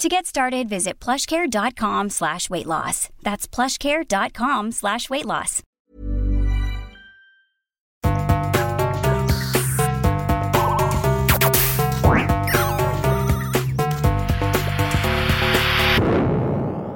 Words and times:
To 0.00 0.10
get 0.10 0.26
started, 0.26 0.68
visit 0.68 1.00
plushcare.com 1.00 2.10
slash 2.10 2.50
weight 2.50 2.66
loss. 2.66 3.08
That's 3.22 3.48
plushcare.com 3.48 4.72
slash 4.72 5.08
weight 5.08 5.24
loss. 5.24 5.62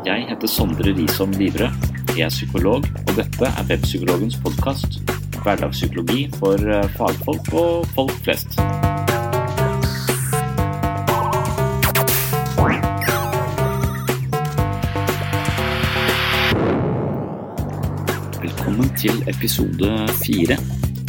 Jeg 0.05 0.27
heter 0.29 0.47
Sondre 0.47 0.93
Risom 0.93 1.31
Livre. 1.31 1.73
Jeg 2.19 2.27
er 2.27 2.29
psykolog, 2.29 2.85
og 3.09 3.17
dette 3.17 3.49
er 3.49 3.65
Webpsykologens 3.71 4.37
podkast. 4.45 5.01
Hverdagspsykologi 5.41 6.29
for 6.37 6.61
eh, 6.69 6.85
fagfolk 7.01 7.53
og 7.57 7.89
folk 7.97 8.17
flest. 8.29 8.61
Velkommen 18.61 18.91
til 18.93 19.23
episode 19.25 19.91
fire. 20.21 20.57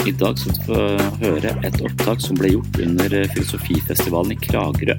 I 0.07 0.11
dag 0.15 0.37
skal 0.39 0.53
du 0.55 0.61
få 0.69 0.83
høre 1.19 1.51
et 1.67 1.81
opptak 1.83 2.21
som 2.23 2.37
ble 2.39 2.53
gjort 2.53 2.79
under 2.79 3.15
Filosofifestivalen 3.33 4.31
i 4.31 4.37
Kragerø. 4.39 4.95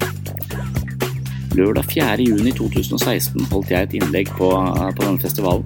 Lørdag 1.57 1.89
4. 1.89 2.27
juni 2.27 2.53
2016 2.53 3.49
holdt 3.49 3.73
jeg 3.73 3.89
et 3.89 3.97
innlegg 3.97 4.29
på, 4.37 4.51
på 4.53 5.01
denne 5.01 5.17
festivalen. 5.25 5.65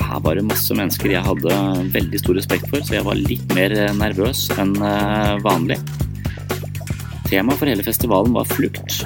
Her 0.00 0.24
var 0.24 0.40
det 0.40 0.46
masse 0.48 0.72
mennesker 0.72 1.18
jeg 1.18 1.28
hadde 1.28 1.60
veldig 2.00 2.24
stor 2.24 2.40
respekt 2.40 2.72
for, 2.72 2.80
så 2.80 2.96
jeg 3.02 3.08
var 3.12 3.20
litt 3.20 3.52
mer 3.52 3.76
nervøs 4.00 4.48
enn 4.56 4.72
eh, 4.80 5.36
vanlig. 5.44 5.82
Temaet 7.28 7.60
for 7.60 7.68
hele 7.68 7.84
festivalen 7.84 8.40
var 8.40 8.48
flukt, 8.56 9.02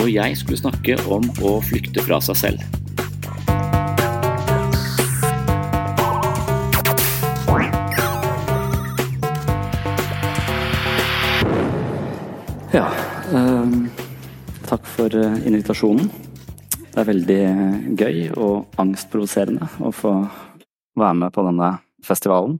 og 0.00 0.08
jeg 0.08 0.40
skulle 0.40 0.64
snakke 0.64 0.96
om 1.12 1.28
å 1.44 1.58
flykte 1.68 2.08
fra 2.08 2.24
seg 2.24 2.46
selv. 2.48 2.79
For 15.10 15.20
eh, 15.20 15.46
invitasjonen. 15.46 16.10
Det 16.90 16.98
er 16.98 17.06
veldig 17.06 17.42
gøy 17.98 18.18
og 18.38 18.80
angstprovoserende 18.80 19.68
å 19.82 19.92
få 19.94 20.12
være 20.98 21.16
med 21.22 21.32
på 21.34 21.44
denne 21.46 21.70
festivalen. 22.04 22.58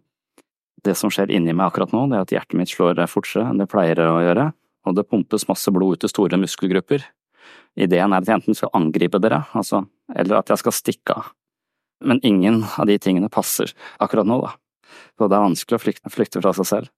Det 0.85 0.95
som 0.97 1.11
skjer 1.13 1.33
inni 1.35 1.53
meg 1.53 1.69
akkurat 1.69 1.93
nå, 1.93 2.07
det 2.09 2.17
er 2.17 2.25
at 2.25 2.35
hjertet 2.35 2.59
mitt 2.59 2.71
slår 2.71 3.03
fortere 3.11 3.51
enn 3.51 3.61
det 3.61 3.69
pleier 3.71 4.01
å 4.07 4.21
gjøre, 4.23 4.51
og 4.87 4.97
det 4.97 5.09
pumpes 5.11 5.49
masse 5.49 5.71
blod 5.75 5.99
ut 5.99 6.05
til 6.05 6.13
store 6.13 6.39
muskelgrupper. 6.41 7.05
Ideen 7.77 8.15
er 8.15 8.23
at 8.23 8.31
jeg 8.31 8.41
enten 8.41 8.57
skal 8.57 8.73
angripe 8.75 9.21
dere, 9.21 9.43
altså, 9.53 9.85
eller 10.15 10.41
at 10.41 10.51
jeg 10.51 10.63
skal 10.63 10.77
stikke 10.77 11.19
av. 11.19 11.33
Men 12.01 12.23
ingen 12.25 12.63
av 12.79 12.89
de 12.89 12.97
tingene 12.99 13.29
passer 13.29 13.75
akkurat 14.01 14.27
nå, 14.27 14.41
da. 14.41 14.55
Så 15.19 15.29
det 15.29 15.37
er 15.37 15.45
vanskelig 15.45 15.77
å 15.77 16.13
flykte, 16.15 16.41
fra 16.41 16.55
seg 16.57 16.67
selv. 16.67 16.95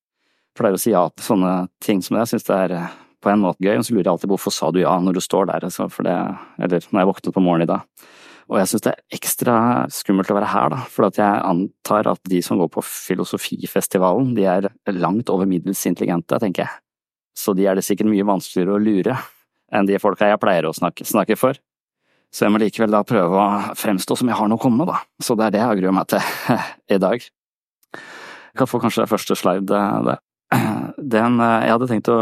Jeg 0.52 0.60
pleier 0.60 0.76
å 0.76 0.80
si 0.80 0.92
ja 0.92 1.08
til 1.10 1.26
sånne 1.26 1.54
ting 1.82 2.04
som 2.04 2.14
det, 2.14 2.26
jeg 2.26 2.36
synes 2.36 2.46
det 2.46 2.58
er 2.60 2.76
eh, 2.76 2.94
på 3.22 3.31
en 3.33 3.43
måte 3.44 3.62
gøy, 3.62 3.77
og 3.78 3.87
så 3.87 3.94
lurer 3.94 4.09
jeg 4.09 4.12
alltid 4.16 4.31
på 4.31 4.37
hvorfor 4.37 4.55
sa 4.55 4.71
du 4.75 4.83
ja 4.83 4.97
når 5.00 5.16
du 5.16 5.22
står 5.22 5.49
der, 5.53 5.69
altså, 5.69 5.87
det, 6.05 6.16
eller 6.59 6.88
når 6.91 7.03
jeg 7.03 7.10
våknet 7.12 7.37
på 7.37 7.44
morgenen 7.44 7.69
i 7.69 7.72
dag. 7.72 8.09
Og 8.50 8.59
jeg 8.59 8.69
synes 8.69 8.84
det 8.84 8.93
er 8.93 9.16
ekstra 9.16 9.56
skummelt 9.94 10.31
å 10.33 10.37
være 10.37 10.50
her, 10.53 10.72
da, 10.75 10.81
for 10.91 11.09
jeg 11.09 11.44
antar 11.49 12.11
at 12.11 12.21
de 12.28 12.43
som 12.44 12.59
går 12.61 12.69
på 12.75 12.82
Filosofifestivalen, 12.84 14.34
de 14.37 14.49
er 14.50 14.69
langt 14.99 15.31
over 15.32 15.49
middels 15.49 15.81
intelligente, 15.88 16.41
tenker 16.43 16.66
jeg. 16.66 16.82
Så 17.38 17.55
de 17.56 17.65
er 17.69 17.78
det 17.78 17.87
sikkert 17.87 18.11
mye 18.11 18.27
vanskeligere 18.28 18.77
å 18.77 18.82
lure 18.82 19.16
enn 19.72 19.88
de 19.88 19.97
folka 20.03 20.28
jeg 20.28 20.41
pleier 20.43 20.66
å 20.69 20.75
snakke, 20.77 21.06
snakke 21.09 21.38
for. 21.41 21.56
Så 22.32 22.47
jeg 22.47 22.53
må 22.53 22.61
likevel 22.61 22.93
da 22.93 23.03
prøve 23.05 23.41
å 23.41 23.77
fremstå 23.77 24.16
som 24.21 24.28
jeg 24.28 24.37
har 24.37 24.49
noe 24.49 24.61
å 24.61 24.62
komme 24.62 24.82
med, 24.82 24.93
da. 24.93 25.00
Så 25.21 25.37
det 25.37 25.47
er 25.47 25.55
det 25.55 25.62
jeg 25.62 25.81
gruer 25.81 25.97
meg 25.97 26.11
til 26.12 26.59
i 26.97 27.00
dag. 27.00 27.25
Jeg 27.94 28.61
kan 28.61 28.69
få 28.69 28.81
kanskje 28.82 29.05
det 29.05 29.12
første 29.12 29.37
slide 29.38 29.81
det. 30.09 30.19
Den, 31.15 31.41
jeg 31.41 31.72
hadde 31.72 31.88
tenkt 31.88 32.12
å 32.12 32.19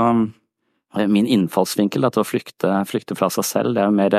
Min 1.09 1.29
innfallsvinkel 1.31 2.03
da, 2.03 2.11
til 2.11 2.25
å 2.25 2.27
flykte, 2.27 2.73
flykte, 2.91 3.15
fra 3.19 3.29
seg 3.31 3.47
selv, 3.47 3.77
det 3.77 3.85
er 3.85 3.91
jo 3.91 3.95
mer 3.95 4.17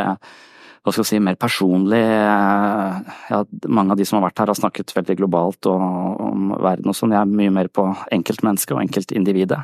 hva 0.82 0.90
skal 0.90 1.04
jeg 1.04 1.09
si, 1.12 1.20
mer 1.22 1.38
personlig. 1.38 2.00
Ja, 2.02 3.42
mange 3.70 3.94
av 3.94 4.00
de 4.00 4.06
som 4.08 4.18
har 4.18 4.30
vært 4.30 4.42
her 4.42 4.50
har 4.50 4.58
snakket 4.58 4.96
veldig 4.96 5.18
globalt 5.20 5.70
og, 5.70 5.84
om 6.26 6.56
verden 6.58 6.90
og 6.90 6.98
sånn. 6.98 7.14
Jeg 7.14 7.22
er 7.22 7.36
mye 7.42 7.54
mer 7.54 7.70
på 7.70 7.86
enkeltmennesket 8.16 8.74
og 8.74 8.82
enkeltindividet. 8.82 9.59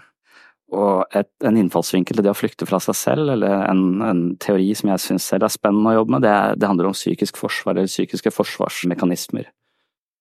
Og 0.78 1.16
et, 1.16 1.30
en 1.48 1.58
innfallsvinkel 1.58 2.18
til 2.18 2.26
det 2.26 2.34
å 2.34 2.38
flykte 2.38 2.68
fra 2.68 2.80
seg 2.84 2.98
selv, 3.00 3.32
eller 3.34 3.64
en, 3.70 3.86
en 4.04 4.24
teori 4.44 4.68
som 4.76 4.92
jeg 4.92 5.04
syns 5.06 5.30
selv 5.32 5.48
er 5.48 5.54
spennende 5.54 5.94
å 5.94 6.02
jobbe 6.02 6.18
med, 6.18 6.26
det, 6.28 6.36
det 6.60 6.70
handler 6.70 6.90
om 6.90 6.98
psykisk 6.98 7.40
forsvar 7.40 7.78
eller 7.78 7.90
psykiske 7.90 8.34
forsvarsmekanismer. 8.36 9.48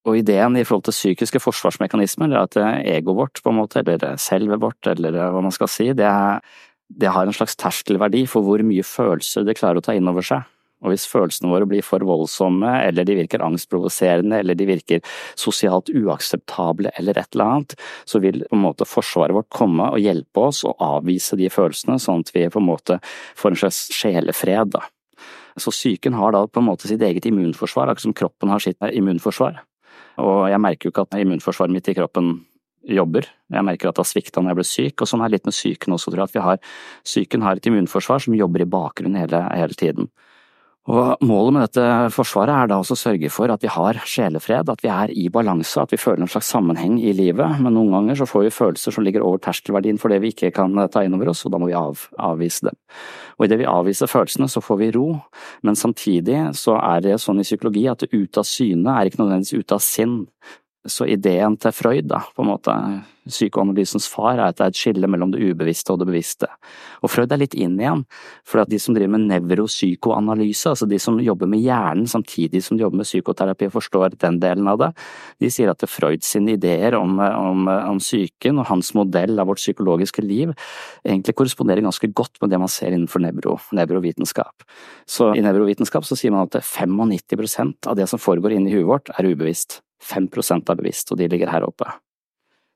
Og 0.07 0.21
ideen 0.21 0.55
i 0.55 0.63
forhold 0.63 0.85
til 0.87 0.95
psykiske 0.95 1.41
forsvarsmekanismer 1.43 2.31
er 2.31 2.45
at 2.45 2.55
egoet 2.63 3.17
vårt, 3.17 3.41
på 3.43 3.51
en 3.51 3.59
måte, 3.59 3.83
eller 3.83 4.15
selvet 4.23 4.61
vårt, 4.63 4.79
eller 4.87 5.19
hva 5.33 5.43
man 5.43 5.53
skal 5.53 5.69
si, 5.71 5.89
det, 5.91 6.07
er, 6.07 6.39
det 6.87 7.11
har 7.11 7.27
en 7.27 7.35
slags 7.35 7.57
terskelverdi 7.59 8.23
for 8.29 8.45
hvor 8.45 8.63
mye 8.65 8.85
følelser 8.85 9.45
det 9.47 9.57
klarer 9.59 9.81
å 9.81 9.85
ta 9.85 9.95
inn 9.97 10.07
over 10.07 10.25
seg. 10.25 10.45
Og 10.85 10.93
hvis 10.93 11.07
følelsene 11.09 11.49
våre 11.49 11.65
blir 11.65 11.81
for 11.81 12.03
voldsomme, 12.05 12.69
eller 12.85 13.07
de 13.07 13.15
virker 13.17 13.41
angstprovoserende, 13.41 14.43
eller 14.43 14.57
de 14.57 14.67
virker 14.69 15.01
sosialt 15.33 15.89
uakseptable 15.89 16.91
eller 16.99 17.17
et 17.17 17.33
eller 17.33 17.45
annet, 17.47 17.73
så 18.05 18.21
vil 18.21 18.43
på 18.45 18.53
en 18.53 18.65
måte 18.67 18.85
forsvaret 18.85 19.33
vårt 19.33 19.49
komme 19.53 19.89
og 19.89 20.03
hjelpe 20.03 20.43
oss 20.51 20.61
å 20.67 20.75
avvise 20.77 21.39
de 21.39 21.49
følelsene, 21.49 21.97
sånn 22.01 22.21
at 22.25 22.33
vi 22.35 22.45
på 22.53 22.61
en 22.61 22.69
måte 22.69 22.99
får 23.39 23.55
en 23.55 23.61
slags 23.63 23.81
sjelefred. 23.97 24.75
da. 24.77 24.85
Så 25.57 25.73
psyken 25.73 26.13
har 26.13 26.35
da 26.35 26.45
på 26.45 26.61
en 26.61 26.69
måte 26.69 26.89
sitt 26.89 27.01
eget 27.01 27.25
immunforsvar, 27.25 27.89
akkurat 27.89 28.05
som 28.05 28.13
kroppen 28.13 28.53
har 28.53 28.61
sitt 28.61 28.77
immunforsvar. 28.77 29.57
Og 30.21 30.49
jeg 30.49 30.61
merker 30.61 30.87
jo 30.87 30.93
ikke 30.93 31.07
at 31.09 31.17
immunforsvaret 31.17 31.73
mitt 31.73 31.89
i 31.89 31.97
kroppen 31.97 32.35
jobber. 32.87 33.27
Jeg 33.53 33.67
merker 33.67 33.89
at 33.89 33.97
det 33.97 34.05
har 34.05 34.09
svikta 34.11 34.41
når 34.41 34.53
jeg 34.53 34.59
ble 34.59 34.67
syk, 34.71 35.01
og 35.01 35.09
sånn 35.09 35.23
er 35.23 35.31
det 35.31 35.39
litt 35.39 35.49
med 35.49 35.57
psyken 35.57 35.97
også, 35.97 36.13
tror 36.13 36.23
jeg. 36.23 36.31
At 36.31 36.37
vi 36.37 36.45
har, 36.45 36.61
psyken 37.07 37.45
har 37.45 37.59
et 37.59 37.69
immunforsvar 37.69 38.23
som 38.23 38.37
jobber 38.37 38.63
i 38.63 38.71
bakgrunnen 38.77 39.19
hele, 39.21 39.43
hele 39.53 39.77
tiden. 39.79 40.11
Og 40.87 41.19
Målet 41.27 41.51
med 41.51 41.65
dette 41.65 41.85
forsvaret 42.15 42.53
er 42.53 42.69
da 42.71 42.77
også 42.79 42.95
å 42.95 42.99
sørge 43.01 43.29
for 43.33 43.51
at 43.51 43.63
vi 43.63 43.71
har 43.71 43.97
sjelefred, 44.07 44.69
at 44.71 44.83
vi 44.85 44.91
er 44.91 45.11
i 45.11 45.25
balanse, 45.33 45.81
at 45.81 45.91
vi 45.91 45.99
føler 45.99 46.23
en 46.23 46.31
slags 46.31 46.47
sammenheng 46.53 46.95
i 47.03 47.11
livet. 47.15 47.59
Men 47.59 47.75
noen 47.75 47.91
ganger 47.91 48.21
så 48.21 48.27
får 48.29 48.45
vi 48.45 48.53
følelser 48.55 48.95
som 48.95 49.03
ligger 49.03 49.25
over 49.27 49.41
terskelverdien 49.43 49.99
for 49.99 50.13
det 50.13 50.21
vi 50.23 50.31
ikke 50.31 50.53
kan 50.55 50.79
ta 50.93 51.03
inn 51.03 51.17
over 51.17 51.33
oss, 51.33 51.43
og 51.43 51.51
da 51.51 51.59
må 51.59 51.67
vi 51.67 51.75
av, 51.75 52.05
avvise 52.23 52.69
dem. 52.69 52.79
Og 53.35 53.49
idet 53.49 53.59
vi 53.59 53.67
avviser 53.67 54.11
følelsene, 54.11 54.47
så 54.47 54.63
får 54.63 54.79
vi 54.79 54.89
ro, 54.95 55.09
men 55.67 55.75
samtidig 55.75 56.39
så 56.55 56.77
er 56.79 57.03
det 57.03 57.19
sånn 57.19 57.43
i 57.43 57.47
psykologi 57.47 57.83
at 57.91 58.07
ute 58.07 58.39
av 58.39 58.47
syne 58.47 58.95
er 58.95 59.11
ikke 59.11 59.25
nødvendigvis 59.25 59.59
ute 59.59 59.75
av 59.75 59.83
sinn. 59.83 60.15
Så 60.87 61.07
ideen 61.09 61.57
til 61.59 61.75
Freud, 61.75 62.07
da, 62.09 62.23
på 62.35 62.43
en 62.43 62.51
måte, 62.53 62.75
psykoanalysens 63.27 64.07
far, 64.09 64.37
er 64.37 64.47
at 64.47 64.57
det 64.57 64.65
er 64.65 64.71
et 64.71 64.79
skille 64.79 65.09
mellom 65.09 65.31
det 65.33 65.41
ubevisste 65.43 65.93
og 65.93 66.01
det 66.01 66.07
bevisste. 66.09 66.49
Og 67.03 67.11
Freud 67.11 67.31
er 67.33 67.41
litt 67.41 67.55
inn 67.57 67.77
igjen, 67.79 68.03
for 68.47 68.63
de 68.69 68.79
som 68.81 68.95
driver 68.95 69.13
med 69.15 69.27
nevropsykoanalyse, 69.31 70.71
altså 70.71 70.87
de 70.89 70.99
som 71.01 71.19
jobber 71.23 71.49
med 71.51 71.63
hjernen 71.63 72.07
samtidig 72.09 72.63
som 72.63 72.77
de 72.77 72.85
jobber 72.85 73.01
med 73.01 73.09
psykoterapi 73.09 73.69
og 73.69 73.75
forstår 73.77 74.17
den 74.21 74.39
delen 74.43 74.69
av 74.71 74.79
det, 74.81 74.91
de 75.43 75.51
sier 75.53 75.71
at 75.71 75.85
Freuds 75.87 76.35
ideer 76.37 76.95
om, 76.97 77.17
om, 77.19 77.67
om 77.67 78.01
psyken 78.01 78.61
og 78.61 78.69
hans 78.71 78.93
modell 78.97 79.39
av 79.39 79.49
vårt 79.49 79.61
psykologiske 79.61 80.23
liv 80.23 80.53
egentlig 81.05 81.35
korresponderer 81.37 81.85
ganske 81.85 82.09
godt 82.15 82.39
med 82.41 82.53
det 82.53 82.61
man 82.61 82.71
ser 82.71 82.93
innenfor 82.93 83.23
nevro, 83.23 83.57
nevrovitenskap. 83.75 84.67
Så 85.09 85.33
i 85.35 85.43
nevrovitenskap 85.43 86.05
så 86.07 86.17
sier 86.19 86.35
man 86.35 86.47
at 86.47 86.61
95% 86.61 87.89
av 87.89 87.97
det 87.99 88.07
som 88.11 88.21
foregår 88.21 88.57
inni 88.57 88.75
huet 88.75 88.87
vårt, 88.87 89.13
er 89.17 89.31
ubevisst. 89.31 89.81
5% 90.03 90.71
er 90.71 90.79
bevisst, 90.79 91.11
og 91.11 91.19
de 91.21 91.29
ligger 91.31 91.51
her 91.51 91.65
oppe. 91.67 91.89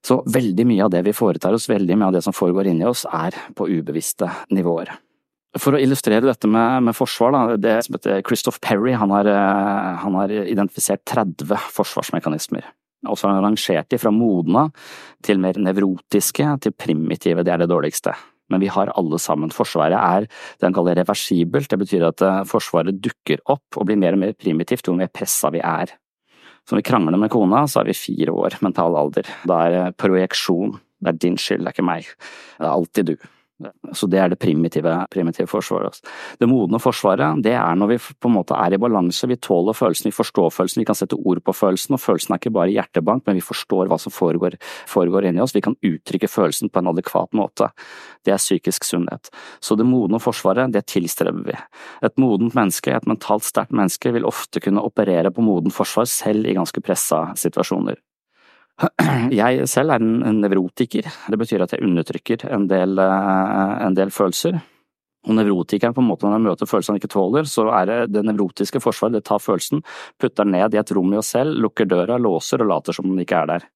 Så 0.05 0.23
veldig 0.33 0.65
mye 0.65 0.85
av 0.87 0.91
det 0.93 1.03
vi 1.05 1.13
foretar 1.13 1.53
oss, 1.53 1.69
veldig 1.69 1.97
mye 1.97 2.09
av 2.09 2.17
det 2.17 2.23
som 2.25 2.33
foregår 2.33 2.71
inni 2.71 2.87
oss, 2.89 3.05
er 3.05 3.37
på 3.57 3.69
ubevisste 3.69 4.29
nivåer. 4.49 4.89
For 5.59 5.75
å 5.75 5.81
illustrere 5.83 6.23
dette 6.23 6.47
med, 6.47 6.87
med 6.87 6.95
forsvar, 6.95 7.35
da, 7.35 7.57
det 7.59 7.75
som 7.85 7.97
heter 7.97 8.21
Christoph 8.23 8.61
Perry 8.63 8.95
han 8.95 9.11
har, 9.11 9.27
eh, 9.27 9.89
han 9.99 10.15
har 10.15 10.31
identifisert 10.31 11.03
30 11.11 11.57
forsvarsmekanismer. 11.75 12.69
Og 13.09 13.17
så 13.17 13.27
har 13.27 13.35
han 13.35 13.49
rangert 13.49 13.89
de 13.91 13.99
fra 13.99 14.13
modna 14.13 14.67
til 15.25 15.41
mer 15.41 15.57
nevrotiske 15.59 16.47
til 16.63 16.75
primitive, 16.77 17.43
det 17.43 17.53
er 17.53 17.63
det 17.63 17.71
dårligste. 17.71 18.13
Men 18.51 18.61
vi 18.63 18.69
har 18.71 18.91
alle 18.99 19.19
sammen. 19.19 19.51
Forsvaret 19.53 19.97
er 19.97 20.27
det 20.27 20.67
han 20.67 20.75
kaller 20.75 20.97
reversibelt, 21.01 21.69
det 21.71 21.81
betyr 21.83 22.07
at 22.09 22.23
eh, 22.25 22.43
Forsvaret 22.47 23.01
dukker 23.03 23.43
opp 23.51 23.75
og 23.75 23.89
blir 23.89 23.99
mer 23.99 24.15
og 24.15 24.23
mer 24.23 24.37
primitivt 24.39 24.87
jo 24.87 24.95
mer 24.95 25.11
pressa 25.11 25.51
vi 25.51 25.59
er. 25.59 25.93
Så 26.65 26.75
når 26.75 26.81
vi 26.83 26.87
krangler 26.91 27.19
med 27.19 27.31
kona, 27.33 27.65
så 27.67 27.81
er 27.81 27.89
vi 27.89 27.97
fire 27.97 28.33
år 28.37 28.57
mental 28.63 28.95
alder. 28.99 29.27
Da 29.49 29.59
er 29.65 29.75
det 29.75 29.99
projeksjon. 30.01 30.77
Det 31.01 31.09
er 31.09 31.21
din 31.23 31.37
skyld, 31.41 31.63
det 31.65 31.71
er 31.71 31.75
ikke 31.75 31.87
meg. 31.87 32.09
Det 32.59 32.67
er 32.67 32.73
alltid 32.75 33.13
du. 33.13 33.29
Så 33.93 34.07
det 34.11 34.19
er 34.21 34.31
det 34.31 34.39
primitive, 34.41 34.93
primitive 35.11 35.49
forsvaret. 35.49 35.99
Det 36.39 36.49
modne 36.49 36.79
forsvaret, 36.81 37.41
det 37.43 37.53
er 37.57 37.77
når 37.77 37.91
vi 37.93 37.97
på 38.01 38.29
en 38.29 38.35
måte 38.35 38.57
er 38.57 38.75
i 38.75 38.79
balanse, 38.81 39.27
vi 39.29 39.37
tåler 39.41 39.77
følelsen, 39.77 40.09
vi 40.09 40.15
forstår 40.15 40.51
følelsen, 40.53 40.81
vi 40.81 40.87
kan 40.89 40.97
sette 40.97 41.17
ord 41.19 41.41
på 41.45 41.55
følelsen, 41.55 41.95
og 41.97 42.03
følelsen 42.03 42.35
er 42.35 42.41
ikke 42.41 42.53
bare 42.55 42.73
hjertebank, 42.73 43.25
men 43.27 43.39
vi 43.39 43.45
forstår 43.45 43.91
hva 43.91 43.99
som 44.01 44.13
foregår, 44.13 44.57
foregår 44.89 45.29
inni 45.29 45.43
oss, 45.43 45.55
vi 45.55 45.63
kan 45.65 45.77
uttrykke 45.77 46.29
følelsen 46.31 46.71
på 46.71 46.81
en 46.81 46.91
adekvat 46.93 47.33
måte. 47.37 47.71
Det 48.25 48.35
er 48.35 48.41
psykisk 48.41 48.85
sunnhet. 48.87 49.31
Så 49.59 49.77
det 49.79 49.87
modne 49.89 50.21
forsvaret, 50.21 50.71
det 50.73 50.85
tilstreber 50.91 51.47
vi. 51.47 51.57
Et 52.05 52.21
modent 52.21 52.55
menneske, 52.57 52.93
et 52.93 53.09
mentalt 53.09 53.47
sterkt 53.47 53.75
menneske, 53.75 54.13
vil 54.13 54.27
ofte 54.29 54.61
kunne 54.63 54.83
operere 54.85 55.33
på 55.33 55.45
modent 55.45 55.75
forsvar 55.75 56.09
selv 56.09 56.47
i 56.47 56.55
ganske 56.57 56.83
pressa 56.85 57.27
situasjoner. 57.39 57.99
Jeg 59.41 59.67
selv 59.69 59.93
er 59.95 60.03
en 60.03 60.41
nevrotiker. 60.41 61.07
Det 61.29 61.39
betyr 61.39 61.65
at 61.65 61.75
jeg 61.75 61.85
undertrykker 61.85 62.47
en 62.53 62.67
del, 62.69 62.99
eh, 62.99 63.73
en 63.85 63.97
del 63.97 64.13
følelser. 64.13 64.57
Og 65.27 65.37
nevrotikeren, 65.37 65.93
på 65.93 66.01
en 66.01 66.07
måte 66.09 66.25
når 66.25 66.39
han 66.39 66.45
møter 66.47 66.69
følelser 66.69 66.95
han 66.95 67.01
ikke 67.01 67.13
tåler, 67.13 67.45
så 67.45 67.67
er 67.77 67.89
det 67.89 67.97
det 68.15 68.23
nevrotiske 68.25 68.81
forsvaret, 68.81 69.19
det 69.19 69.27
tar 69.27 69.41
følelsen, 69.43 69.83
putter 70.17 70.47
den 70.47 70.55
ned 70.55 70.73
i 70.73 70.79
et 70.81 70.93
rom 70.97 71.13
i 71.13 71.19
oss 71.19 71.29
selv, 71.35 71.59
lukker 71.61 71.85
døra, 71.85 72.17
låser 72.17 72.63
og 72.63 72.71
later 72.71 72.97
som 72.97 73.05
den 73.05 73.21
ikke 73.21 73.43
er 73.43 73.51
der. 73.51 73.67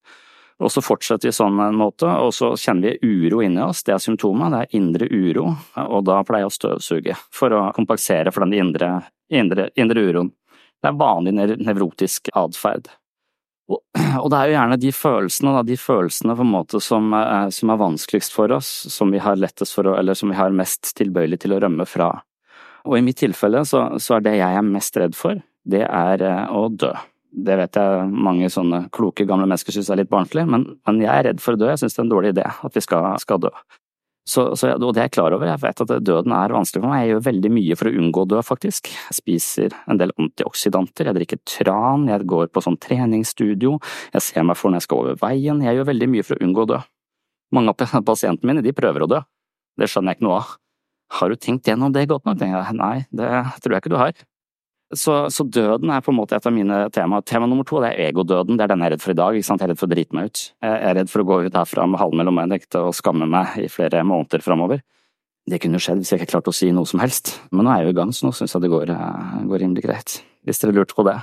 Og 0.64 0.72
så 0.72 0.82
fortsetter 0.82 1.30
vi 1.30 1.36
sånn 1.36 1.60
en 1.62 1.78
måte, 1.78 2.08
og 2.08 2.32
så 2.34 2.54
kjenner 2.58 2.96
vi 2.96 3.12
uro 3.28 3.44
inni 3.46 3.62
oss, 3.62 3.84
det 3.86 3.94
er 3.94 4.02
symptomet, 4.02 4.56
det 4.56 4.64
er 4.64 4.78
indre 4.80 5.10
uro, 5.12 5.50
og 5.86 6.06
da 6.08 6.22
pleier 6.26 6.48
jeg 6.48 6.54
å 6.54 6.58
støvsuge 6.58 7.18
for 7.30 7.54
å 7.54 7.64
kompensere 7.76 8.34
for 8.34 8.48
den 8.48 8.58
indre, 8.64 8.96
indre, 9.30 9.70
indre 9.78 10.08
uroen. 10.08 10.32
Det 10.82 10.90
er 10.90 10.98
vanlig 10.98 11.36
nevrotisk 11.62 12.32
atferd. 12.34 12.90
Og 14.22 14.30
det 14.30 14.38
er 14.38 14.50
jo 14.50 14.56
gjerne 14.56 14.78
de 14.82 14.92
følelsene, 14.94 15.56
da, 15.56 15.64
de 15.66 15.78
følelsene 15.80 16.36
som 16.84 17.16
er, 17.18 17.50
som 17.56 17.74
er, 17.74 17.82
vanskeligst 17.82 18.36
for 18.36 18.54
oss, 18.54 18.70
som 18.94 19.12
vi 19.14 19.22
har 19.24 19.40
lettest 19.40 19.76
for 19.76 19.90
å, 19.90 19.96
eller 20.00 20.18
som 20.18 20.32
vi 20.32 20.38
har 20.38 20.56
mest 20.56 20.94
tilbøyelig 21.00 21.42
til 21.44 21.56
å 21.56 21.60
rømme 21.64 21.88
fra. 21.90 22.12
Og 22.86 23.00
i 23.00 23.04
mitt 23.06 23.18
tilfelle 23.18 23.64
så, 23.66 23.88
så 24.02 24.18
er 24.18 24.26
det 24.26 24.38
jeg 24.38 24.60
er 24.60 24.68
mest 24.68 24.98
redd 25.02 25.18
for, 25.18 25.42
det 25.66 25.84
er 25.88 26.22
eh, 26.22 26.54
å 26.54 26.68
dø. 26.70 26.94
Det 27.36 27.58
vet 27.60 27.76
jeg 27.76 28.06
mange 28.14 28.48
sånne 28.54 28.86
kloke 28.96 29.26
gamle 29.28 29.48
mennesker 29.50 29.76
synes 29.76 29.90
er 29.92 30.00
litt 30.04 30.12
barnslig, 30.14 30.46
men, 30.48 30.68
men, 30.88 31.02
jeg 31.04 31.12
er 31.12 31.26
redd 31.32 31.42
for 31.44 31.58
å 31.58 31.60
dø. 31.60 31.72
Jeg 31.72 31.82
synes 31.82 31.98
det 31.98 32.04
er 32.04 32.06
en 32.06 32.14
dårlig 32.14 32.32
idé 32.36 32.46
at 32.46 32.78
vi 32.78 32.84
skal, 32.86 33.10
skal 33.20 33.42
dø. 33.48 33.52
Så, 34.26 34.48
så, 34.58 34.72
og 34.74 34.96
det 34.96 35.04
er 35.04 35.06
jeg 35.06 35.14
klar 35.20 35.36
over. 35.36 35.46
Jeg 35.52 35.62
vet 35.62 35.82
at 35.84 35.92
døden 36.02 36.34
er 36.34 36.54
vanskelig 36.56 36.82
for 36.82 36.90
meg. 36.90 37.04
Jeg 37.04 37.12
gjør 37.12 37.26
veldig 37.28 37.52
mye 37.54 37.78
for 37.78 37.90
å 37.90 37.94
unngå 38.02 38.24
å 38.24 38.30
dø, 38.32 38.40
faktisk. 38.46 38.90
Jeg 38.90 39.18
spiser 39.20 39.76
en 39.86 40.02
del 40.02 40.14
antioksidanter, 40.18 41.12
jeg 41.12 41.18
drikker 41.20 41.42
tran, 41.46 42.08
jeg 42.10 42.26
går 42.32 42.50
på 42.50 42.64
sånn 42.66 42.80
treningsstudio, 42.82 43.76
jeg 44.16 44.26
ser 44.26 44.48
meg 44.50 44.58
for 44.58 44.74
når 44.74 44.82
jeg 44.82 44.88
skal 44.88 45.04
over 45.04 45.20
veien. 45.22 45.62
Jeg 45.62 45.78
gjør 45.78 45.90
veldig 45.92 46.10
mye 46.16 46.26
for 46.26 46.38
å 46.38 46.48
unngå 46.48 46.66
å 46.66 46.72
dø. 46.74 46.82
Mange 47.54 47.76
av 47.76 48.06
pasientene 48.12 48.50
mine 48.50 48.66
de 48.66 48.74
prøver 48.76 49.06
å 49.06 49.12
dø. 49.14 49.22
Det 49.78 49.92
skjønner 49.92 50.16
jeg 50.16 50.22
ikke 50.22 50.30
noe 50.30 50.40
av. 50.42 50.56
Har 51.20 51.30
du 51.30 51.38
tenkt 51.38 51.70
gjennom 51.70 51.94
det 51.94 52.08
godt 52.10 52.26
nok? 52.26 52.42
Nei, 52.42 52.96
det 53.14 53.30
tror 53.62 53.78
jeg 53.78 53.84
ikke 53.84 53.94
du 53.94 54.00
har. 54.02 54.26
Så, 54.94 55.14
så, 55.34 55.44
døden 55.50 55.90
er 55.90 56.04
på 56.06 56.12
en 56.14 56.18
måte 56.20 56.38
et 56.38 56.46
av 56.46 56.54
mine 56.54 56.84
temaer. 56.94 57.24
Tema 57.26 57.48
nummer 57.50 57.66
to 57.66 57.80
det 57.82 57.96
er 57.96 58.12
egodøden. 58.12 58.58
Det 58.58 58.68
er 58.68 58.72
den 58.72 58.84
jeg 58.84 58.92
er 58.92 58.94
redd 58.94 59.06
for 59.06 59.14
i 59.16 59.18
dag. 59.18 59.38
ikke 59.38 59.48
sant? 59.48 59.64
Jeg 59.64 59.66
er 59.66 59.74
redd 59.74 59.82
for 59.82 59.90
å 59.90 59.96
drite 59.96 60.18
meg 60.18 60.30
ut. 60.30 60.42
Jeg 60.62 60.76
er 60.90 60.98
redd 61.00 61.10
for 61.10 61.24
å 61.24 61.26
gå 61.30 61.38
ut 61.48 61.58
herfra 61.58 61.88
med 61.90 62.02
halen 62.02 62.22
mellom 62.22 62.42
øynene 62.44 62.84
og 62.84 62.94
skamme 62.94 63.26
meg 63.30 63.56
i 63.64 63.72
flere 63.72 64.04
måneder 64.06 64.46
framover. 64.46 64.84
Det 65.50 65.60
kunne 65.62 65.78
jo 65.78 65.86
skjedd 65.86 66.02
hvis 66.02 66.14
jeg 66.14 66.22
ikke 66.22 66.36
klarte 66.36 66.54
å 66.54 66.58
si 66.58 66.72
noe 66.74 66.90
som 66.90 67.02
helst, 67.02 67.36
men 67.54 67.66
nå 67.66 67.72
er 67.72 67.84
jeg 67.84 67.90
jo 67.90 67.94
i 67.94 67.98
gang, 68.00 68.12
så 68.18 68.26
nå 68.26 68.32
synes 68.34 68.56
jeg 68.56 68.64
det 68.64 68.72
går, 68.72 68.92
eh, 68.94 69.34
går, 69.46 69.60
rimelig 69.62 69.84
greit. 69.86 70.16
Hvis 70.46 70.62
dere 70.62 70.74
lurte 70.74 70.98
på 70.98 71.06
det. 71.06 71.20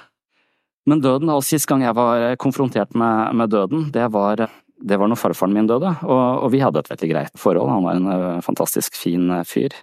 Men 0.86 1.02
døden, 1.02 1.30
all 1.30 1.42
sist 1.42 1.66
gang 1.70 1.82
jeg 1.82 1.94
var 1.98 2.36
konfrontert 2.42 2.94
med, 2.94 3.34
med 3.38 3.50
døden, 3.50 3.88
det 3.94 4.06
var, 4.14 4.44
det 4.78 4.98
var 4.98 5.10
når 5.10 5.18
farfaren 5.18 5.54
min 5.54 5.66
døde, 5.70 5.90
og, 6.06 6.22
og, 6.42 6.48
vi 6.54 6.62
hadde 6.62 6.82
et 6.82 6.90
veldig 6.90 7.10
greit 7.10 7.38
forhold. 7.38 7.70
Han 7.70 7.86
var 7.86 7.98
en 7.98 8.08
uh, 8.10 8.40
fantastisk 8.46 8.98
fin 8.98 9.30
fyr. 9.46 9.74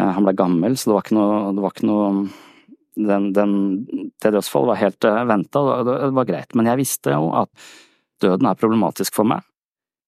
Han 0.00 0.24
ble 0.24 0.36
gammel, 0.36 0.76
så 0.76 0.90
det 0.90 0.96
var 0.96 1.06
ikke 1.06 1.18
noe, 1.20 1.38
det 1.52 1.64
var 1.64 1.76
ikke 1.76 1.88
noe 1.88 2.08
den, 2.96 3.32
den, 3.34 3.56
det 4.22 4.32
dødsfallet 4.34 4.72
var 4.72 4.80
helt 4.80 5.08
uh, 5.08 5.24
venta, 5.28 5.64
det 5.86 6.12
var 6.16 6.28
greit. 6.28 6.54
Men 6.54 6.70
jeg 6.70 6.80
visste 6.82 7.14
jo 7.14 7.32
at 7.42 7.66
døden 8.22 8.48
er 8.48 8.58
problematisk 8.58 9.16
for 9.16 9.28
meg. 9.28 9.42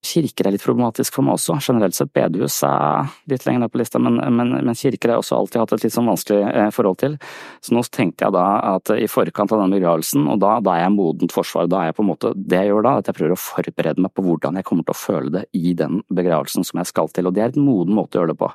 Kirker 0.05 0.47
er 0.47 0.55
litt 0.55 0.65
problematisk 0.65 1.17
for 1.17 1.27
meg 1.27 1.37
også. 1.39 1.57
Generelt 1.65 1.97
sett 1.97 2.13
bedehus 2.15 2.59
er 2.67 3.09
litt 3.31 3.47
lenger 3.47 3.65
ned 3.65 3.73
på 3.73 3.81
lista, 3.81 4.01
men, 4.03 4.19
men, 4.37 4.53
men 4.67 4.79
kirker 4.79 5.11
har 5.11 5.17
jeg 5.17 5.25
også 5.25 5.39
alltid 5.39 5.61
hatt 5.63 5.73
et 5.77 5.87
litt 5.87 5.95
sånn 5.95 6.11
vanskelig 6.11 6.43
eh, 6.47 6.69
forhold 6.75 6.99
til. 7.01 7.17
Så 7.65 7.75
nå 7.75 7.83
tenkte 7.91 8.27
jeg 8.27 8.37
da 8.37 8.45
at 8.75 8.93
i 8.95 9.09
forkant 9.11 9.55
av 9.55 9.65
den 9.65 9.75
begravelsen, 9.75 10.29
og 10.31 10.41
da, 10.43 10.57
da 10.65 10.77
er 10.77 10.85
jeg 10.85 10.95
modent 10.95 11.35
forsvar, 11.35 11.71
da 11.71 11.81
er 11.83 11.91
jeg 11.91 11.99
på 11.99 12.05
en 12.05 12.11
måte 12.11 12.33
Det 12.37 12.61
jeg 12.61 12.71
gjør 12.71 12.87
da, 12.87 12.93
at 13.01 13.11
jeg 13.11 13.19
prøver 13.19 13.35
å 13.35 13.41
forberede 13.41 14.05
meg 14.05 14.15
på 14.15 14.27
hvordan 14.27 14.61
jeg 14.61 14.69
kommer 14.69 14.87
til 14.87 14.95
å 14.95 15.01
føle 15.01 15.33
det 15.35 15.45
i 15.57 15.75
den 15.79 16.01
begravelsen 16.21 16.67
som 16.67 16.81
jeg 16.83 16.91
skal 16.93 17.11
til, 17.17 17.31
og 17.31 17.37
det 17.37 17.43
er 17.43 17.55
et 17.55 17.61
moden 17.61 17.97
måte 17.97 18.19
å 18.19 18.23
gjøre 18.23 18.35
det 18.35 18.41
på. 18.41 18.51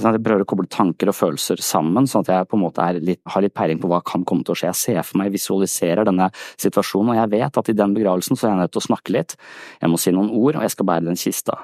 Jeg 0.00 0.22
prøver 0.24 0.46
å 0.46 0.48
koble 0.48 0.70
tanker 0.72 1.12
og 1.12 1.18
følelser 1.18 1.60
sammen, 1.64 2.08
sånn 2.08 2.24
at 2.24 2.32
jeg 2.32 2.50
på 2.50 2.58
en 2.58 2.64
måte 2.64 2.88
litt, 3.02 3.20
har 3.34 3.44
litt 3.44 3.56
peiling 3.56 3.82
på 3.82 3.90
hva 3.92 4.00
kan 4.06 4.24
komme 4.28 4.46
til 4.46 4.54
å 4.54 4.58
skje. 4.58 4.72
Jeg 4.72 4.80
ser 4.80 5.02
for 5.10 5.20
meg, 5.20 5.34
visualiserer 5.34 6.08
denne 6.08 6.30
situasjonen, 6.56 7.12
og 7.12 7.20
jeg 7.20 7.32
vet 7.36 7.60
at 7.60 7.70
i 7.72 7.76
den 7.76 7.94
begravelsen 7.96 8.38
så 8.38 8.48
er 8.48 8.54
jeg 8.54 8.62
nødt 8.64 8.74
til 8.76 8.82
å 8.82 8.86
snakke 8.88 9.16
litt. 9.16 9.36
Jeg 9.82 9.92
må 9.92 10.00
si 10.00 10.14
noen 10.14 10.32
ord, 10.32 10.58
og 10.58 10.66
jeg 10.66 10.75
skal 10.76 10.88
bære 10.88 11.08
den 11.08 11.18
kista. 11.20 11.56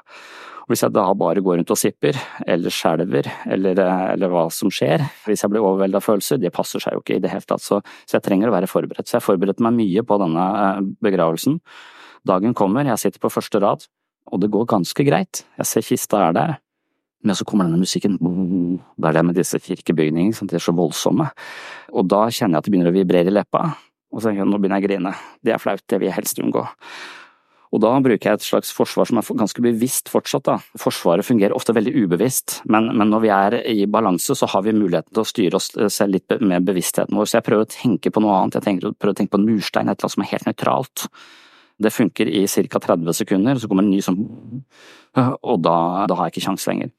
Og 0.62 0.72
hvis 0.72 0.84
jeg 0.84 0.94
da 0.94 1.04
bare 1.18 1.42
går 1.42 1.58
rundt 1.58 1.72
og 1.74 1.78
sipper, 1.78 2.18
eller 2.46 2.72
skjelver, 2.72 3.28
eller, 3.50 3.78
eller, 4.14 4.30
hva 4.30 4.44
som 4.54 4.70
skjer, 4.72 5.02
hvis 5.26 5.42
jeg 5.42 5.50
blir 5.50 5.64
overveldet 5.64 5.98
av 5.98 6.06
følelser, 6.06 6.38
det 6.38 6.52
passer 6.54 6.82
seg 6.82 6.94
jo 6.94 7.02
ikke 7.02 7.16
i 7.18 7.22
det 7.22 7.32
hele 7.32 7.46
tatt, 7.48 7.64
så, 7.64 7.80
så 8.06 8.18
jeg 8.18 8.26
trenger 8.28 8.50
å 8.50 8.54
være 8.54 8.70
forberedt. 8.70 9.10
Så 9.10 9.18
jeg 9.18 9.26
forberedte 9.26 9.64
meg 9.66 9.74
mye 9.80 10.04
på 10.06 10.20
denne 10.22 10.46
eh, 10.62 10.84
begravelsen. 11.02 11.58
Dagen 12.30 12.54
kommer, 12.54 12.86
jeg 12.86 13.02
sitter 13.02 13.22
på 13.22 13.32
første 13.34 13.62
rad, 13.62 13.88
og 14.30 14.42
det 14.42 14.52
går 14.54 14.68
ganske 14.70 15.06
greit. 15.06 15.42
Jeg 15.58 15.68
ser 15.68 15.86
kista 15.86 16.22
er 16.28 16.36
der. 16.36 16.54
Men 17.26 17.38
så 17.38 17.46
kommer 17.46 17.66
denne 17.66 17.82
musikken, 17.82 18.16
det 18.18 19.08
er 19.08 19.16
det 19.18 19.22
med 19.26 19.38
disse 19.38 19.58
kirkebygningene, 19.62 20.46
de 20.50 20.58
er 20.58 20.62
så 20.62 20.74
voldsomme. 20.74 21.28
Og 21.94 22.06
da 22.10 22.24
kjenner 22.30 22.56
jeg 22.56 22.62
at 22.62 22.66
det 22.66 22.74
begynner 22.74 22.90
å 22.90 22.96
vibrere 22.96 23.30
i 23.30 23.34
leppa, 23.34 23.66
og 24.12 24.20
så 24.20 24.28
tenker 24.28 24.42
jeg 24.42 24.50
nå 24.50 24.58
begynner 24.58 24.80
jeg 24.80 24.84
å 24.84 24.90
grine. 24.90 25.12
Det 25.42 25.54
er 25.54 25.62
flaut, 25.62 25.84
det 25.88 26.00
vil 26.00 26.10
jeg 26.10 26.18
helst 26.18 26.42
unngå. 26.42 26.64
Og 27.72 27.80
da 27.80 27.92
bruker 28.04 28.28
jeg 28.28 28.36
et 28.36 28.44
slags 28.44 28.70
forsvar 28.76 29.08
som 29.08 29.18
er 29.18 29.28
ganske 29.40 29.62
bevisst 29.64 30.10
fortsatt. 30.12 30.44
Da. 30.44 30.58
Forsvaret 30.80 31.24
fungerer 31.24 31.54
ofte 31.56 31.72
veldig 31.72 31.94
ubevisst, 32.04 32.58
men, 32.68 32.90
men, 32.92 33.08
når 33.08 33.22
vi 33.24 33.30
er 33.32 33.56
i 33.72 33.86
balanse, 33.88 34.36
så 34.36 34.48
har 34.52 34.66
vi 34.66 34.74
muligheten 34.76 35.08
til 35.08 35.22
å 35.24 35.28
styre 35.28 35.58
oss 35.58 35.70
eh, 35.78 35.88
selv 35.92 36.18
litt 36.18 36.36
med 36.44 36.66
bevisstheten 36.68 37.16
vår. 37.16 37.30
Så 37.30 37.38
jeg 37.38 37.46
prøver 37.46 37.64
å 37.64 37.72
tenke 37.72 38.12
på 38.12 38.22
noe 38.24 38.36
annet. 38.36 38.58
Jeg 38.60 38.68
tenker, 38.68 38.92
prøver 38.92 39.16
å 39.16 39.20
tenke 39.22 39.32
på 39.32 39.40
en 39.40 39.48
murstein, 39.48 39.88
et 39.88 39.96
eller 39.96 40.10
annet 40.10 40.16
som 40.18 40.26
er 40.26 40.32
helt 40.34 40.50
nøytralt. 40.50 41.06
Det 41.82 41.94
funker 41.96 42.28
i 42.28 42.44
ca. 42.44 42.82
30 42.92 43.18
sekunder, 43.22 43.56
så 43.56 43.70
kommer 43.70 43.86
en 43.86 43.92
ny 43.94 44.02
sånn 44.04 44.20
Og 45.50 45.64
da, 45.64 45.76
da 46.08 46.16
har 46.18 46.28
jeg 46.28 46.36
ikke 46.36 46.46
kjangs 46.50 46.68
lenger. 46.68 46.92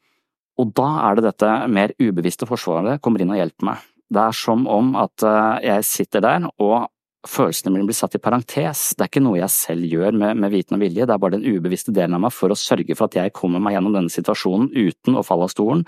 Og 0.62 0.74
da 0.78 0.90
er 1.06 1.18
det 1.18 1.28
dette 1.30 1.54
mer 1.70 1.94
ubevisste 2.02 2.50
forsvaret 2.50 3.02
kommer 3.02 3.22
inn 3.22 3.34
og 3.34 3.40
hjelper 3.40 3.70
meg. 3.70 3.86
Det 4.14 4.22
er 4.22 4.36
som 4.38 4.66
om 4.70 4.92
at 5.00 5.26
eh, 5.26 5.70
jeg 5.70 5.88
sitter 5.90 6.26
der 6.26 6.50
og 6.62 6.90
følelsene 7.28 7.72
mine 7.72 7.88
blir 7.88 7.96
satt 7.96 8.18
i 8.18 8.22
parentes. 8.22 8.82
Det 8.98 9.06
er 9.06 9.12
ikke 9.12 9.24
noe 9.24 9.40
jeg 9.40 9.52
selv 9.54 9.88
gjør 9.88 10.16
med, 10.20 10.40
med 10.44 10.52
viten 10.52 10.76
og 10.78 10.84
vilje, 10.84 11.08
det 11.08 11.16
er 11.16 11.22
bare 11.22 11.38
den 11.38 11.46
ubevisste 11.48 11.94
delen 11.96 12.18
av 12.18 12.24
meg 12.26 12.36
for 12.36 12.52
å 12.52 12.58
sørge 12.60 12.98
for 13.00 13.08
at 13.08 13.18
jeg 13.18 13.34
kommer 13.36 13.64
meg 13.64 13.78
gjennom 13.78 13.96
denne 13.96 14.12
situasjonen 14.12 14.70
uten 14.74 15.20
å 15.20 15.24
falle 15.26 15.48
av 15.48 15.54
stolen. 15.54 15.86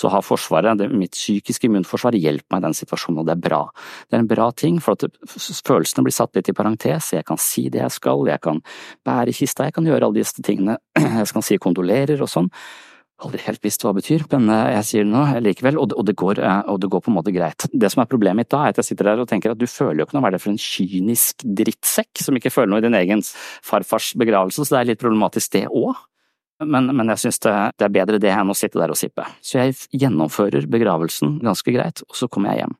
Så 0.00 0.12
har 0.12 0.24
Forsvaret, 0.24 0.80
det, 0.80 0.88
mitt 0.92 1.16
psykiske 1.16 1.68
immunforsvar, 1.68 2.16
hjulpet 2.18 2.48
meg 2.52 2.62
i 2.62 2.66
den 2.68 2.76
situasjonen, 2.80 3.22
og 3.22 3.28
det 3.28 3.36
er 3.36 3.44
bra. 3.48 3.62
Det 4.08 4.18
er 4.18 4.24
en 4.24 4.30
bra 4.30 4.50
ting, 4.56 4.80
for 4.84 4.96
at 4.96 5.06
følelsene 5.68 6.04
blir 6.06 6.16
satt 6.16 6.36
litt 6.36 6.50
i 6.50 6.56
parentes, 6.56 7.12
jeg 7.16 7.26
kan 7.28 7.40
si 7.40 7.68
det 7.72 7.84
jeg 7.84 7.96
skal, 7.98 8.24
jeg 8.28 8.44
kan 8.44 8.60
bære 9.08 9.36
kista, 9.36 9.68
jeg 9.68 9.76
kan 9.78 9.88
gjøre 9.88 10.08
alle 10.08 10.22
disse 10.22 10.44
tingene, 10.44 10.78
jeg 11.20 11.28
skal 11.30 11.44
si 11.44 11.60
kondolerer 11.62 12.24
og 12.24 12.32
sånn 12.32 12.52
aldri 13.24 13.40
helt 13.46 13.64
visst 13.64 13.82
hva 13.82 13.92
det 13.92 14.02
betyr, 14.02 14.24
men 14.34 14.50
eh, 14.54 14.74
jeg 14.76 14.86
sier 14.88 15.06
det 15.06 15.12
nå 15.12 15.22
likevel, 15.42 15.78
og, 15.80 15.94
det 16.06 16.14
går, 16.18 16.40
eh, 16.44 16.60
og, 16.70 16.80
det 16.82 16.90
går, 16.92 17.02
på 17.04 17.12
en 17.12 17.16
måte 17.18 17.34
greit. 17.34 17.66
Det 17.72 17.90
som 17.92 18.02
er 18.04 18.10
problemet 18.10 18.44
mitt 18.44 18.52
da, 18.54 18.64
er 18.64 18.74
at 18.74 18.80
jeg 18.82 18.90
sitter 18.92 19.10
der 19.10 19.22
og 19.24 19.30
tenker 19.30 19.54
at 19.54 19.60
du 19.60 19.66
føler 19.70 20.02
jo 20.02 20.08
ikke 20.08 20.18
noe, 20.18 20.24
hva 20.24 20.30
er 20.30 20.36
det 20.36 20.42
for 20.44 20.54
en 20.54 20.62
kynisk 20.62 21.46
drittsekk 21.60 22.22
som 22.24 22.38
ikke 22.38 22.52
føler 22.54 22.72
noe 22.72 22.82
i 22.82 22.86
din 22.86 22.98
egen 22.98 23.24
farfars 23.66 24.12
begravelse, 24.18 24.62
så 24.62 24.76
det 24.76 24.80
er 24.80 24.90
litt 24.92 25.02
problematisk 25.02 25.56
det 25.56 25.66
òg. 25.68 25.98
Men, 26.66 26.90
men, 26.90 27.06
jeg 27.14 27.22
synes 27.22 27.38
det, 27.44 27.54
det, 27.78 27.86
er 27.86 27.94
bedre 27.94 28.18
det 28.22 28.32
enn 28.34 28.50
å 28.50 28.56
sitte 28.58 28.80
der 28.80 28.90
og 28.90 28.98
sippe. 28.98 29.22
Så 29.46 29.60
jeg 29.60 29.76
gjennomfører 29.94 30.66
begravelsen 30.70 31.38
ganske 31.44 31.74
greit, 31.74 32.02
og 32.08 32.18
så 32.18 32.26
kommer 32.26 32.54
jeg 32.54 32.64
hjem. 32.64 32.74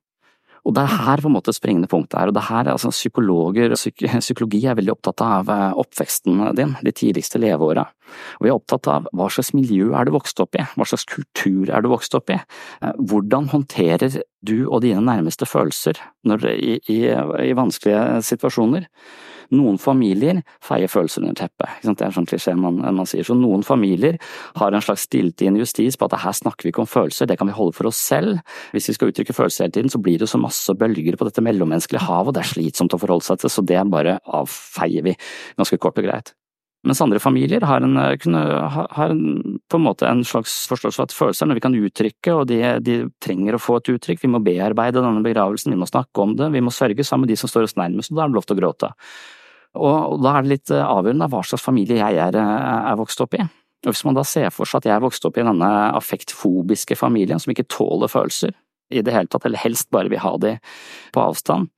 Og 0.68 0.74
det 0.76 0.84
er 0.84 0.98
her 1.06 1.22
på 1.24 1.30
en 1.30 1.36
måte 1.38 1.54
springende 1.56 1.88
punktet 1.88 2.18
er, 2.20 2.28
og 2.28 2.36
det 2.36 2.42
er 2.42 2.50
her 2.50 2.68
altså, 2.74 2.90
psykologer 2.92 3.72
og 3.72 3.80
psyk 3.80 4.04
psykologi 4.20 4.60
er 4.68 4.76
veldig 4.76 4.92
opptatt 4.92 5.22
av 5.24 5.48
eh, 5.52 5.78
oppveksten 5.80 6.42
din, 6.58 6.74
de 6.84 6.92
tidligste 6.92 7.40
leveåra. 7.40 7.86
Og 8.36 8.44
vi 8.44 8.50
er 8.50 8.58
opptatt 8.58 8.90
av 8.92 9.08
hva 9.16 9.30
slags 9.32 9.54
miljø 9.56 9.94
er 9.96 10.04
du 10.08 10.12
vokst 10.12 10.40
opp 10.44 10.58
i, 10.60 10.66
hva 10.76 10.88
slags 10.88 11.08
kultur 11.08 11.72
er 11.72 11.84
du 11.84 11.88
vokst 11.92 12.16
opp 12.18 12.34
i, 12.34 12.36
eh, 12.36 13.00
hvordan 13.00 13.48
håndterer 13.54 14.20
du 14.44 14.58
og 14.68 14.82
dine 14.84 15.00
nærmeste 15.08 15.48
følelser 15.48 15.98
når, 16.28 16.44
i, 16.52 16.76
i, 16.92 17.00
i 17.48 17.56
vanskelige 17.56 18.20
situasjoner. 18.28 18.86
Noen 19.54 19.78
familier 19.80 20.42
feier 20.64 20.90
følelser 20.92 21.24
under 21.24 21.36
teppet. 21.38 21.80
Det 21.84 22.04
er 22.04 22.12
sånn 22.12 22.28
klisjé 22.28 22.52
man, 22.58 22.82
man, 22.82 23.08
sier. 23.08 23.24
Så 23.24 23.36
noen 23.38 23.64
familier 23.64 24.18
har 24.60 24.74
en 24.74 24.84
slags 24.84 25.06
stilltiende 25.08 25.62
justis 25.62 25.96
på 25.96 26.08
at 26.08 26.18
her 26.20 26.36
snakker 26.36 26.66
vi 26.66 26.74
ikke 26.74 26.84
om 26.84 26.90
følelser, 26.90 27.30
det 27.30 27.38
kan 27.40 27.48
vi 27.48 27.56
holde 27.56 27.76
for 27.76 27.88
oss 27.88 28.00
selv. 28.10 28.42
Hvis 28.74 28.90
vi 28.90 28.96
skal 28.98 29.12
uttrykke 29.12 29.36
følelser 29.36 29.66
hele 29.66 29.76
tiden, 29.78 29.92
så 29.92 30.02
blir 30.02 30.20
det 30.20 30.28
så 30.28 30.40
masse 30.40 30.76
bølger 30.76 31.16
på 31.16 31.28
dette 31.28 31.44
mellommenneskelige 31.44 32.04
havet, 32.04 32.32
og 32.32 32.36
det 32.36 32.44
er 32.44 32.52
slitsomt 32.52 32.96
å 32.96 33.00
forholde 33.00 33.28
seg 33.30 33.40
til, 33.40 33.52
så 33.52 33.64
det 33.64 33.86
bare 33.88 34.18
avfeier 34.36 35.06
vi 35.08 35.16
ganske 35.56 35.80
kort 35.80 36.00
og 36.02 36.10
greit. 36.10 36.34
Mens 36.86 37.00
andre 37.02 37.18
familier 37.18 37.64
har, 37.66 37.82
en, 37.82 37.98
kunne, 38.22 38.40
har 38.94 39.10
en, 39.10 39.58
på 39.66 39.78
en 39.80 39.82
måte 39.82 40.06
en 40.06 40.20
slags 40.24 40.52
forståelse 40.70 41.02
av 41.02 41.08
at 41.08 41.14
følelser 41.16 41.44
er 41.44 41.50
noe 41.50 41.58
vi 41.58 41.64
kan 41.64 41.74
uttrykke, 41.74 42.34
og 42.36 42.44
de, 42.52 42.60
de, 42.86 42.98
trenger 43.24 43.56
å 43.56 43.62
få 43.62 43.80
et 43.80 43.90
uttrykk. 43.96 44.22
Vi 44.22 44.30
må 44.30 44.40
bearbeide 44.44 45.02
denne 45.02 45.24
begravelsen, 45.24 45.74
vi 45.74 45.80
må 45.80 45.88
snakke 45.90 46.22
om 46.22 46.36
det, 46.38 46.52
vi 46.54 46.62
må 46.62 46.70
sørge 46.74 47.06
sammen 47.06 47.26
med 47.26 47.34
de 47.34 47.40
som 47.40 47.50
står 47.50 47.66
oss 47.66 47.74
nærmest, 47.80 48.12
og 48.12 48.20
da 48.20 48.24
er 48.24 48.30
det 48.30 48.38
lov 48.38 48.46
til 48.46 48.56
å 48.56 48.60
gråte. 48.60 48.92
Og 49.78 50.18
da 50.24 50.34
er 50.36 50.44
det 50.44 50.54
litt 50.56 50.74
eh, 50.74 50.84
avgjørende 50.84 51.30
hva 51.32 51.42
slags 51.46 51.64
familie 51.64 52.00
jeg 52.00 52.20
er, 52.20 52.38
eh, 52.38 52.90
er 52.92 52.98
vokst 52.98 53.22
opp 53.24 53.38
i. 53.38 53.42
Og 53.86 53.92
Hvis 53.92 54.04
man 54.04 54.16
da 54.18 54.24
ser 54.26 54.50
for 54.50 54.66
seg 54.66 54.82
at 54.82 54.88
jeg 54.90 54.96
er 54.96 55.04
vokst 55.04 55.24
opp 55.28 55.38
i 55.38 55.46
denne 55.46 55.68
affektfobiske 55.94 56.98
familien 56.98 57.38
som 57.38 57.54
ikke 57.54 57.68
tåler 57.70 58.10
følelser 58.10 58.56
i 58.90 59.02
det 59.04 59.12
hele 59.14 59.28
tatt, 59.30 59.44
eller 59.46 59.60
helst 59.60 59.90
bare 59.92 60.10
vil 60.10 60.22
ha 60.22 60.32
de 60.40 60.54
på 61.14 61.22
avstand, 61.22 61.68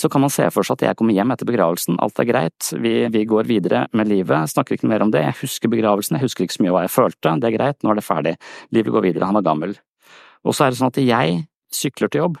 så 0.00 0.08
kan 0.10 0.24
man 0.24 0.32
se 0.32 0.46
for 0.50 0.66
seg 0.66 0.78
at 0.78 0.86
jeg 0.88 0.98
kommer 0.98 1.14
hjem 1.14 1.30
etter 1.34 1.46
begravelsen, 1.48 1.98
alt 2.02 2.18
er 2.18 2.26
greit, 2.26 2.70
vi, 2.82 2.94
vi 3.12 3.24
går 3.28 3.46
videre 3.46 3.84
med 3.94 4.10
livet, 4.10 4.50
snakker 4.50 4.78
ikke 4.78 4.88
mer 4.90 5.04
om 5.04 5.12
det, 5.14 5.22
jeg 5.22 5.38
husker 5.44 5.70
begravelsen, 5.70 6.16
jeg 6.18 6.26
husker 6.26 6.46
ikke 6.46 6.56
så 6.56 6.64
mye 6.64 6.74
hva 6.74 6.86
jeg 6.86 6.94
følte, 6.96 7.34
det 7.42 7.50
er 7.50 7.56
greit, 7.58 7.78
nå 7.84 7.92
er 7.92 8.00
det 8.00 8.06
ferdig, 8.06 8.34
livet 8.74 8.96
går 8.96 9.06
videre, 9.06 9.28
han 9.28 9.38
var 9.38 9.46
gammel. 9.46 9.76
Og 10.44 10.56
så 10.56 10.66
er 10.66 10.72
det 10.72 10.80
sånn 10.80 10.90
at 10.90 11.00
jeg 11.04 11.44
sykler 11.74 12.10
til 12.10 12.24
jobb, 12.24 12.40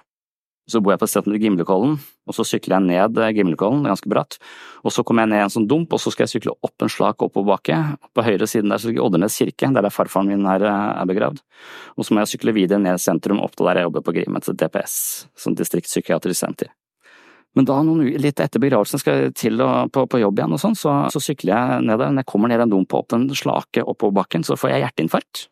så 0.70 0.80
bor 0.80 0.94
jeg 0.94 1.00
på 1.02 1.06
et 1.06 1.12
sted 1.12 1.26
som 1.26 1.34
Gimlekollen, 1.36 1.96
og 2.24 2.36
så 2.36 2.44
sykler 2.48 2.78
jeg 2.78 2.86
ned 2.88 3.18
Gimlekollen, 3.36 3.84
ganske 3.84 4.08
bratt. 4.08 4.38
Og 4.84 4.94
så 4.94 5.04
kommer 5.04 5.26
jeg 5.26 5.34
ned 5.34 5.44
en 5.44 5.52
sånn 5.52 5.66
dump, 5.68 5.92
og 5.92 6.00
så 6.00 6.12
skal 6.12 6.24
jeg 6.24 6.38
sykle 6.38 6.54
opp 6.64 6.84
en 6.84 6.92
slak 6.92 7.24
oppoverbakke. 7.26 7.80
På 8.16 8.24
høyre 8.24 8.48
siden 8.48 8.72
der 8.72 8.80
så 8.80 8.88
ligger 8.88 9.04
Oddernes 9.04 9.36
kirke, 9.36 9.68
der 9.76 9.84
er 9.84 9.92
farfaren 9.92 10.32
min 10.32 10.46
er, 10.48 10.64
eh, 10.64 11.02
er 11.02 11.10
begravd. 11.10 11.42
Og 11.98 12.06
så 12.06 12.14
må 12.14 12.24
jeg 12.24 12.32
sykle 12.32 12.56
videre 12.56 12.80
ned 12.80 13.02
sentrum, 13.02 13.42
opp 13.44 13.56
til 13.56 13.68
der 13.68 13.82
jeg 13.82 13.90
jobber 13.90 14.06
på 14.08 14.16
Grimet, 14.16 14.48
DPS, 14.48 14.96
som 15.36 15.54
distriktspsykiatrisk 15.54 16.40
senter. 16.40 16.72
Men 17.54 17.68
da, 17.68 17.76
noen, 17.86 18.08
litt 18.18 18.40
etter 18.42 18.58
begravelsen, 18.58 18.98
skal 18.98 19.20
jeg 19.20 19.34
til 19.38 19.60
og, 19.62 19.92
på, 19.94 20.08
på, 20.10 20.18
jobb 20.24 20.40
igjen 20.40 20.56
og 20.56 20.62
sånn, 20.62 20.74
så, 20.74 20.94
så, 21.14 21.22
sykler 21.22 21.54
jeg 21.54 21.84
ned 21.86 22.00
der. 22.00 22.10
Når 22.10 22.24
jeg 22.24 22.30
kommer 22.32 22.50
ned 22.50 22.64
en 22.64 22.72
dump 22.72 22.96
opp 22.98 23.12
den 23.14 23.28
slake 23.30 23.84
oppoverbakken, 23.84 24.42
så 24.46 24.56
får 24.58 24.74
jeg 24.74 24.86
hjerteinfarkt. 24.86 25.48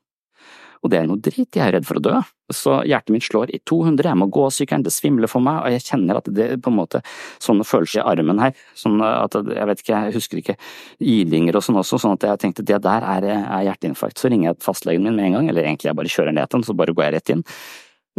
Og 0.82 0.90
det 0.90 0.98
er 0.98 1.06
noe 1.06 1.20
drit, 1.22 1.46
jeg 1.46 1.62
er 1.62 1.76
redd 1.76 1.86
for 1.86 2.00
å 2.00 2.02
dø. 2.02 2.14
Så 2.52 2.80
hjertet 2.88 3.14
mitt 3.14 3.24
slår 3.24 3.52
i 3.54 3.60
200, 3.70 4.08
jeg 4.10 4.18
må 4.18 4.26
gå 4.34 4.48
sykkelen, 4.50 4.82
det 4.82 4.92
svimler 4.92 5.30
for 5.30 5.44
meg, 5.44 5.60
og 5.62 5.76
jeg 5.76 5.84
kjenner 5.86 6.18
at 6.18 6.30
det 6.34 6.48
på 6.64 6.72
en 6.72 6.78
måte 6.80 7.00
sånne 7.42 7.66
følelser 7.66 8.02
i 8.02 8.06
armen 8.12 8.42
her. 8.42 8.56
Sånn 8.78 8.98
at 9.06 9.38
jeg 9.38 9.68
vet 9.70 9.84
ikke, 9.84 10.00
jeg 10.08 10.16
husker 10.18 10.42
ikke 10.42 10.58
ilinger 10.98 11.60
og 11.60 11.64
sånn 11.64 11.78
også, 11.80 12.00
sånn 12.02 12.18
at 12.18 12.26
jeg 12.26 12.42
tenkte 12.42 12.66
det 12.66 12.82
der 12.82 13.06
er, 13.14 13.28
er 13.30 13.68
hjerteinfarkt. 13.70 14.18
Så 14.18 14.32
ringer 14.32 14.50
jeg 14.50 14.60
fastlegen 14.66 15.06
min 15.06 15.16
med 15.16 15.30
en 15.30 15.38
gang, 15.38 15.48
eller 15.54 15.70
egentlig 15.70 15.92
jeg 15.92 16.00
bare 16.02 16.12
kjører 16.16 16.36
ned 16.36 16.50
til 16.50 16.58
den, 16.58 16.66
så 16.66 16.76
bare 16.82 16.98
går 16.98 17.08
jeg 17.08 17.16
rett 17.16 17.34
inn. 17.36 17.46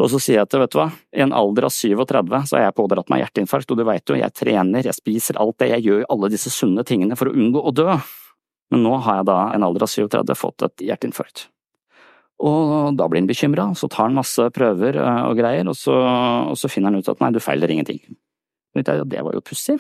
Og 0.02 0.10
så 0.10 0.18
sier 0.24 0.40
jeg 0.40 0.48
at 0.48 0.56
vet 0.58 0.74
du 0.74 0.80
hva, 0.80 0.88
i 1.14 1.22
en 1.22 1.36
alder 1.38 1.68
av 1.68 1.74
37 1.76 2.48
så 2.50 2.58
har 2.58 2.64
jeg 2.66 2.78
pådratt 2.80 3.12
meg 3.14 3.22
hjerteinfarkt, 3.22 3.70
og 3.70 3.78
du 3.78 3.86
veit 3.86 4.10
jo, 4.10 4.18
jeg 4.18 4.34
trener, 4.34 4.88
jeg 4.88 4.98
spiser 4.98 5.38
alt 5.42 5.60
det, 5.62 5.70
jeg 5.76 5.86
gjør 5.86 6.08
alle 6.16 6.32
disse 6.34 6.50
sunne 6.54 6.86
tingene 6.88 7.20
for 7.20 7.30
å 7.30 7.36
unngå 7.38 7.62
å 7.62 7.76
dø. 7.76 7.92
Men 8.74 8.88
nå 8.88 8.96
har 9.06 9.22
jeg 9.22 9.30
da, 9.30 9.40
en 9.54 9.68
alder 9.68 9.86
av 9.86 9.92
37, 9.94 10.34
fått 10.40 10.66
et 10.66 10.88
hjerteinfarkt. 10.90 11.52
Og 12.44 12.98
da 12.98 13.08
blir 13.08 13.22
han 13.22 13.30
bekymra, 13.30 13.70
så 13.78 13.88
tar 13.92 14.10
han 14.10 14.18
masse 14.18 14.50
prøver 14.56 14.98
eh, 15.00 15.24
og 15.30 15.38
greier, 15.38 15.68
og 15.70 15.78
så, 15.78 15.96
og 16.50 16.58
så 16.60 16.72
finner 16.72 16.92
han 16.92 17.04
ut 17.04 17.12
at 17.12 17.22
nei, 17.22 17.32
du 17.36 17.40
feiler 17.44 17.72
ingenting. 17.72 18.02
Det 18.74 19.22
var 19.22 19.36
jo 19.36 19.42
pussig, 19.46 19.76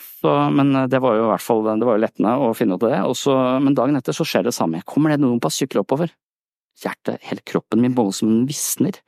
men 0.53 0.67
det 0.85 0.99
var 1.01 1.15
jo 1.17 1.23
i 1.23 1.29
hvert 1.31 1.41
fall 1.41 1.63
det 1.65 1.87
var 1.87 1.95
jo 1.97 2.03
lettende 2.03 2.33
å 2.37 2.51
finne 2.53 2.77
ut 2.77 2.83
av 2.85 2.91
det. 2.91 2.99
Så, 3.17 3.33
men 3.65 3.73
dagen 3.73 3.97
etter 3.97 4.13
så 4.13 4.25
skjer 4.27 4.45
det 4.45 4.53
samme. 4.53 4.83
Kommer 4.85 5.09
det 5.09 5.17
noen 5.23 5.41
på 5.41 5.49
sykkel 5.49 5.81
oppover. 5.81 6.13
Hjertet, 6.77 7.17
hele 7.25 7.41
kroppen 7.41 7.81
min 7.81 7.95
bare 7.97 8.13
som 8.13 8.29
den 8.29 8.45
visner. 8.45 8.99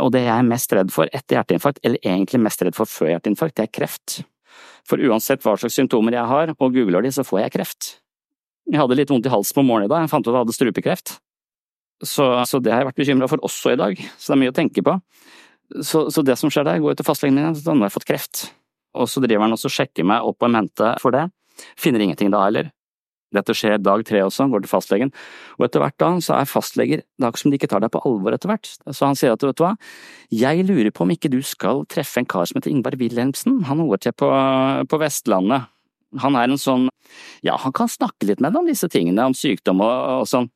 Og 0.00 0.14
det 0.14 0.24
jeg 0.24 0.32
er 0.32 0.48
mest 0.48 0.72
redd 0.72 0.92
for 0.94 1.12
etter 1.12 1.36
hjerteinfarkt, 1.36 1.80
eller 1.84 2.00
egentlig 2.00 2.40
mest 2.40 2.64
redd 2.64 2.76
for 2.76 2.88
før 2.88 3.12
hjerteinfarkt, 3.12 3.58
det 3.58 3.66
er 3.66 3.72
kreft. 3.80 4.20
For 4.88 5.00
uansett 5.04 5.44
hva 5.44 5.58
slags 5.60 5.76
symptomer 5.76 6.16
jeg 6.16 6.28
har, 6.30 6.54
og 6.56 6.76
googler 6.76 7.04
de, 7.04 7.12
så 7.12 7.26
får 7.26 7.42
jeg 7.44 7.56
kreft. 7.58 7.90
Jeg 8.68 8.80
hadde 8.80 8.96
litt 8.96 9.12
vondt 9.12 9.28
i 9.28 9.32
halsen 9.32 9.56
på 9.56 9.64
morgenen 9.64 9.88
i 9.88 9.92
dag, 9.92 10.04
jeg 10.04 10.12
fant 10.12 10.24
ut 10.24 10.32
at 10.32 10.38
jeg 10.38 10.44
hadde 10.46 10.56
strupekreft. 10.56 11.18
Så, 12.04 12.28
så, 12.46 12.60
det 12.62 12.72
har 12.72 12.84
jeg 12.84 12.90
vært 12.92 13.00
bekymra 13.00 13.28
for 13.30 13.42
også 13.46 13.74
i 13.74 13.80
dag, 13.80 13.98
så 14.18 14.30
det 14.30 14.36
er 14.36 14.42
mye 14.44 14.52
å 14.52 14.56
tenke 14.58 14.84
på. 14.86 14.94
Så, 15.84 16.06
så 16.14 16.22
det 16.24 16.38
som 16.40 16.52
skjer 16.52 16.66
der, 16.68 16.80
går 16.80 16.94
ut 16.94 17.00
til 17.00 17.08
fastlegen 17.08 17.36
min, 17.36 17.56
så 17.58 17.74
nå 17.74 17.82
har 17.82 17.90
jeg 17.90 17.98
fått 17.98 18.08
kreft. 18.08 18.44
Og 18.96 19.10
så 19.10 19.20
driver 19.24 19.44
han 19.44 19.56
og 19.56 19.72
sjekker 19.72 20.06
meg 20.06 20.26
opp 20.26 20.46
en 20.46 20.54
mente 20.54 20.94
for 21.02 21.14
det. 21.14 21.26
Finner 21.78 22.04
ingenting 22.04 22.30
da 22.32 22.46
heller. 22.46 22.70
Dette 23.34 23.52
skjer 23.52 23.76
dag 23.82 24.02
tre 24.08 24.22
også, 24.24 24.46
går 24.48 24.62
til 24.64 24.70
fastlegen. 24.70 25.10
Og 25.58 25.66
etter 25.66 25.82
hvert 25.82 25.96
da, 26.00 26.10
så 26.24 26.38
er 26.38 26.48
fastleger 26.48 27.02
Det 27.02 27.20
er 27.20 27.28
akkurat 27.28 27.42
som 27.42 27.52
de 27.52 27.58
ikke 27.58 27.68
tar 27.68 27.82
deg 27.84 27.92
på 27.92 28.00
alvor 28.08 28.32
etter 28.32 28.48
hvert. 28.48 28.70
Så 28.88 29.04
han 29.04 29.18
sier 29.18 29.34
at 29.34 29.44
vet 29.44 29.58
du 29.58 29.64
hva, 29.66 29.74
jeg 30.32 30.64
lurer 30.64 30.92
på 30.94 31.04
om 31.04 31.12
ikke 31.12 31.30
du 31.32 31.40
skal 31.44 31.84
treffe 31.92 32.22
en 32.22 32.28
kar 32.28 32.48
som 32.48 32.58
heter 32.58 32.72
Ingvar 32.72 32.96
Wilhelmsen. 33.00 33.60
Han 33.68 33.82
holder 33.84 34.06
til 34.06 34.16
på, 34.16 34.30
på 34.88 35.00
Vestlandet. 35.02 35.68
Han 36.24 36.38
er 36.40 36.48
en 36.48 36.60
sånn 36.60 36.86
Ja, 37.44 37.58
han 37.60 37.74
kan 37.76 37.90
snakke 37.92 38.24
litt 38.30 38.40
med 38.40 38.54
deg 38.54 38.62
om 38.62 38.68
disse 38.68 38.88
tingene, 38.88 39.28
om 39.28 39.36
sykdom 39.36 39.82
og, 39.84 40.22
og 40.22 40.30
sånn. 40.30 40.48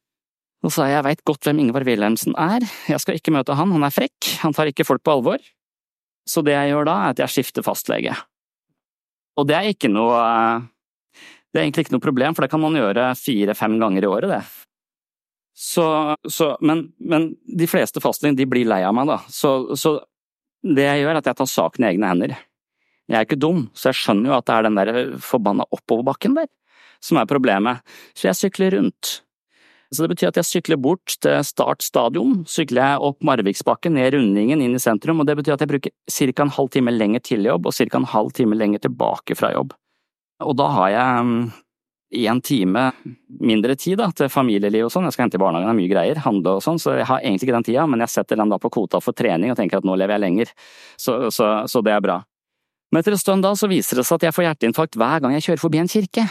Så 0.63 0.71
sa 0.71 0.85
jeg 0.87 0.95
jeg 0.95 1.07
veit 1.09 1.25
godt 1.27 1.47
hvem 1.49 1.61
Ingvar 1.65 1.85
Wilhelmsen 1.87 2.37
er, 2.39 2.63
jeg 2.87 3.03
skal 3.03 3.19
ikke 3.19 3.35
møte 3.35 3.57
han, 3.59 3.73
han 3.75 3.87
er 3.87 3.95
frekk, 3.95 4.29
han 4.45 4.55
tar 4.55 4.71
ikke 4.71 4.87
folk 4.87 5.03
på 5.03 5.17
alvor. 5.17 5.43
Så 6.29 6.45
det 6.47 6.55
jeg 6.55 6.71
gjør 6.71 6.87
da, 6.87 6.99
er 7.03 7.17
at 7.17 7.23
jeg 7.25 7.35
skifter 7.35 7.67
fastlege. 7.67 8.15
Og 9.41 9.49
det 9.49 9.57
er 9.57 9.73
ikke 9.73 9.91
noe 9.91 10.21
Det 11.53 11.59
er 11.59 11.67
egentlig 11.67 11.87
ikke 11.87 11.97
noe 11.97 12.05
problem, 12.05 12.37
for 12.37 12.45
det 12.45 12.53
kan 12.53 12.63
man 12.63 12.77
gjøre 12.79 13.11
fire–fem 13.19 13.75
ganger 13.81 14.07
i 14.07 14.09
året, 14.09 14.31
det. 14.31 14.39
Så, 15.53 15.85
så 16.25 16.55
men, 16.65 16.87
men, 16.97 17.27
de 17.45 17.67
fleste 17.69 18.01
fastlegene 18.01 18.47
blir 18.49 18.65
lei 18.71 18.81
av 18.89 18.95
meg, 18.97 19.11
da. 19.11 19.19
Så, 19.29 19.75
så 19.77 19.99
det 20.65 20.87
jeg 20.87 21.03
gjør, 21.03 21.11
er 21.13 21.21
at 21.21 21.29
jeg 21.29 21.39
tar 21.43 21.51
saken 21.51 21.85
i 21.85 21.91
egne 21.91 22.09
hender. 22.09 22.33
Jeg 23.11 23.19
er 23.19 23.27
ikke 23.27 23.41
dum, 23.43 23.67
så 23.77 23.91
jeg 23.91 24.01
skjønner 24.01 24.31
jo 24.31 24.39
at 24.39 24.49
det 24.49 24.55
er 24.55 24.67
den 24.69 24.79
der 24.81 25.03
forbanna 25.21 25.67
oppoverbakken 25.75 26.39
der 26.39 26.49
som 27.03 27.19
er 27.21 27.29
problemet. 27.29 27.83
Så 28.17 28.31
jeg 28.31 28.39
sykler 28.39 28.79
rundt. 28.79 29.19
Så 29.93 30.05
det 30.05 30.15
betyr 30.15 30.31
at 30.31 30.39
jeg 30.41 30.49
sykler 30.49 30.79
bort 30.81 31.19
til 31.21 31.43
Start 31.45 31.85
stadion, 31.85 32.47
sykler 32.49 32.81
jeg 32.81 33.01
opp 33.09 33.25
Marviksbakken, 33.29 33.93
ned 33.99 34.15
rundingen, 34.15 34.63
inn 34.65 34.77
i 34.77 34.81
sentrum, 34.81 35.21
og 35.21 35.29
det 35.29 35.37
betyr 35.37 35.59
at 35.59 35.65
jeg 35.65 35.69
bruker 35.69 35.93
ca. 35.93 36.47
en 36.47 36.55
halv 36.57 36.71
time 36.73 36.95
lenger 36.95 37.21
til 37.29 37.45
jobb 37.45 37.69
og 37.69 37.77
ca. 37.77 37.89
en 37.99 38.09
halv 38.09 38.33
time 38.33 38.57
lenger 38.57 38.87
tilbake 38.87 39.37
fra 39.37 39.53
jobb. 39.53 39.75
Og 40.43 40.57
da 40.57 40.71
har 40.73 40.89
jeg 40.95 41.27
én 42.25 42.41
mm, 42.41 42.41
time 42.41 42.87
mindre 43.53 43.77
tid 43.77 44.01
da, 44.01 44.09
til 44.17 44.33
familieliv 44.33 44.89
og 44.89 44.95
sånn, 44.95 45.05
jeg 45.11 45.17
skal 45.19 45.27
hente 45.27 45.37
i 45.37 45.45
barnehagen, 45.45 45.69
det 45.69 45.77
er 45.77 45.81
mye 45.83 45.93
greier, 45.93 46.25
handle 46.25 46.57
og 46.57 46.65
sånn, 46.65 46.81
så 46.81 46.97
jeg 46.97 47.09
har 47.13 47.21
egentlig 47.21 47.51
ikke 47.51 47.59
den 47.61 47.69
tida, 47.69 47.85
men 47.87 48.01
jeg 48.01 48.15
setter 48.17 48.41
den 48.41 48.53
da 48.53 48.59
på 48.63 48.73
kvota 48.73 49.01
for 49.05 49.13
trening 49.13 49.53
og 49.53 49.61
tenker 49.61 49.83
at 49.83 49.89
nå 49.89 49.97
lever 50.01 50.17
jeg 50.17 50.25
lenger, 50.25 50.55
så, 50.97 51.19
så, 51.29 51.53
så 51.69 51.85
det 51.85 51.93
er 51.93 52.05
bra. 52.05 52.23
Men 52.93 53.05
etter 53.05 53.13
en 53.13 53.21
stund 53.21 53.45
da 53.45 53.53
så 53.57 53.69
viser 53.69 54.01
det 54.01 54.09
seg 54.09 54.21
at 54.21 54.31
jeg 54.31 54.37
får 54.37 54.49
hjerteinfarkt 54.49 54.97
hver 55.01 55.21
gang 55.21 55.37
jeg 55.37 55.51
kjører 55.51 55.63
forbi 55.67 55.85
en 55.85 55.93
kirke. 55.93 56.27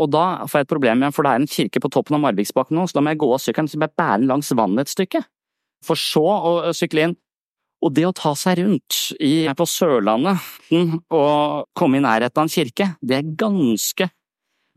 Og 0.00 0.08
da 0.12 0.46
får 0.48 0.62
jeg 0.62 0.66
et 0.66 0.72
problem 0.72 1.02
igjen, 1.02 1.14
for 1.14 1.26
det 1.26 1.32
er 1.32 1.42
en 1.42 1.50
kirke 1.50 1.82
på 1.82 1.90
toppen 1.92 2.16
av 2.16 2.22
Marviksbakken 2.24 2.78
nå, 2.78 2.86
så 2.88 2.96
da 2.96 3.04
må 3.04 3.12
jeg 3.12 3.20
gå 3.20 3.28
av 3.34 3.42
sykkelen 3.42 3.68
jeg 3.72 3.92
bære 3.98 4.22
den 4.22 4.30
langs 4.30 4.52
vannet 4.56 4.86
et 4.86 4.94
stykke. 4.94 5.20
For 5.84 5.98
så 5.98 6.22
å 6.22 6.52
sykle 6.76 7.08
inn. 7.08 7.18
Og 7.82 7.90
det 7.96 8.04
å 8.06 8.14
ta 8.14 8.30
seg 8.38 8.60
rundt 8.60 8.98
i, 9.18 9.48
på 9.58 9.64
Sørlandet 9.66 10.38
og 11.10 11.66
komme 11.74 11.98
i 11.98 12.04
nærheten 12.04 12.38
av 12.38 12.46
en 12.46 12.52
kirke, 12.52 12.92
det 13.02 13.16
er 13.16 13.32
ganske 13.40 14.06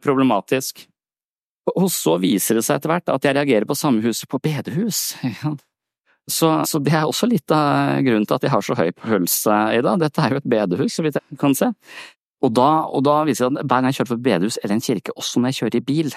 problematisk. 0.01 0.88
Og 1.75 1.86
så 1.93 2.17
viser 2.22 2.57
det 2.57 2.65
seg 2.65 2.79
etter 2.79 2.91
hvert 2.91 3.13
at 3.13 3.25
jeg 3.25 3.38
reagerer 3.38 3.69
på 3.69 3.77
samme 3.77 4.01
huset 4.05 4.29
på 4.29 4.41
bedehus. 4.41 5.12
Så, 6.25 6.50
så, 6.65 6.79
det 6.81 6.93
er 6.98 7.05
også 7.05 7.27
litt 7.29 7.51
av 7.53 8.00
grunnen 8.01 8.25
til 8.25 8.34
at 8.34 8.45
jeg 8.48 8.53
har 8.55 8.63
så 8.65 8.74
høy 8.79 8.88
puls 8.98 9.36
i 9.45 9.81
dag. 9.86 10.00
Dette 10.01 10.24
er 10.24 10.34
jo 10.34 10.39
et 10.41 10.48
bedehus, 10.55 10.95
så 10.98 11.05
vidt 11.05 11.19
jeg 11.19 11.38
kan 11.41 11.53
se. 11.57 11.69
Og 12.43 12.51
da, 12.53 12.69
og 12.91 13.03
da, 13.07 13.19
viser 13.25 13.47
det 13.47 13.61
at 13.63 13.67
hver 13.69 13.81
gang 13.81 13.89
jeg 13.89 13.99
kjører 13.99 14.11
på 14.11 14.21
bedehus 14.25 14.57
eller 14.61 14.75
en 14.75 14.83
kirke, 14.83 15.13
også 15.15 15.39
når 15.39 15.53
jeg 15.53 15.59
kjører 15.59 15.77
i 15.79 15.83
bil 15.87 16.09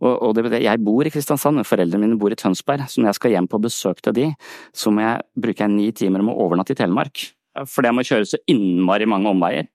og, 0.00 0.12
og 0.12 0.34
det, 0.36 0.60
Jeg 0.62 0.84
bor 0.84 1.06
i 1.06 1.10
Kristiansand, 1.10 1.56
men 1.56 1.66
foreldrene 1.66 2.04
mine 2.04 2.18
bor 2.20 2.30
i 2.30 2.38
Tønsberg, 2.38 2.84
så 2.88 3.00
når 3.00 3.12
jeg 3.12 3.18
skal 3.20 3.34
hjem 3.36 3.48
på 3.48 3.62
besøk 3.62 4.02
til 4.04 4.14
de, 4.14 4.26
så 4.74 4.92
må 4.92 5.02
jeg 5.02 5.22
bruke 5.42 5.68
ni 5.68 5.90
timer 5.92 6.20
om 6.20 6.32
å 6.34 6.38
overnatte 6.44 6.76
i 6.76 6.78
Telemark. 6.78 7.24
Fordi 7.68 7.88
jeg 7.88 7.96
må 7.96 8.04
kjøre 8.06 8.28
så 8.28 8.40
innmari 8.48 9.08
mange 9.08 9.32
omveier. 9.32 9.68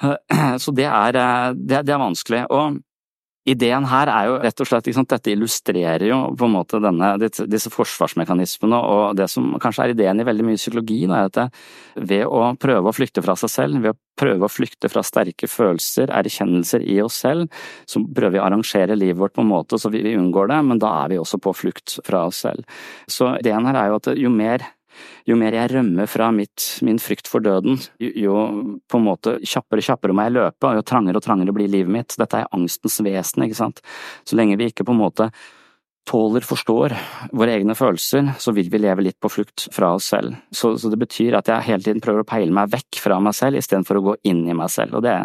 Så 0.62 0.72
det 0.72 0.86
er, 0.88 1.16
det, 1.52 1.82
det 1.84 1.92
er 1.92 2.00
vanskelig. 2.00 2.44
Og 2.48 2.78
Ideen 3.50 3.86
her 3.90 4.10
er 4.12 4.28
jo 4.28 4.36
rett 4.44 4.62
og 4.62 4.68
slett 4.68 4.88
sant, 4.94 5.10
Dette 5.10 5.32
illustrerer 5.32 6.06
jo 6.10 6.18
på 6.38 6.46
en 6.46 6.54
måte 6.54 6.80
denne, 6.82 7.12
disse 7.20 7.72
forsvarsmekanismene, 7.72 8.78
og 8.78 9.18
det 9.18 9.26
som 9.32 9.54
kanskje 9.62 9.88
er 9.88 9.94
ideen 9.94 10.22
i 10.22 10.26
veldig 10.28 10.46
mye 10.46 10.60
psykologi, 10.60 11.00
er 11.08 11.26
at 11.30 11.40
ved 11.96 12.26
å 12.26 12.52
prøve 12.60 12.90
å 12.90 12.94
flykte 12.94 13.24
fra 13.24 13.36
seg 13.40 13.52
selv, 13.52 13.80
ved 13.82 13.94
å 13.94 13.98
prøve 14.20 14.46
å 14.46 14.52
flykte 14.52 14.90
fra 14.92 15.02
sterke 15.06 15.48
følelser, 15.50 16.12
erkjennelser 16.20 16.84
i 16.84 17.00
oss 17.02 17.20
selv, 17.24 17.48
så 17.88 18.02
prøver 18.04 18.36
vi 18.36 18.42
å 18.42 18.46
arrangere 18.46 18.98
livet 18.98 19.20
vårt 19.20 19.36
på 19.38 19.44
en 19.44 19.52
måte 19.52 19.80
så 19.80 19.90
vi 19.92 20.04
unngår 20.14 20.52
det, 20.52 20.60
men 20.70 20.82
da 20.82 20.92
er 21.04 21.14
vi 21.14 21.22
også 21.22 21.40
på 21.42 21.54
flukt 21.56 21.98
fra 22.06 22.26
oss 22.28 22.44
selv. 22.44 22.68
Så 23.10 23.32
ideen 23.40 23.66
her 23.66 23.80
er 23.80 23.90
jo 23.90 23.98
at 24.02 24.12
jo 24.20 24.32
mer 24.34 24.68
jo 25.28 25.36
mer 25.38 25.56
jeg 25.56 25.72
rømmer 25.74 26.10
fra 26.10 26.30
mitt, 26.34 26.66
min 26.86 27.00
frykt 27.02 27.30
for 27.30 27.44
døden, 27.44 27.78
jo, 27.98 28.34
på 28.90 29.00
en 29.00 29.06
måte 29.06 29.38
kjappere 29.44 29.82
og 29.82 29.88
kjappere 29.90 30.16
må 30.16 30.26
jeg 30.26 30.36
løpe, 30.38 30.66
og 30.66 30.80
jo 30.80 30.88
trangere 30.90 31.20
og 31.20 31.26
trangere 31.26 31.54
blir 31.56 31.70
livet 31.70 31.92
mitt. 31.92 32.18
Dette 32.20 32.42
er 32.42 32.52
angstens 32.56 33.00
vesen, 33.04 33.46
ikke 33.46 33.60
sant. 33.62 33.82
Så 34.28 34.38
lenge 34.38 34.58
vi 34.60 34.70
ikke 34.70 34.86
på 34.86 34.96
en 34.96 35.02
måte 35.02 35.30
tåler, 36.10 36.40
forstår 36.40 36.94
våre 37.36 37.54
egne 37.54 37.74
følelser, 37.78 38.32
så 38.38 38.52
vil 38.56 38.70
vi 38.72 38.80
leve 38.80 39.04
litt 39.04 39.18
på 39.20 39.30
flukt 39.30 39.68
fra 39.74 39.92
oss 39.94 40.08
selv. 40.10 40.34
Så, 40.50 40.72
så 40.78 40.90
det 40.90 40.98
betyr 41.00 41.36
at 41.38 41.50
jeg 41.50 41.66
hele 41.68 41.84
tiden 41.84 42.02
prøver 42.02 42.24
å 42.24 42.28
peile 42.28 42.54
meg 42.54 42.72
vekk 42.72 43.00
fra 43.04 43.20
meg 43.22 43.36
selv 43.36 43.60
istedenfor 43.60 44.00
å 44.00 44.04
gå 44.08 44.16
inn 44.30 44.42
i 44.48 44.56
meg 44.56 44.72
selv. 44.72 44.98
Og 44.98 45.04
det, 45.06 45.16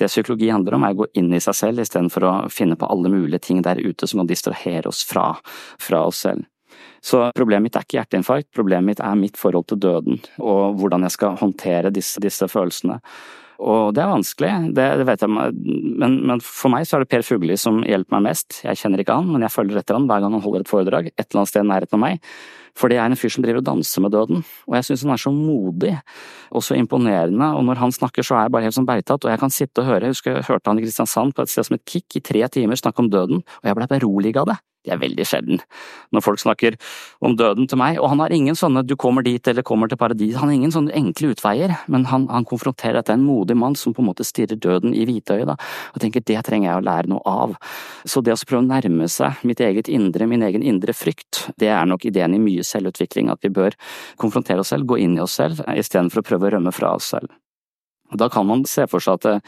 det 0.00 0.10
psykologi 0.10 0.52
handler 0.52 0.78
om, 0.78 0.86
er 0.86 0.96
å 0.96 1.02
gå 1.02 1.10
inn 1.20 1.32
i 1.34 1.42
seg 1.42 1.58
selv 1.58 1.84
istedenfor 1.84 2.28
å 2.28 2.32
finne 2.52 2.78
på 2.80 2.88
alle 2.88 3.12
mulige 3.12 3.42
ting 3.48 3.62
der 3.66 3.82
ute 3.82 4.08
som 4.08 4.22
kan 4.22 4.30
distrahere 4.30 4.88
oss 4.88 5.02
fra, 5.08 5.32
fra 5.80 6.06
oss 6.08 6.24
selv. 6.28 6.48
Så 7.02 7.24
problemet 7.34 7.66
mitt 7.66 7.76
er 7.76 7.84
ikke 7.86 7.98
hjerteinfarkt, 7.98 8.52
problemet 8.54 8.92
mitt 8.92 9.00
er 9.02 9.18
mitt 9.18 9.38
forhold 9.40 9.66
til 9.72 9.80
døden 9.82 10.20
og 10.38 10.78
hvordan 10.78 11.02
jeg 11.08 11.16
skal 11.16 11.38
håndtere 11.40 11.90
disse, 11.94 12.22
disse 12.22 12.46
følelsene. 12.50 13.00
Og 13.62 13.92
det 13.94 14.02
er 14.02 14.10
vanskelig, 14.10 14.50
det, 14.74 14.86
det 14.98 15.04
vet 15.06 15.22
jeg, 15.22 15.30
men, 15.30 16.16
men, 16.26 16.40
for 16.42 16.72
meg 16.72 16.86
så 16.88 16.96
er 16.96 17.04
det 17.04 17.12
Per 17.12 17.22
Fugli 17.26 17.54
som 17.60 17.82
hjelper 17.86 18.16
meg 18.16 18.24
mest. 18.32 18.58
Jeg 18.64 18.80
kjenner 18.80 19.02
ikke 19.02 19.14
han, 19.14 19.28
men 19.30 19.44
jeg 19.44 19.54
følger 19.54 19.78
etter 19.78 19.98
han 19.98 20.08
hver 20.10 20.24
gang 20.24 20.34
han 20.34 20.42
holder 20.42 20.64
et 20.64 20.72
foredrag 20.72 21.10
et 21.12 21.26
eller 21.28 21.42
annet 21.42 21.52
sted 21.52 21.62
i 21.62 21.68
nærheten 21.70 21.98
av 21.98 22.02
meg. 22.02 22.26
For 22.78 22.90
det 22.90 22.98
er 22.98 23.04
en 23.06 23.18
fyr 23.18 23.34
som 23.34 23.44
driver 23.44 23.60
og 23.60 23.68
danser 23.68 24.02
med 24.02 24.14
døden, 24.14 24.42
og 24.66 24.76
jeg 24.78 24.88
synes 24.88 25.04
han 25.04 25.14
er 25.14 25.20
så 25.20 25.34
modig 25.36 25.92
og 26.50 26.64
så 26.64 26.78
imponerende, 26.80 27.52
og 27.52 27.66
når 27.68 27.82
han 27.84 27.94
snakker 27.94 28.26
så 28.26 28.38
er 28.38 28.46
jeg 28.48 28.54
bare 28.56 28.66
helt 28.66 28.78
sånn 28.78 28.88
bergtatt, 28.88 29.28
og 29.28 29.34
jeg 29.34 29.42
kan 29.44 29.54
sitte 29.54 29.84
og 29.84 29.90
høre, 29.92 30.08
jeg 30.08 30.16
husker 30.16 30.38
jeg 30.38 30.48
hørte 30.48 30.72
han 30.72 30.80
i 30.80 30.86
Kristiansand 30.86 31.36
på 31.36 31.44
et 31.44 31.52
sted 31.52 31.68
som 31.68 31.76
et 31.76 31.84
kick 31.86 32.18
i 32.18 32.24
tre 32.24 32.46
timer 32.56 32.80
snakke 32.80 33.04
om 33.04 33.12
døden, 33.12 33.44
og 33.44 33.68
jeg 33.68 33.78
ble 33.78 33.90
beroliget 33.92 34.42
av 34.42 34.54
det. 34.54 34.60
Det 34.82 34.94
er 34.94 35.00
veldig 35.02 35.26
sjelden 35.26 35.60
når 36.12 36.24
folk 36.24 36.40
snakker 36.42 36.76
om 37.24 37.36
døden 37.38 37.68
til 37.70 37.78
meg, 37.80 37.98
og 38.02 38.10
han 38.12 38.20
har 38.20 38.34
ingen 38.34 38.56
sånne 38.58 38.82
du 38.84 38.96
kommer 39.00 39.24
dit 39.24 39.46
eller 39.48 39.64
kommer 39.66 39.88
til 39.88 40.00
paradis, 40.00 40.34
han 40.36 40.50
har 40.50 40.56
ingen 40.58 40.74
sånne 40.74 40.94
enkle 40.98 41.32
utveier, 41.32 41.74
men 41.92 42.04
han, 42.10 42.26
han 42.32 42.46
konfronterer 42.48 42.98
dette 42.98 43.14
en 43.14 43.24
modig 43.24 43.56
mann 43.58 43.76
som 43.78 43.94
på 43.94 44.02
en 44.02 44.10
måte 44.10 44.26
stirrer 44.26 44.58
døden 44.60 44.92
i 44.92 45.06
hvitøyet, 45.08 45.46
da, 45.48 45.56
og 45.94 46.02
tenker 46.02 46.24
det 46.26 46.40
trenger 46.46 46.68
jeg 46.68 46.82
å 46.82 46.86
lære 46.86 47.12
noe 47.12 47.22
av. 47.28 47.54
Så 48.04 48.20
det 48.24 48.34
å 48.34 48.40
prøve 48.44 48.64
å 48.64 48.68
nærme 48.68 49.08
seg 49.12 49.44
mitt 49.48 49.62
eget 49.64 49.88
indre, 49.92 50.28
min 50.28 50.44
egen 50.44 50.66
indre 50.66 50.94
frykt, 50.96 51.46
det 51.62 51.70
er 51.72 51.86
nok 51.88 52.04
ideen 52.08 52.36
i 52.36 52.42
mye 52.42 52.66
selvutvikling, 52.66 53.30
at 53.32 53.42
vi 53.46 53.52
bør 53.54 53.78
konfrontere 54.20 54.64
oss 54.64 54.74
selv, 54.74 54.88
gå 54.90 55.00
inn 55.04 55.16
i 55.16 55.22
oss 55.24 55.38
selv, 55.40 55.62
istedenfor 55.72 56.22
å 56.22 56.26
prøve 56.26 56.50
å 56.50 56.56
rømme 56.56 56.74
fra 56.74 56.96
oss 56.98 57.12
selv. 57.14 57.32
Da 58.12 58.28
kan 58.28 58.44
man 58.46 58.66
se 58.68 58.84
for 58.90 59.00
seg 59.00 59.22
at 59.22 59.46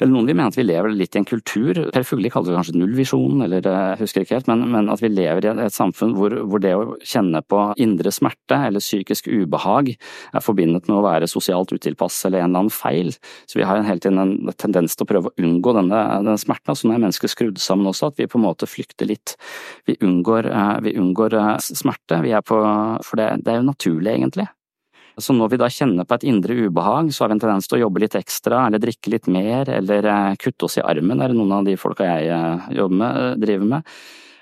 eller 0.00 0.12
noen 0.14 0.28
vil 0.30 0.36
mene 0.38 0.48
at 0.48 0.56
vi 0.56 0.64
lever 0.64 0.94
litt 0.96 1.16
i 1.16 1.20
en 1.20 1.28
kultur, 1.28 1.78
Per 1.92 2.04
Fugli 2.06 2.30
kaller 2.32 2.52
det 2.52 2.58
kanskje 2.58 2.80
nullvisjon, 2.80 3.42
eller 3.44 3.66
eh, 3.68 3.80
jeg 3.92 4.00
husker 4.04 4.24
ikke 4.24 4.38
helt, 4.38 4.50
men, 4.50 4.64
men, 4.72 4.90
at 4.92 5.02
vi 5.04 5.10
lever 5.12 5.46
i 5.46 5.50
et 5.66 5.76
samfunn 5.76 6.14
hvor, 6.16 6.34
hvor, 6.48 6.62
det 6.62 6.72
å 6.76 6.96
kjenne 7.04 7.42
på 7.44 7.62
indre 7.80 8.12
smerte 8.14 8.58
eller 8.68 8.82
psykisk 8.82 9.28
ubehag 9.28 9.92
er 9.92 10.44
forbindet 10.44 10.88
med 10.88 10.98
å 10.98 11.04
være 11.04 11.28
sosialt 11.30 11.74
utilpass 11.74 12.22
eller 12.28 12.40
en 12.40 12.50
eller 12.50 12.64
annen 12.64 12.74
feil. 12.74 13.12
Så 13.48 13.60
vi 13.60 13.66
har 13.68 13.82
hele 13.84 14.02
tiden 14.02 14.22
en 14.22 14.54
tendens 14.60 14.96
til 14.96 15.06
å 15.06 15.10
prøve 15.10 15.32
å 15.32 15.36
unngå 15.44 15.74
denne, 15.76 16.00
denne 16.20 16.38
smerten. 16.40 16.76
Så 16.76 16.88
nå 16.88 16.96
er 16.96 17.04
mennesker 17.04 17.32
skrudd 17.32 17.60
sammen 17.62 17.90
også, 17.90 18.10
at 18.10 18.20
vi 18.20 18.28
på 18.30 18.40
en 18.40 18.46
måte 18.46 18.68
flykter 18.70 19.08
litt. 19.10 19.36
Vi 19.88 19.98
unngår, 20.00 20.50
eh, 20.50 20.78
vi 20.86 20.96
unngår 21.00 21.36
eh, 21.40 21.52
smerte, 21.60 22.22
vi 22.24 22.34
er 22.36 22.44
på, 22.46 22.60
for 23.06 23.20
det, 23.20 23.32
det 23.44 23.54
er 23.54 23.60
jo 23.60 23.68
naturlig 23.68 24.16
egentlig. 24.16 24.48
Så 25.18 25.34
når 25.36 25.52
vi 25.52 25.60
da 25.60 25.68
kjenner 25.72 26.06
på 26.06 26.16
et 26.16 26.26
indre 26.30 26.56
ubehag, 26.66 27.10
så 27.12 27.24
har 27.24 27.32
vi 27.32 27.38
en 27.38 27.42
tendens 27.42 27.68
til 27.68 27.80
å 27.80 27.84
jobbe 27.86 28.04
litt 28.04 28.16
ekstra, 28.18 28.66
eller 28.68 28.82
drikke 28.82 29.12
litt 29.12 29.28
mer, 29.32 29.68
eller 29.80 30.06
eh, 30.06 30.38
kutte 30.40 30.68
oss 30.68 30.78
i 30.80 30.86
armen, 30.86 31.20
er 31.20 31.32
det 31.32 31.38
noen 31.38 31.58
av 31.58 31.68
de 31.68 31.76
folka 31.80 32.06
jeg 32.06 32.32
eh, 32.34 32.72
jobber 32.78 33.00
med, 33.02 33.20
eh, 33.20 33.38
driver 33.44 33.70
med. 33.74 33.94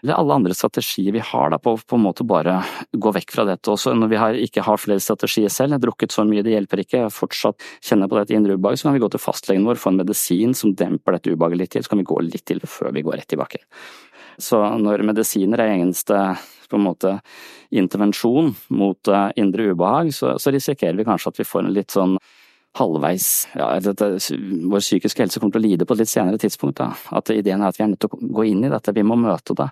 Eller 0.02 0.14
alle 0.14 0.34
andre 0.34 0.54
strategier 0.54 1.12
vi 1.12 1.22
har 1.24 1.50
da, 1.50 1.58
på, 1.58 1.72
på 1.74 1.96
en 1.98 2.04
måte 2.04 2.26
bare 2.26 2.60
gå 2.94 3.12
vekk 3.16 3.34
fra 3.34 3.44
dette. 3.48 3.72
Også 3.72 3.94
når 3.98 4.12
vi 4.12 4.20
har, 4.20 4.38
ikke 4.46 4.62
har 4.62 4.78
flere 4.78 5.02
strategier 5.02 5.50
selv, 5.50 5.72
jeg 5.72 5.80
har 5.80 5.84
drukket 5.88 6.14
så 6.14 6.24
mye, 6.28 6.44
det 6.46 6.54
hjelper 6.54 6.84
ikke, 6.84 7.04
fortsatt 7.14 7.66
kjenner 7.82 8.10
på 8.10 8.20
dette 8.20 8.36
indre 8.36 8.54
ubehaget, 8.54 8.82
så 8.82 8.88
kan 8.88 8.98
vi 8.98 9.02
gå 9.02 9.10
til 9.14 9.22
fastlegen 9.22 9.66
vår, 9.66 9.80
få 9.82 9.92
en 9.92 10.02
medisin 10.04 10.54
som 10.54 10.74
demper 10.78 11.18
dette 11.18 11.34
ubehaget 11.34 11.62
litt 11.64 11.74
til, 11.74 11.86
så 11.86 11.94
kan 11.94 12.02
vi 12.04 12.10
gå 12.12 12.20
litt 12.28 12.46
til 12.46 12.62
før 12.62 12.94
vi 12.94 13.02
går 13.06 13.18
rett 13.18 13.30
tilbake. 13.34 13.64
Så 14.38 14.60
når 14.78 15.02
medisiner 15.06 15.64
er 15.64 15.74
eneste 15.76 16.18
på 16.68 16.76
en 16.76 16.84
måte 16.84 17.14
intervensjon 17.74 18.52
mot 18.76 19.10
uh, 19.10 19.30
indre 19.40 19.70
ubehag, 19.72 20.12
så, 20.14 20.36
så, 20.38 20.52
risikerer 20.54 20.98
vi 20.98 21.06
kanskje 21.08 21.32
at 21.32 21.40
vi 21.40 21.46
får 21.48 21.64
en 21.64 21.74
litt 21.74 21.94
sånn 21.94 22.16
halvveis 22.76 23.48
ja, 23.56 23.70
dette, 23.82 24.10
Vår 24.68 24.82
psykiske 24.82 25.24
helse 25.24 25.40
kommer 25.40 25.56
til 25.56 25.62
å 25.62 25.66
lide 25.66 25.86
på 25.88 25.96
et 25.96 26.02
litt 26.02 26.10
senere 26.10 26.38
tidspunkt. 26.40 26.78
Da. 26.78 26.92
At 27.16 27.30
ideen 27.32 27.62
er 27.62 27.72
at 27.72 27.78
vi 27.78 27.84
er 27.86 27.90
nødt 27.92 28.02
til 28.04 28.12
å 28.12 28.30
gå 28.38 28.46
inn 28.50 28.64
i 28.66 28.70
dette, 28.72 28.94
vi 28.94 29.04
må 29.06 29.16
møte 29.18 29.56
det. 29.58 29.68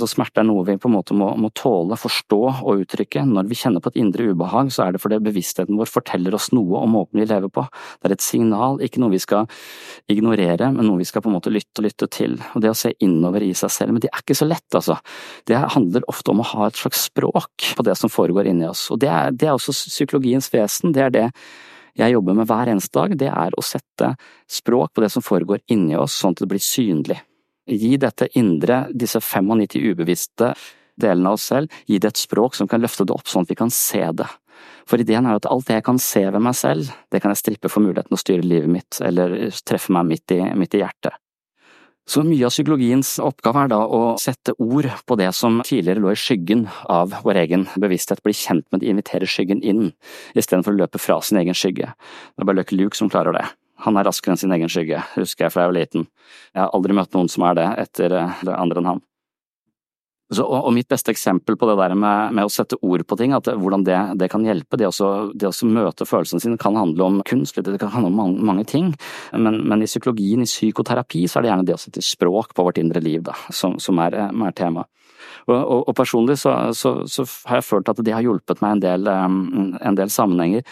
Så 0.00 0.08
smerte 0.08 0.40
er 0.40 0.46
noe 0.48 0.64
vi 0.64 0.78
på 0.80 0.88
en 0.88 0.94
måte 0.94 1.14
må, 1.16 1.28
må, 1.36 1.50
tåle, 1.56 1.98
forstå 2.00 2.40
og 2.48 2.82
uttrykke. 2.84 3.26
Når 3.28 3.50
vi 3.50 3.58
kjenner 3.60 3.84
på 3.84 3.92
et 3.92 4.00
indre 4.00 4.30
ubehag, 4.32 4.70
så 4.72 4.86
er 4.86 4.94
det 4.94 5.02
fordi 5.02 5.20
bevisstheten 5.22 5.76
vår 5.78 5.90
forteller 5.92 6.34
oss 6.36 6.48
noe 6.56 6.80
om 6.80 6.94
måten 6.96 7.20
vi 7.20 7.28
lever 7.28 7.52
på. 7.52 7.66
Det 8.00 8.08
er 8.08 8.16
et 8.16 8.24
signal, 8.24 8.80
ikke 8.84 9.02
noe 9.02 9.12
vi 9.12 9.22
skal 9.22 9.50
ignorere, 10.10 10.70
men 10.72 10.88
noe 10.88 11.02
vi 11.02 11.08
skal 11.08 11.24
på 11.24 11.30
en 11.30 11.36
måte 11.36 11.52
lytte 11.52 11.82
og 11.82 11.88
lytte 11.88 12.08
til. 12.16 12.38
Og 12.54 12.64
det 12.64 12.72
å 12.72 12.78
se 12.78 12.94
innover 13.04 13.44
i 13.44 13.52
seg 13.58 13.74
selv. 13.76 13.94
Men 13.94 14.04
det 14.04 14.12
er 14.12 14.24
ikke 14.24 14.38
så 14.38 14.48
lett, 14.48 14.68
altså. 14.72 14.96
Det 15.48 15.60
handler 15.76 16.08
ofte 16.10 16.32
om 16.32 16.40
å 16.42 16.50
ha 16.54 16.70
et 16.70 16.80
slags 16.80 17.06
språk 17.10 17.72
på 17.76 17.86
det 17.86 17.98
som 18.00 18.12
foregår 18.12 18.48
inni 18.50 18.68
oss. 18.70 18.88
Og 18.94 19.02
det 19.02 19.12
er, 19.12 19.34
det 19.36 19.50
er 19.50 19.58
også 19.58 19.76
psykologiens 19.76 20.48
vesen. 20.54 20.96
Det 20.96 21.04
er 21.10 21.14
det 21.14 21.28
jeg 21.98 22.14
jobber 22.14 22.36
med 22.38 22.48
hver 22.50 22.70
eneste 22.72 22.96
dag, 22.96 23.16
det 23.18 23.30
er 23.30 23.56
å 23.56 23.64
sette 23.64 24.14
språk 24.50 24.94
på 24.94 25.04
det 25.04 25.10
som 25.14 25.24
foregår 25.24 25.62
inni 25.72 25.96
oss, 25.98 26.18
sånn 26.20 26.36
at 26.36 26.44
det 26.44 26.50
blir 26.50 26.62
synlig. 26.62 27.20
Gi 27.70 27.94
dette 28.00 28.28
indre, 28.38 28.84
disse 28.90 29.20
95 29.22 29.90
ubevisste 29.92 30.54
delene 31.00 31.32
av 31.32 31.38
oss 31.38 31.48
selv, 31.52 31.80
gi 31.86 31.98
det 31.98 32.12
et 32.12 32.20
språk 32.20 32.56
som 32.58 32.68
kan 32.68 32.82
løfte 32.82 33.06
det 33.06 33.14
opp 33.14 33.30
sånn 33.30 33.46
at 33.46 33.52
vi 33.52 33.58
kan 33.58 33.72
se 33.74 34.02
det. 34.16 34.28
For 34.88 35.00
ideen 35.00 35.26
er 35.26 35.36
jo 35.36 35.40
at 35.42 35.48
alt 35.48 35.68
det 35.68 35.78
jeg 35.78 35.86
kan 35.86 36.00
se 36.02 36.24
ved 36.26 36.42
meg 36.44 36.56
selv, 36.58 36.90
det 37.12 37.22
kan 37.22 37.32
jeg 37.32 37.40
strippe 37.40 37.70
for 37.72 37.84
muligheten 37.84 38.16
å 38.16 38.20
styre 38.20 38.44
livet 38.44 38.72
mitt, 38.72 39.00
eller 39.04 39.36
treffe 39.64 39.94
meg 39.94 40.08
midt 40.10 40.36
i, 40.36 40.40
midt 40.58 40.76
i 40.76 40.82
hjertet. 40.82 41.16
Så 42.08 42.24
mye 42.26 42.46
av 42.48 42.52
psykologiens 42.54 43.12
oppgave 43.22 43.64
er 43.64 43.70
da 43.70 43.80
å 43.84 44.00
sette 44.18 44.54
ord 44.58 44.88
på 45.06 45.16
det 45.20 45.28
som 45.36 45.60
tidligere 45.66 46.02
lå 46.02 46.14
i 46.14 46.18
skyggen 46.18 46.64
av 46.90 47.14
vår 47.24 47.42
egen 47.44 47.66
bevissthet, 47.78 48.22
bli 48.24 48.34
kjent 48.34 48.66
med 48.72 48.82
det, 48.82 48.90
invitere 48.90 49.28
skyggen 49.30 49.62
inn, 49.62 49.92
istedenfor 50.34 50.74
å 50.74 50.80
løpe 50.80 50.98
fra 51.02 51.20
sin 51.22 51.38
egen 51.42 51.54
skygge. 51.54 51.92
Det 51.94 52.42
er 52.42 52.48
bare 52.48 52.62
Lucky 52.62 52.78
Luke 52.80 52.98
som 52.98 53.12
klarer 53.12 53.36
det. 53.36 53.44
Han 53.84 53.96
er 53.96 54.08
raskere 54.08 54.34
enn 54.34 54.40
sin 54.42 54.52
egen 54.52 54.72
skygge, 54.72 55.04
husker 55.14 55.46
jeg 55.46 55.54
fra 55.54 55.64
jeg 55.64 55.72
var 55.72 55.78
liten. 55.78 56.08
Jeg 56.52 56.64
har 56.64 56.74
aldri 56.76 56.96
møtt 56.98 57.14
noen 57.16 57.30
som 57.32 57.46
er 57.48 57.56
det 57.60 57.68
etter 57.84 58.16
det 58.16 58.56
andre 58.56 58.82
enn 58.82 58.90
han. 58.94 59.04
Så, 60.30 60.44
og, 60.44 60.68
og, 60.68 60.70
mitt 60.76 60.86
beste 60.90 61.10
eksempel 61.10 61.56
på 61.58 61.66
det 61.66 61.74
der 61.80 61.96
med, 61.98 62.34
med 62.38 62.46
å 62.46 62.52
sette 62.52 62.78
ord 62.86 63.02
på 63.08 63.16
ting, 63.18 63.32
at 63.34 63.48
hvordan 63.50 63.82
det, 63.86 63.98
det 64.20 64.28
kan 64.30 64.44
hjelpe, 64.46 64.78
det 64.78 64.86
å 64.86 65.52
møte 65.66 66.06
følelsene 66.06 66.42
sine, 66.44 66.58
kan 66.60 66.78
handle 66.78 67.08
om 67.08 67.18
kunst, 67.26 67.58
det 67.58 67.80
kan 67.82 67.90
handle 67.90 68.12
om 68.12 68.20
mange, 68.20 68.44
mange 68.46 68.64
ting. 68.70 68.92
Men, 69.34 69.58
men, 69.66 69.82
i 69.82 69.90
psykologien, 69.90 70.44
i 70.44 70.50
psykoterapi, 70.50 71.24
så 71.26 71.40
er 71.40 71.46
det 71.46 71.50
gjerne 71.50 71.66
det 71.66 71.74
å 71.74 71.82
sette 71.82 72.04
språk 72.06 72.54
på 72.54 72.68
vårt 72.68 72.78
indre 72.78 73.02
liv 73.02 73.26
da, 73.26 73.34
som, 73.50 73.74
som 73.82 73.98
er, 74.06 74.20
er 74.30 74.54
tema. 74.54 74.86
Og, 75.48 75.56
og, 75.56 75.82
og 75.90 75.94
personlig 75.98 76.38
så, 76.38 76.54
så, 76.78 77.00
så, 77.10 77.26
har 77.50 77.58
jeg 77.58 77.66
følt 77.66 77.90
at 77.90 78.02
det 78.06 78.14
har 78.14 78.24
hjulpet 78.24 78.62
meg 78.62 78.76
en 78.76 78.84
del, 78.86 79.10
en 79.10 79.98
del 79.98 80.14
sammenhenger. 80.14 80.62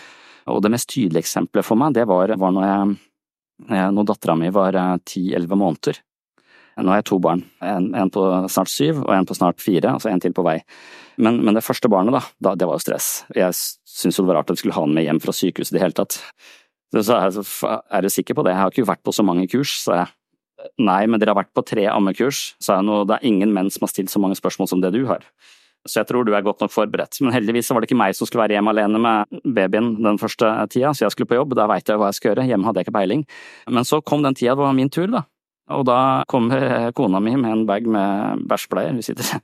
Og 0.48 0.62
det 0.62 0.70
mest 0.72 0.88
tydelige 0.92 1.26
eksempelet 1.26 1.66
for 1.66 1.80
meg, 1.80 1.98
det 1.98 2.06
var, 2.08 2.30
var 2.38 2.54
når, 2.54 2.68
jeg, 2.70 3.90
når 3.96 4.06
dattera 4.12 4.38
mi 4.38 4.54
var 4.54 4.78
ti-elleve 5.02 5.58
måneder. 5.58 5.98
Nå 6.78 6.92
har 6.92 7.00
jeg 7.00 7.08
to 7.10 7.18
barn, 7.22 7.42
en, 7.64 7.90
en, 7.98 8.10
på 8.14 8.22
snart 8.52 8.70
syv 8.70 9.00
og 9.02 9.10
en 9.14 9.26
på 9.26 9.34
snart 9.34 9.62
fire, 9.62 9.96
altså 9.96 10.12
en 10.12 10.22
til 10.22 10.34
på 10.36 10.44
vei. 10.46 10.60
Men, 11.18 11.40
men 11.42 11.58
det 11.58 11.64
første 11.66 11.90
barnet, 11.90 12.14
da, 12.14 12.22
da, 12.44 12.54
det 12.54 12.68
var 12.70 12.78
jo 12.78 12.84
stress. 12.84 13.08
Jeg 13.34 13.56
syntes 13.56 14.20
det 14.20 14.26
var 14.28 14.38
rart 14.38 14.52
at 14.52 14.58
vi 14.58 14.62
skulle 14.62 14.76
ha 14.76 14.84
han 14.84 14.94
med 14.94 15.08
hjem 15.08 15.18
fra 15.24 15.34
sykehuset 15.34 15.74
i 15.74 15.78
det 15.78 15.82
hele 15.82 15.98
tatt. 15.98 16.20
Så 16.94 17.18
jeg, 17.18 17.44
er 17.90 18.04
du 18.04 18.10
sikker 18.12 18.38
på 18.38 18.46
det, 18.46 18.54
jeg 18.54 18.62
har 18.62 18.72
ikke 18.72 18.88
vært 18.88 19.02
på 19.04 19.14
så 19.16 19.26
mange 19.26 19.48
kurs, 19.50 19.74
sa 19.82 20.02
jeg. 20.02 20.14
Nei, 20.82 21.02
men 21.06 21.20
dere 21.20 21.34
har 21.34 21.38
vært 21.38 21.54
på 21.54 21.62
tre 21.66 21.84
ammekurs, 21.90 22.52
sa 22.62 22.78
jeg 22.78 22.86
nå, 22.86 23.02
det 23.06 23.18
er 23.18 23.26
ingen 23.30 23.52
menn 23.54 23.68
som 23.70 23.84
har 23.86 23.92
stilt 23.92 24.10
så 24.10 24.22
mange 24.22 24.38
spørsmål 24.38 24.70
som 24.70 24.82
det 24.82 24.94
du 24.94 25.04
har. 25.10 25.26
Så 25.86 26.00
jeg 26.00 26.08
tror 26.08 26.26
du 26.26 26.32
er 26.34 26.44
godt 26.44 26.62
nok 26.62 26.72
forberedt. 26.74 27.20
Men 27.22 27.34
heldigvis 27.36 27.70
var 27.70 27.82
det 27.82 27.88
ikke 27.88 27.98
meg 28.00 28.16
som 28.18 28.28
skulle 28.28 28.44
være 28.44 28.58
hjemme 28.58 28.72
alene 28.74 29.00
med 29.02 29.42
babyen 29.56 29.92
den 30.04 30.18
første 30.20 30.50
tida, 30.72 30.92
så 30.92 31.06
jeg 31.06 31.14
skulle 31.14 31.30
på 31.30 31.38
jobb, 31.38 31.54
da 31.58 31.68
veit 31.70 31.88
jeg 31.88 32.00
hva 32.00 32.10
jeg 32.10 32.18
skal 32.18 32.32
gjøre, 32.32 32.46
hjemme 32.50 32.68
hadde 32.68 32.82
jeg 32.82 32.88
ikke 32.88 32.98
peiling. 32.98 33.24
Men 33.70 33.86
så 33.88 34.00
kom 34.02 34.24
den 34.26 34.36
tida 34.38 34.56
det 34.58 34.64
var 34.64 34.76
min 34.76 34.90
tur, 34.92 35.10
da. 35.12 35.24
Og 35.74 35.84
da 35.84 36.24
kommer 36.30 36.90
kona 36.96 37.20
mi 37.20 37.34
med 37.36 37.52
en 37.52 37.66
bag 37.68 37.86
med 37.86 38.46
bæsjbleier, 38.48 38.94
vi 38.96 39.04
sitter 39.04 39.36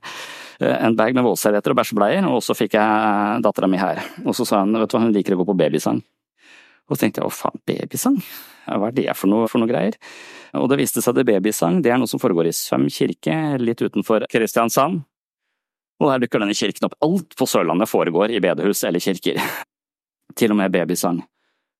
en 0.59 0.95
bag 0.97 1.13
med 1.13 1.25
våtservietter 1.27 1.73
og 1.73 1.79
bæsjbleier, 1.79 2.27
og 2.31 2.41
så 2.43 2.55
fikk 2.57 2.77
jeg 2.77 3.43
dattera 3.45 3.69
mi 3.69 3.77
her. 3.77 4.01
Og 4.25 4.33
så 4.37 4.47
sa 4.47 4.63
hun 4.63 4.73
vet 4.79 4.89
du 4.89 4.97
hva, 4.97 5.03
hun 5.03 5.13
liker 5.13 5.35
å 5.35 5.41
gå 5.41 5.47
på 5.51 5.57
babysang. 5.59 6.01
Og 6.85 6.95
så 6.95 7.03
tenkte 7.03 7.21
jeg 7.21 7.29
å 7.29 7.33
faen, 7.33 7.61
babysang? 7.65 8.17
Hva 8.65 8.89
er 8.89 8.97
det 8.97 9.09
for 9.17 9.29
noe, 9.29 9.49
for 9.49 9.61
noe 9.61 9.69
greier? 9.69 9.97
Og 10.57 10.69
det 10.71 10.79
viste 10.81 11.03
seg 11.03 11.17
at 11.17 11.27
babysang 11.27 11.81
det 11.85 11.93
er 11.93 12.01
noe 12.01 12.09
som 12.09 12.21
foregår 12.21 12.49
i 12.49 12.55
Søm 12.55 12.87
kirke, 12.93 13.35
litt 13.61 13.81
utenfor 13.85 14.25
Kristiansand. 14.31 15.03
Og 16.01 16.11
der 16.11 16.25
dukker 16.25 16.41
denne 16.43 16.57
kirken 16.57 16.89
opp. 16.89 16.97
Alt 17.05 17.37
på 17.37 17.47
Sørlandet 17.47 17.89
foregår 17.91 18.33
i 18.33 18.41
bedehus 18.43 18.83
eller 18.87 19.03
kirker. 19.03 19.39
Til 20.35 20.51
og 20.51 20.59
med 20.59 20.73
babysang. 20.73 21.21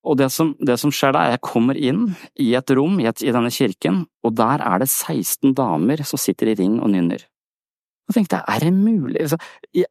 Og 0.06 0.18
det 0.20 0.28
som, 0.30 0.52
det 0.62 0.76
som 0.78 0.92
skjer 0.94 1.14
da, 1.16 1.24
jeg 1.32 1.42
kommer 1.44 1.78
inn 1.78 2.12
i 2.38 2.52
et 2.54 2.70
rom 2.78 3.00
i, 3.02 3.08
et, 3.10 3.24
i, 3.26 3.32
denne 3.34 3.50
kirken, 3.50 4.04
og 4.22 4.36
der 4.38 4.62
er 4.62 4.82
det 4.82 4.88
16 4.88 5.54
damer 5.58 6.02
som 6.06 6.20
sitter 6.20 6.52
i 6.52 6.56
ring 6.60 6.78
og 6.78 6.92
nynner. 6.94 7.24
Og 8.06 8.14
tenkte 8.14 8.38
jeg, 8.38 8.46
er 8.46 8.62
det 8.62 8.72
mulig? 8.76 9.18
Altså, 9.24 9.38
jeg, 9.74 9.90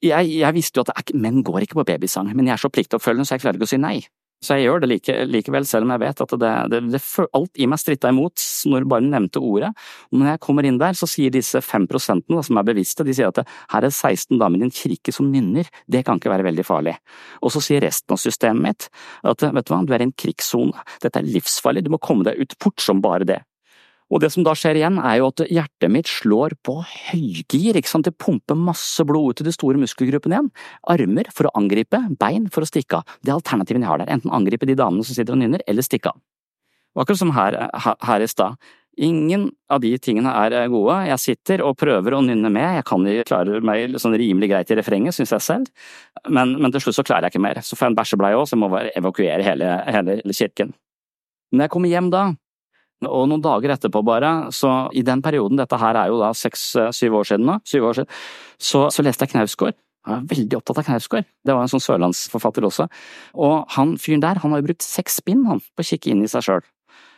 jeg, 0.00 0.30
jeg, 0.32 0.56
visste 0.56 0.80
jo 0.80 0.86
at 0.88 1.12
menn 1.12 1.42
går 1.44 1.66
ikke 1.66 1.82
på 1.82 1.86
babysang, 1.92 2.32
men 2.32 2.48
jeg 2.48 2.56
er 2.56 2.64
så 2.64 2.72
pliktoppfølgende 2.72 3.28
så 3.28 3.36
jeg 3.36 3.44
klarer 3.44 3.60
ikke 3.60 3.68
å 3.68 3.74
si 3.74 3.80
nei. 3.82 3.98
Så 4.40 4.56
jeg 4.56 4.70
gjør 4.70 4.80
det 4.80 4.88
like, 4.88 5.14
likevel, 5.28 5.66
selv 5.68 5.84
om 5.84 5.90
jeg 5.92 6.00
vet 6.00 6.22
at 6.24 6.30
det, 6.40 6.52
det, 6.72 6.80
det, 6.94 7.00
alt 7.36 7.60
i 7.60 7.66
meg 7.68 7.80
stritta 7.82 8.08
imot 8.08 8.40
når 8.72 8.86
bare 8.88 9.04
nevnte 9.04 9.42
ordet. 9.44 9.68
Når 10.16 10.30
jeg 10.32 10.42
kommer 10.46 10.64
inn 10.64 10.78
der, 10.80 10.96
så 10.96 11.08
sier 11.10 11.34
disse 11.34 11.60
fem 11.64 11.84
prosentene 11.90 12.40
som 12.46 12.56
er 12.56 12.64
bevisste, 12.70 13.04
de 13.04 13.16
sier 13.16 13.28
at 13.28 13.42
her 13.44 13.84
er 13.84 13.92
16 13.92 14.40
damer 14.40 14.62
i 14.62 14.68
en 14.70 14.72
kirke 14.72 15.12
som 15.12 15.28
nynner, 15.28 15.68
det 15.92 16.06
kan 16.06 16.16
ikke 16.16 16.32
være 16.32 16.48
veldig 16.48 16.64
farlig. 16.64 16.96
Og 17.44 17.52
så 17.52 17.60
sier 17.64 17.84
resten 17.84 18.16
av 18.16 18.22
systemet 18.22 18.64
mitt 18.64 18.88
at 19.28 19.44
vet 19.44 19.68
du 19.68 19.74
hva, 19.74 19.84
du 19.84 19.92
er 19.92 20.06
i 20.06 20.08
en 20.08 20.16
krigssone, 20.24 20.88
dette 21.04 21.20
er 21.20 21.28
livsfarlig, 21.36 21.84
du 21.84 21.92
må 21.92 22.00
komme 22.00 22.24
deg 22.24 22.40
ut 22.40 22.56
fort 22.64 22.80
som 22.80 23.04
bare 23.04 23.28
det. 23.28 23.42
Og 24.10 24.18
det 24.22 24.32
som 24.34 24.42
da 24.46 24.56
skjer 24.58 24.80
igjen, 24.80 24.98
er 24.98 25.20
jo 25.20 25.28
at 25.30 25.44
hjertet 25.46 25.92
mitt 25.94 26.10
slår 26.10 26.56
på 26.66 26.80
høygir, 26.82 27.78
ikke 27.78 27.90
sant, 27.92 28.08
det 28.08 28.18
pumper 28.18 28.58
masse 28.58 29.04
blod 29.06 29.36
ut 29.36 29.44
i 29.44 29.46
de 29.46 29.54
store 29.54 29.78
muskelgruppene 29.78 30.36
igjen. 30.36 30.50
Armer 30.90 31.30
for 31.34 31.46
å 31.46 31.54
angripe, 31.60 32.02
bein 32.18 32.48
for 32.50 32.66
å 32.66 32.70
stikke 32.70 32.98
av. 32.98 33.14
Det 33.22 33.30
er 33.30 33.38
alternativene 33.38 33.86
jeg 33.86 33.92
har 33.92 34.02
der, 34.02 34.10
enten 34.16 34.34
angripe 34.34 34.66
de 34.66 34.78
damene 34.78 35.06
som 35.06 35.14
sitter 35.14 35.36
og 35.36 35.42
nynner, 35.44 35.62
eller 35.70 35.86
stikke 35.86 36.10
av. 36.10 36.18
Og 36.96 37.04
akkurat 37.04 37.22
som 37.22 37.30
her, 37.36 37.56
her 38.02 38.24
i 38.24 38.28
stad. 38.30 38.58
Ingen 39.00 39.46
av 39.70 39.78
de 39.80 39.92
tingene 40.02 40.32
er 40.42 40.66
gode. 40.68 40.96
Jeg 41.06 41.22
sitter 41.22 41.62
og 41.64 41.78
prøver 41.78 42.16
å 42.16 42.20
nynne 42.26 42.50
med, 42.52 42.80
jeg 42.80 42.86
kan 42.90 43.06
klare 43.28 43.62
meg 43.64 43.94
sånn 44.02 44.18
rimelig 44.18 44.50
greit 44.50 44.72
i 44.74 44.76
refrenget, 44.76 45.14
synes 45.16 45.36
jeg 45.36 45.46
selv, 45.46 45.70
men, 46.26 46.56
men, 46.58 46.74
til 46.74 46.82
slutt 46.82 46.98
så 46.98 47.06
klarer 47.06 47.28
jeg 47.28 47.36
ikke 47.36 47.46
mer. 47.46 47.62
Så 47.62 47.78
får 47.78 47.86
jeg 47.86 47.94
en 47.94 48.00
bæsjebleie 48.02 48.36
òg, 48.36 48.48
så 48.50 48.58
jeg 48.58 48.64
må 48.64 48.72
evakuere 48.98 49.46
hele, 49.46 49.72
hele 49.86 50.18
kirken. 50.34 50.74
Når 51.54 51.68
jeg 51.68 51.72
kommer 51.76 51.94
hjem 51.94 52.10
da, 52.10 52.24
og 53.08 53.28
noen 53.30 53.44
dager 53.44 53.74
etterpå 53.76 54.02
bare, 54.04 54.32
så 54.52 54.90
i 54.96 55.04
den 55.06 55.22
perioden, 55.24 55.60
dette 55.60 55.78
her 55.80 55.96
er 55.96 56.10
jo 56.12 56.18
da 56.20 56.32
seks-syv 56.36 57.20
år 57.20 57.30
siden 57.30 57.46
nå, 57.48 57.60
syv 57.68 57.86
år 57.90 58.00
siden, 58.00 58.18
så, 58.60 58.88
så 58.92 59.04
leste 59.06 59.24
jeg 59.24 59.34
Knausgård. 59.34 59.78
Jeg 60.00 60.16
var 60.16 60.26
veldig 60.30 60.56
opptatt 60.56 60.80
av 60.80 60.88
Knausgård, 60.88 61.30
det 61.44 61.54
var 61.56 61.64
en 61.64 61.72
sånn 61.72 61.84
sørlandsforfatter 61.84 62.66
også. 62.68 62.88
Og 63.40 63.72
han 63.76 63.96
fyren 64.00 64.24
der, 64.24 64.40
han 64.42 64.52
har 64.52 64.62
jo 64.62 64.70
brukt 64.70 64.84
seks 64.84 65.20
spinn 65.20 65.46
han, 65.48 65.62
på 65.76 65.84
å 65.84 65.88
kikke 65.92 66.12
inn 66.12 66.24
i 66.24 66.30
seg 66.30 66.46
sjøl. 66.46 66.68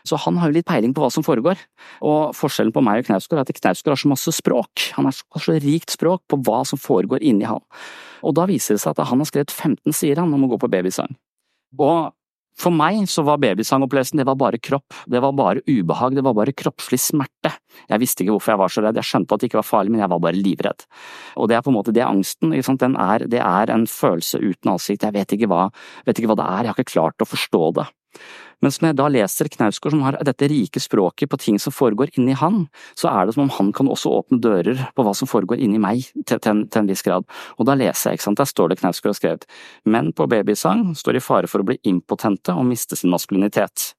Så 0.06 0.18
han 0.18 0.38
har 0.40 0.50
jo 0.50 0.56
litt 0.56 0.66
peiling 0.66 0.94
på 0.94 1.02
hva 1.04 1.10
som 1.14 1.22
foregår. 1.22 1.60
Og 2.02 2.32
forskjellen 2.34 2.74
på 2.74 2.82
meg 2.82 3.02
og 3.02 3.10
Knausgård 3.10 3.38
er 3.38 3.46
at 3.46 3.54
Knausgård 3.54 3.94
har 3.94 4.00
så 4.02 4.10
masse 4.10 4.34
språk, 4.34 4.88
han 4.96 5.06
har 5.06 5.14
så 5.14 5.58
rikt 5.62 5.94
språk 5.94 6.24
på 6.30 6.40
hva 6.46 6.64
som 6.66 6.80
foregår 6.80 7.22
inni 7.22 7.46
han. 7.46 7.62
Og 8.26 8.34
da 8.38 8.48
viser 8.50 8.76
det 8.76 8.82
seg 8.82 8.96
at 8.96 9.06
han 9.10 9.22
har 9.22 9.30
skrevet 9.30 9.54
15 9.54 9.94
sider 9.94 10.22
han 10.22 10.34
om 10.34 10.46
å 10.46 10.50
gå 10.54 10.58
på 10.62 10.70
babysang. 10.72 11.14
Og 11.78 12.10
for 12.58 12.74
meg 12.74 13.00
så 13.08 13.24
var 13.26 13.40
babysangopplevelsen 13.42 14.20
det 14.20 14.26
var 14.28 14.36
bare 14.38 14.60
kropp, 14.60 14.94
det 15.10 15.22
var 15.24 15.32
bare 15.36 15.62
ubehag, 15.66 16.16
det 16.16 16.24
var 16.26 16.36
bare 16.36 16.52
kroppslig 16.52 17.00
smerte. 17.00 17.54
Jeg 17.88 18.02
visste 18.02 18.24
ikke 18.24 18.36
hvorfor 18.36 18.54
jeg 18.54 18.62
var 18.62 18.74
så 18.74 18.84
redd, 18.84 19.00
jeg 19.00 19.08
skjønte 19.08 19.34
at 19.34 19.42
det 19.42 19.48
ikke 19.50 19.60
var 19.62 19.68
farlig, 19.68 19.94
men 19.94 20.04
jeg 20.04 20.12
var 20.12 20.22
bare 20.22 20.38
livredd. 20.38 20.86
Og 21.40 21.48
det 21.48 21.56
er 21.56 21.64
på 21.64 21.72
en 21.72 21.78
måte 21.78 21.94
det 21.96 22.04
er 22.04 22.12
angsten, 22.12 22.52
er, 22.52 23.26
det 23.32 23.40
er 23.40 23.72
en 23.72 23.88
følelse 23.88 24.42
uten 24.42 24.74
ansikt, 24.74 25.08
jeg 25.08 25.16
vet 25.16 25.34
ikke, 25.36 25.48
hva, 25.50 25.66
vet 26.06 26.20
ikke 26.20 26.32
hva 26.32 26.38
det 26.42 26.48
er, 26.48 26.62
jeg 26.62 26.74
har 26.74 26.80
ikke 26.80 26.92
klart 26.92 27.24
å 27.24 27.32
forstå 27.32 27.64
det. 27.80 27.88
Mens 28.62 28.78
når 28.78 28.92
jeg 28.92 28.98
da 29.00 29.06
leser 29.10 29.50
Knausgård, 29.50 29.94
som 29.94 30.04
har 30.06 30.18
dette 30.22 30.48
rike 30.50 30.80
språket 30.82 31.30
på 31.30 31.38
ting 31.42 31.56
som 31.62 31.74
foregår 31.74 32.12
inni 32.18 32.36
han, 32.38 32.66
så 32.98 33.10
er 33.10 33.26
det 33.26 33.34
som 33.34 33.44
om 33.46 33.50
han 33.56 33.72
kan 33.74 33.90
også 33.90 34.12
åpne 34.20 34.38
dører 34.42 34.84
på 34.94 35.06
hva 35.06 35.14
som 35.18 35.30
foregår 35.30 35.58
inni 35.62 35.80
meg, 35.82 36.04
til, 36.22 36.38
til, 36.38 36.50
en, 36.52 36.62
til 36.70 36.84
en, 36.84 36.90
viss 36.92 37.02
grad. 37.02 37.26
Og 37.58 37.66
da 37.66 37.74
leser 37.78 38.12
jeg, 38.12 38.20
ikke 38.20 38.28
sant, 38.28 38.38
der 38.38 38.50
står 38.52 38.70
det 38.70 38.78
Knausgård 38.82 39.14
har 39.14 39.18
skrevet, 39.18 39.48
menn 39.84 40.12
på 40.14 40.28
babysang 40.30 40.92
står 40.98 41.18
i 41.18 41.24
fare 41.24 41.50
for 41.50 41.64
å 41.64 41.68
bli 41.72 41.80
impotente 41.90 42.54
og 42.54 42.68
miste 42.70 42.98
sin 42.98 43.10
maskulinitet. 43.12 43.92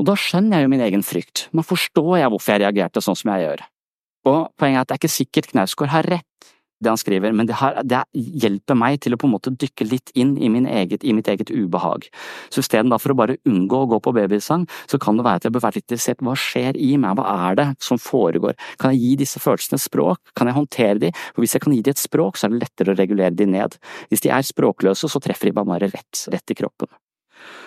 Og 0.00 0.08
da 0.08 0.16
skjønner 0.18 0.60
jeg 0.60 0.66
jo 0.66 0.72
min 0.72 0.84
egen 0.88 1.04
frykt, 1.04 1.46
nå 1.56 1.64
forstår 1.64 2.20
jeg 2.20 2.32
hvorfor 2.32 2.54
jeg 2.54 2.64
reagerte 2.64 3.04
sånn 3.04 3.16
som 3.16 3.32
jeg 3.32 3.44
gjør. 3.46 3.64
Og 4.26 4.40
poenget 4.58 4.80
er 4.80 4.84
at 4.84 4.88
det 4.88 4.96
er 4.96 5.02
ikke 5.02 5.16
sikkert 5.20 5.52
Knausgård 5.52 5.92
har 5.92 6.08
rett, 6.16 6.55
det 6.84 6.92
han 6.92 7.00
skriver, 7.00 7.32
men 7.32 7.48
det, 7.48 7.56
her, 7.60 7.78
det, 7.88 8.02
hjelper 8.12 8.76
meg 8.78 9.00
til 9.04 9.16
å 9.16 9.18
på 9.20 9.28
en 9.28 9.34
måte 9.36 9.52
dykke 9.54 9.86
litt 9.88 10.12
inn 10.18 10.34
i, 10.36 10.50
eget, 10.68 11.04
i 11.04 11.14
mitt 11.16 11.28
eget 11.32 11.50
ubehag. 11.52 12.08
Så 12.52 12.60
istedenfor 12.64 13.14
å 13.14 13.18
bare 13.18 13.38
unngå 13.48 13.82
å 13.82 13.88
gå 13.94 14.00
på 14.04 14.12
babysang, 14.16 14.66
så 14.90 15.00
kan 15.00 15.16
det 15.16 15.24
være 15.26 15.40
at 15.40 15.48
jeg 15.48 15.56
bør 15.56 15.64
være 15.66 15.78
litt 15.80 15.86
interessert 15.86 16.24
hva 16.26 16.36
skjer 16.36 16.76
i 16.76 16.92
meg, 17.00 17.16
hva 17.16 17.38
er 17.48 17.58
det 17.60 17.68
som 17.84 18.00
foregår, 18.00 18.58
kan 18.82 18.92
jeg 18.92 19.02
gi 19.02 19.14
disse 19.24 19.42
følelsene 19.42 19.80
språk, 19.80 20.20
kan 20.36 20.50
jeg 20.50 20.58
håndtere 20.58 21.00
de, 21.06 21.12
for 21.32 21.44
hvis 21.44 21.56
jeg 21.56 21.64
kan 21.64 21.76
gi 21.76 21.82
de 21.86 21.96
et 21.96 22.04
språk, 22.04 22.36
så 22.36 22.48
er 22.48 22.54
det 22.54 22.62
lettere 22.66 22.92
å 22.92 23.00
regulere 23.00 23.36
de 23.36 23.48
ned. 23.56 23.80
Hvis 24.12 24.26
de 24.26 24.32
er 24.34 24.46
språkløse, 24.46 25.08
så 25.08 25.22
treffer 25.22 25.50
de 25.50 25.56
bare 25.56 25.88
rett, 25.88 26.26
rett 26.32 26.52
i 26.52 26.58
kroppen. 26.58 26.92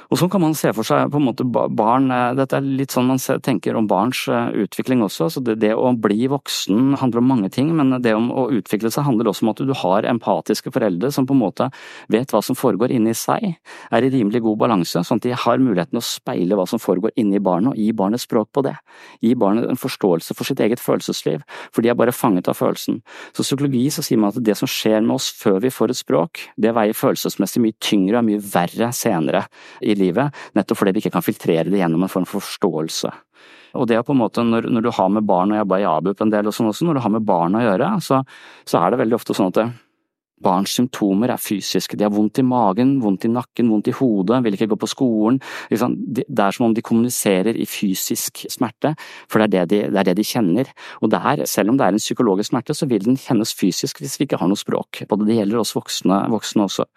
Og 0.09 0.17
sånn 0.17 0.29
kan 0.33 0.41
man 0.41 0.55
se 0.57 0.71
for 0.73 0.87
seg 0.87 1.11
på 1.13 1.19
en 1.19 1.25
måte 1.27 1.45
barn 1.45 2.09
eh, 2.09 2.31
Dette 2.37 2.57
er 2.57 2.65
litt 2.65 2.93
sånn 2.95 3.11
man 3.11 3.19
tenker 3.45 3.77
om 3.77 3.85
barns 3.89 4.23
eh, 4.31 4.55
utvikling 4.63 5.03
også. 5.05 5.27
så 5.29 5.43
det, 5.45 5.59
det, 5.61 5.75
å 5.77 5.91
bli 5.93 6.25
voksen 6.31 6.95
handler 6.97 7.21
om 7.21 7.29
mange 7.29 7.51
ting, 7.53 7.69
men 7.77 7.93
det 8.01 8.15
om 8.17 8.31
å 8.33 8.47
utvikle 8.57 8.89
seg 8.93 9.05
handler 9.05 9.29
også 9.29 9.45
om 9.45 9.51
at 9.53 9.61
du 9.69 9.73
har 9.77 10.07
empatiske 10.09 10.73
foreldre 10.73 11.11
som 11.13 11.27
på 11.29 11.35
en 11.37 11.41
måte 11.43 11.67
vet 12.09 12.33
hva 12.33 12.41
som 12.45 12.57
foregår 12.57 12.93
inni 12.95 13.13
seg, 13.17 13.53
er 13.93 14.05
i 14.05 14.09
rimelig 14.09 14.41
god 14.47 14.57
balanse, 14.63 15.03
sånn 15.05 15.21
at 15.21 15.27
de 15.27 15.35
har 15.37 15.61
muligheten 15.61 16.01
å 16.01 16.05
speile 16.05 16.57
hva 16.57 16.65
som 16.69 16.81
foregår 16.81 17.13
inni 17.21 17.41
barnet, 17.43 17.75
og 17.75 17.77
gi 17.77 17.93
barnet 17.93 18.23
språk 18.23 18.49
på 18.55 18.65
det. 18.65 18.73
Gi 19.21 19.35
barnet 19.37 19.69
en 19.69 19.77
forståelse 19.79 20.33
for 20.33 20.49
sitt 20.49 20.63
eget 20.65 20.81
følelsesliv, 20.81 21.45
for 21.69 21.85
de 21.85 21.93
er 21.93 21.99
bare 21.99 22.15
fanget 22.15 22.49
av 22.49 22.57
følelsen. 22.57 23.03
Så 23.37 23.45
psykologi 23.45 23.85
så 23.93 24.05
sier 24.05 24.21
man 24.21 24.33
at 24.33 24.41
det 24.41 24.57
som 24.57 24.69
skjer 24.69 25.05
med 25.05 25.19
oss 25.19 25.29
før 25.37 25.61
vi 25.67 25.73
får 25.73 25.93
et 25.93 26.01
språk, 26.01 26.43
det 26.57 26.73
veier 26.77 26.97
følelsesmessig 26.97 27.61
mye 27.61 27.77
tyngre 27.83 28.23
og 28.23 28.29
mye 28.31 28.41
verre 28.41 28.89
senere 28.95 29.45
i 29.85 29.98
livet, 29.99 30.39
nettopp 30.57 30.81
fordi 30.81 30.95
vi 30.95 31.03
ikke 31.03 31.15
kan 31.17 31.25
filtrere 31.25 31.67
det 31.69 31.81
gjennom 31.81 32.05
en 32.05 32.11
form 32.11 32.27
for 32.29 32.43
forståelse. 32.43 33.11
Og 33.77 33.85
det 33.89 33.99
er 33.99 34.05
på 34.05 34.15
en 34.15 34.23
måte, 34.23 34.41
når, 34.45 34.65
når 34.71 34.87
du 34.87 34.89
har 34.95 35.11
med 35.13 35.27
barn, 35.29 35.53
og 35.53 35.59
jeg 35.59 35.69
bare 35.69 35.83
i 35.83 35.89
ABUP 35.89 36.23
en 36.23 36.33
del 36.33 36.49
og 36.49 36.55
sånn 36.55 36.71
også, 36.71 36.87
når 36.87 36.97
du 36.97 37.03
har 37.05 37.13
med 37.13 37.27
barn 37.27 37.59
å 37.59 37.61
gjøre, 37.61 37.91
så, 38.01 38.23
så 38.65 38.81
er 38.81 38.91
det 38.91 39.03
veldig 39.03 39.19
ofte 39.19 39.37
sånn 39.37 39.51
at 39.51 39.59
det, 39.59 39.67
Barns 40.39 40.71
symptomer 40.71 41.33
er 41.33 41.41
fysiske, 41.41 41.97
de 41.99 42.05
har 42.05 42.13
vondt 42.15 42.39
i 42.39 42.45
magen, 42.47 42.93
vondt 43.03 43.25
i 43.27 43.31
nakken, 43.31 43.67
vondt 43.73 43.89
i 43.91 43.95
hodet, 43.97 44.39
vil 44.45 44.55
ikke 44.55 44.69
gå 44.71 44.77
på 44.79 44.87
skolen. 44.87 45.39
Det 45.67 46.45
er 46.45 46.55
som 46.55 46.69
om 46.69 46.75
de 46.75 46.83
kommuniserer 46.85 47.59
i 47.59 47.67
fysisk 47.67 48.45
smerte, 48.47 48.93
for 49.27 49.43
det 49.43 49.49
er 49.49 49.51
det 49.51 49.65
de, 49.73 49.81
det 49.91 49.99
er 49.99 50.09
det 50.09 50.17
de 50.21 50.27
kjenner. 50.27 50.71
Og 51.03 51.11
der, 51.11 51.43
selv 51.49 51.73
om 51.73 51.79
det 51.79 51.87
er 51.87 51.97
en 51.97 52.03
psykologisk 52.03 52.53
smerte, 52.53 52.75
så 52.77 52.87
vil 52.87 53.03
den 53.03 53.19
kjennes 53.19 53.51
fysisk 53.51 53.99
hvis 53.99 54.15
vi 54.19 54.29
ikke 54.29 54.39
har 54.39 54.51
noe 54.51 54.59
språk. 54.59 55.03
Både 55.11 55.27
det 55.27 55.41
gjelder 55.41 55.59
oss 55.59 55.75
voksne, 55.75 56.23
voksne 56.31 56.69
også. 56.69 56.87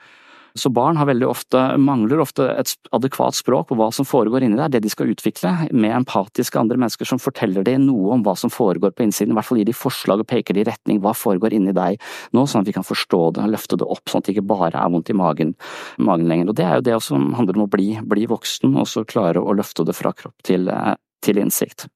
Så 0.59 0.69
barn 0.73 0.99
ofte, 1.25 1.61
mangler 1.79 2.21
ofte 2.21 2.49
et 2.59 2.75
adekvat 2.93 3.35
språk 3.35 3.69
på 3.69 3.77
hva 3.79 3.91
som 3.93 4.05
foregår 4.05 4.43
inni 4.43 4.59
der, 4.59 4.69
det 4.69 4.83
de 4.85 4.91
skal 4.93 5.11
utvikle, 5.13 5.69
med 5.73 5.95
empatiske 5.97 6.59
andre 6.59 6.77
mennesker 6.77 7.09
som 7.09 7.21
forteller 7.23 7.65
dem 7.65 7.87
noe 7.87 8.13
om 8.13 8.25
hva 8.25 8.35
som 8.37 8.51
foregår 8.53 8.93
på 8.93 9.07
innsiden, 9.07 9.33
i 9.33 9.39
hvert 9.39 9.49
fall 9.49 9.63
gir 9.63 9.71
de 9.71 9.77
forslag 9.77 10.23
og 10.23 10.29
peker 10.29 10.55
de 10.55 10.65
i 10.65 10.69
retning 10.69 11.01
hva 11.03 11.15
foregår 11.17 11.57
inni 11.57 11.75
deg 11.77 12.01
nå, 12.33 12.45
sånn 12.47 12.63
at 12.63 12.69
vi 12.69 12.77
kan 12.77 12.87
forstå 12.87 13.23
det 13.37 13.47
og 13.47 13.55
løfte 13.55 13.79
det 13.81 13.89
opp, 13.89 14.05
sånn 14.09 14.23
at 14.23 14.29
det 14.29 14.37
ikke 14.37 14.51
bare 14.53 14.73
er 14.77 14.93
vondt 14.93 15.13
i 15.13 15.17
magen, 15.17 15.55
magen 15.99 16.29
lenger. 16.29 16.53
Og 16.53 16.59
det 16.59 16.67
er 16.69 16.77
jo 16.79 16.87
det 16.91 16.99
som 17.07 17.33
handler 17.39 17.59
om 17.59 17.67
å 17.67 17.73
bli, 17.73 17.89
bli 18.03 18.29
voksen, 18.31 18.77
og 18.77 18.89
så 18.91 19.07
klare 19.09 19.41
å 19.41 19.57
løfte 19.57 19.87
det 19.89 19.97
fra 19.97 20.13
kropp 20.17 20.45
til, 20.47 20.69
til 21.25 21.41
innsikt. 21.43 21.89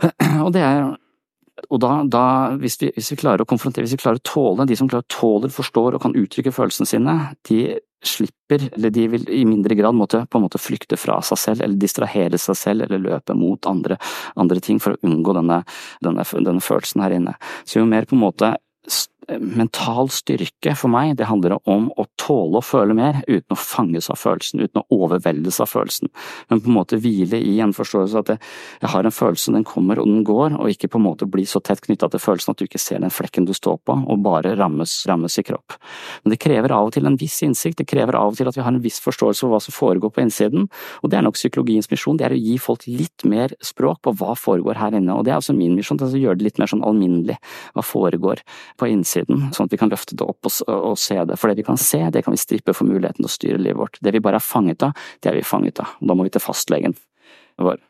Og 0.44 0.50
det 0.54 0.62
er 0.64 0.94
og 1.68 1.80
da, 1.82 1.92
da 2.08 2.24
hvis, 2.60 2.78
vi, 2.80 2.90
hvis, 2.96 3.12
vi, 3.12 3.20
klarer 3.20 3.44
å 3.44 3.48
konfrontere, 3.48 3.84
hvis 3.86 3.96
vi 3.96 4.02
klarer 4.02 4.20
å 4.20 4.26
tåle, 4.26 4.66
de 4.68 4.78
som 4.78 4.88
klarer 4.90 5.06
å 5.06 5.12
tåler, 5.12 5.52
forstår 5.52 5.96
og 5.96 6.04
kan 6.04 6.16
uttrykke 6.16 6.52
følelsene 6.54 6.88
sine, 6.88 7.16
de 7.48 7.60
slipper, 8.06 8.64
eller 8.72 8.92
de 8.94 9.06
vil 9.12 9.26
i 9.34 9.42
mindre 9.44 9.76
grad 9.76 9.96
måtte, 9.96 10.22
på 10.30 10.38
en 10.38 10.46
måte 10.46 10.60
flykte 10.60 10.96
fra 11.00 11.18
seg 11.26 11.40
selv, 11.42 11.64
eller 11.66 11.80
distrahere 11.80 12.40
seg 12.40 12.56
selv, 12.56 12.86
eller 12.86 13.02
løpe 13.02 13.36
mot 13.36 13.68
andre, 13.68 13.98
andre 14.40 14.62
ting 14.64 14.80
for 14.80 14.96
å 14.96 15.10
unngå 15.10 15.36
denne, 15.36 15.60
denne, 16.04 16.24
denne 16.48 16.64
følelsen 16.64 17.04
her 17.04 17.18
inne. 17.18 17.36
Så 17.68 17.82
jo 17.82 17.88
mer 17.90 18.08
på 18.08 18.16
en 18.16 18.24
måte 18.24 18.54
mental 19.38 20.10
styrke 20.12 20.74
for 20.78 20.90
meg, 20.92 21.14
det 21.18 21.28
handler 21.28 21.56
om 21.68 21.88
å 21.98 22.06
tåle 22.20 22.60
å 22.60 22.64
føle 22.64 22.94
mer 22.96 23.20
uten 23.28 23.54
å 23.54 23.58
fanges 23.58 24.10
av 24.12 24.18
følelsen, 24.20 24.62
uten 24.64 24.82
å 24.82 24.98
overveldes 25.04 25.60
av 25.62 25.70
følelsen, 25.70 26.10
men 26.50 26.62
på 26.62 26.70
en 26.70 26.76
måte 26.76 26.98
hvile 27.00 27.38
i 27.38 27.58
en 27.62 27.74
forståelse 27.76 28.22
at 28.22 28.32
jeg 28.34 28.90
har 28.92 29.06
en 29.06 29.14
følelse, 29.14 29.54
den 29.54 29.66
kommer 29.66 30.00
og 30.00 30.08
den 30.08 30.24
går, 30.26 30.56
og 30.58 30.72
ikke 30.72 30.90
på 30.92 31.00
en 31.00 31.06
måte 31.06 31.28
bli 31.30 31.46
så 31.48 31.62
tett 31.64 31.82
knytta 31.84 32.10
til 32.10 32.22
følelsen 32.22 32.54
at 32.54 32.60
du 32.60 32.66
ikke 32.66 32.82
ser 32.82 33.02
den 33.02 33.14
flekken 33.14 33.46
du 33.48 33.54
står 33.56 33.78
på, 33.86 33.96
og 34.00 34.24
bare 34.24 34.54
rammes, 34.58 34.96
rammes 35.10 35.38
i 35.40 35.46
kropp. 35.46 35.76
Men 36.24 36.34
det 36.34 36.40
krever 36.42 36.74
av 36.74 36.90
og 36.90 36.96
til 36.96 37.08
en 37.08 37.18
viss 37.20 37.40
innsikt, 37.46 37.80
det 37.80 37.88
krever 37.90 38.18
av 38.18 38.32
og 38.32 38.40
til 38.40 38.50
at 38.50 38.58
vi 38.58 38.64
har 38.64 38.74
en 38.74 38.82
viss 38.82 39.00
forståelse 39.04 39.46
for 39.46 39.54
hva 39.54 39.62
som 39.62 39.76
foregår 39.76 40.14
på 40.14 40.24
innsiden, 40.24 40.68
og 41.02 41.12
det 41.12 41.20
er 41.20 41.26
nok 41.26 41.38
psykologiens 41.38 41.90
misjon, 41.92 42.18
det 42.20 42.28
er 42.28 42.36
å 42.36 42.40
gi 42.40 42.58
folk 42.60 42.86
litt 42.88 43.26
mer 43.28 43.54
språk 43.64 44.02
på 44.06 44.14
hva 44.18 44.34
foregår 44.38 44.80
her 44.80 44.96
inne, 44.98 45.14
og 45.14 45.26
det 45.26 45.34
er 45.34 45.40
altså 45.40 45.56
min 45.56 45.76
misjon, 45.78 46.00
er 46.00 46.10
å 46.10 46.24
gjøre 46.24 46.40
det 46.40 46.48
litt 46.48 46.62
mer 46.62 46.70
sånn 46.70 46.84
alminnelig, 46.86 47.38
hva 47.76 47.84
foregår 47.84 48.42
på 48.80 48.88
innsiden 48.90 49.19
innsiden, 49.20 49.54
sånn 49.54 49.68
at 49.68 49.74
vi 49.74 49.80
kan 49.80 49.92
løfte 49.92 50.16
det 50.18 50.26
opp 50.26 50.48
og, 50.48 50.58
og, 50.66 50.98
se 50.98 51.18
det. 51.28 51.38
For 51.40 51.50
det 51.50 51.60
vi 51.60 51.66
kan 51.66 51.80
se, 51.80 52.02
det 52.12 52.24
kan 52.26 52.34
vi 52.34 52.40
strippe 52.40 52.74
for 52.76 52.88
muligheten 52.88 53.22
til 53.22 53.30
å 53.30 53.36
styre 53.36 53.62
livet 53.62 53.80
vårt. 53.80 54.00
Det 54.00 54.14
vi 54.14 54.22
bare 54.24 54.40
er 54.40 54.44
fanget 54.44 54.82
av, 54.86 55.08
det 55.20 55.32
er 55.32 55.38
vi 55.38 55.46
fanget 55.46 55.80
av. 55.82 55.96
Da 56.00 56.16
må 56.16 56.26
vi 56.26 56.34
til 56.34 56.44
fastlegen 56.44 56.96
vår. 57.60 57.80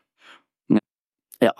Ja. 1.41 1.53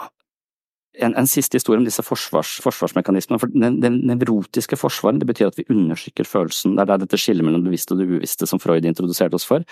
En, 1.02 1.16
en 1.16 1.28
siste 1.30 1.56
historie 1.56 1.80
om 1.80 1.86
disse 1.88 2.04
forsvars, 2.04 2.58
forsvarsmekanismene. 2.62 3.40
for 3.42 3.54
Den, 3.54 3.80
den 3.82 4.02
nevrotiske 4.06 4.78
forsvaret 4.78 5.22
det 5.22 5.30
betyr 5.30 5.48
at 5.50 5.58
vi 5.58 5.66
undersøker 5.72 6.28
følelsen. 6.28 6.76
Det 6.76 6.84
er 6.84 6.92
der 6.92 7.02
dette 7.06 7.18
skillet 7.18 7.48
mellom 7.48 7.64
det 7.64 7.72
bevisste 7.72 7.96
og 7.96 8.04
det 8.04 8.10
uvisste 8.12 8.46
som 8.50 8.62
Freud 8.62 8.86
introduserte 8.86 9.40
oss 9.40 9.48
for, 9.48 9.66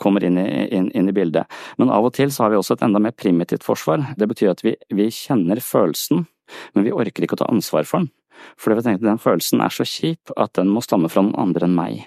kommer 0.00 0.24
inn 0.24 0.38
i, 0.40 0.46
inn, 0.70 0.88
inn 0.96 1.10
i, 1.10 1.16
bildet. 1.16 1.50
Men 1.82 1.92
av 1.92 2.06
og 2.08 2.14
til 2.16 2.32
så 2.32 2.46
har 2.46 2.54
vi 2.54 2.60
også 2.60 2.78
et 2.78 2.86
enda 2.86 3.02
mer 3.02 3.12
primitivt 3.12 3.66
forsvar. 3.66 4.06
Det 4.16 4.30
betyr 4.30 4.54
at 4.54 4.64
vi, 4.64 4.76
vi 4.94 5.10
kjenner 5.12 5.60
følelsen, 5.60 6.24
men 6.72 6.86
vi 6.86 6.94
orker 6.94 7.26
ikke 7.26 7.36
å 7.40 7.42
ta 7.42 7.50
ansvar 7.52 7.88
for 7.88 8.04
den. 8.04 8.12
For 8.60 8.74
vi 8.74 8.84
tenkte 8.84 9.06
den 9.06 9.20
følelsen 9.22 9.62
er 9.64 9.72
så 9.74 9.86
kjip 9.88 10.32
at 10.40 10.54
den 10.58 10.70
må 10.72 10.82
stamme 10.84 11.10
fra 11.12 11.24
noen 11.24 11.38
andre 11.40 11.68
enn 11.68 11.76
meg, 11.76 12.02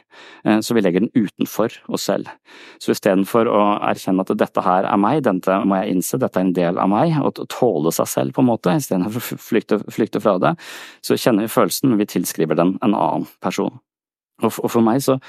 eh, 0.45 0.59
så 0.65 0.75
vi 0.75 0.83
legger 0.85 1.05
den 1.05 1.13
utenfor 1.15 1.73
oss 1.87 2.07
selv. 2.09 2.31
Så 2.81 2.95
istedenfor 2.95 3.49
å 3.51 3.63
erkjenne 3.85 4.25
at 4.25 4.33
dette 4.39 4.65
her 4.65 4.89
er 4.89 5.01
meg, 5.01 5.23
dette 5.27 5.59
må 5.65 5.79
jeg 5.81 5.95
innse, 5.95 6.19
dette 6.21 6.41
er 6.41 6.47
en 6.47 6.55
del 6.57 6.81
av 6.81 6.91
meg, 6.91 7.17
og 7.21 7.43
tåle 7.51 7.93
seg 7.95 8.11
selv 8.11 8.35
på 8.35 8.43
en 8.43 8.51
måte, 8.51 8.75
istedenfor 8.75 9.21
å 9.21 9.41
flykte, 9.49 9.81
flykte 9.91 10.23
fra 10.23 10.37
det, 10.41 10.55
så 11.05 11.19
kjenner 11.19 11.47
vi 11.47 11.55
følelsen, 11.55 11.91
men 11.91 12.01
vi 12.01 12.09
tilskriver 12.15 12.59
den 12.59 12.77
en 12.81 12.95
annen 12.95 13.29
person. 13.43 13.79
Og 14.43 14.51
for 14.51 14.83
meg 14.83 14.99
så 15.05 15.19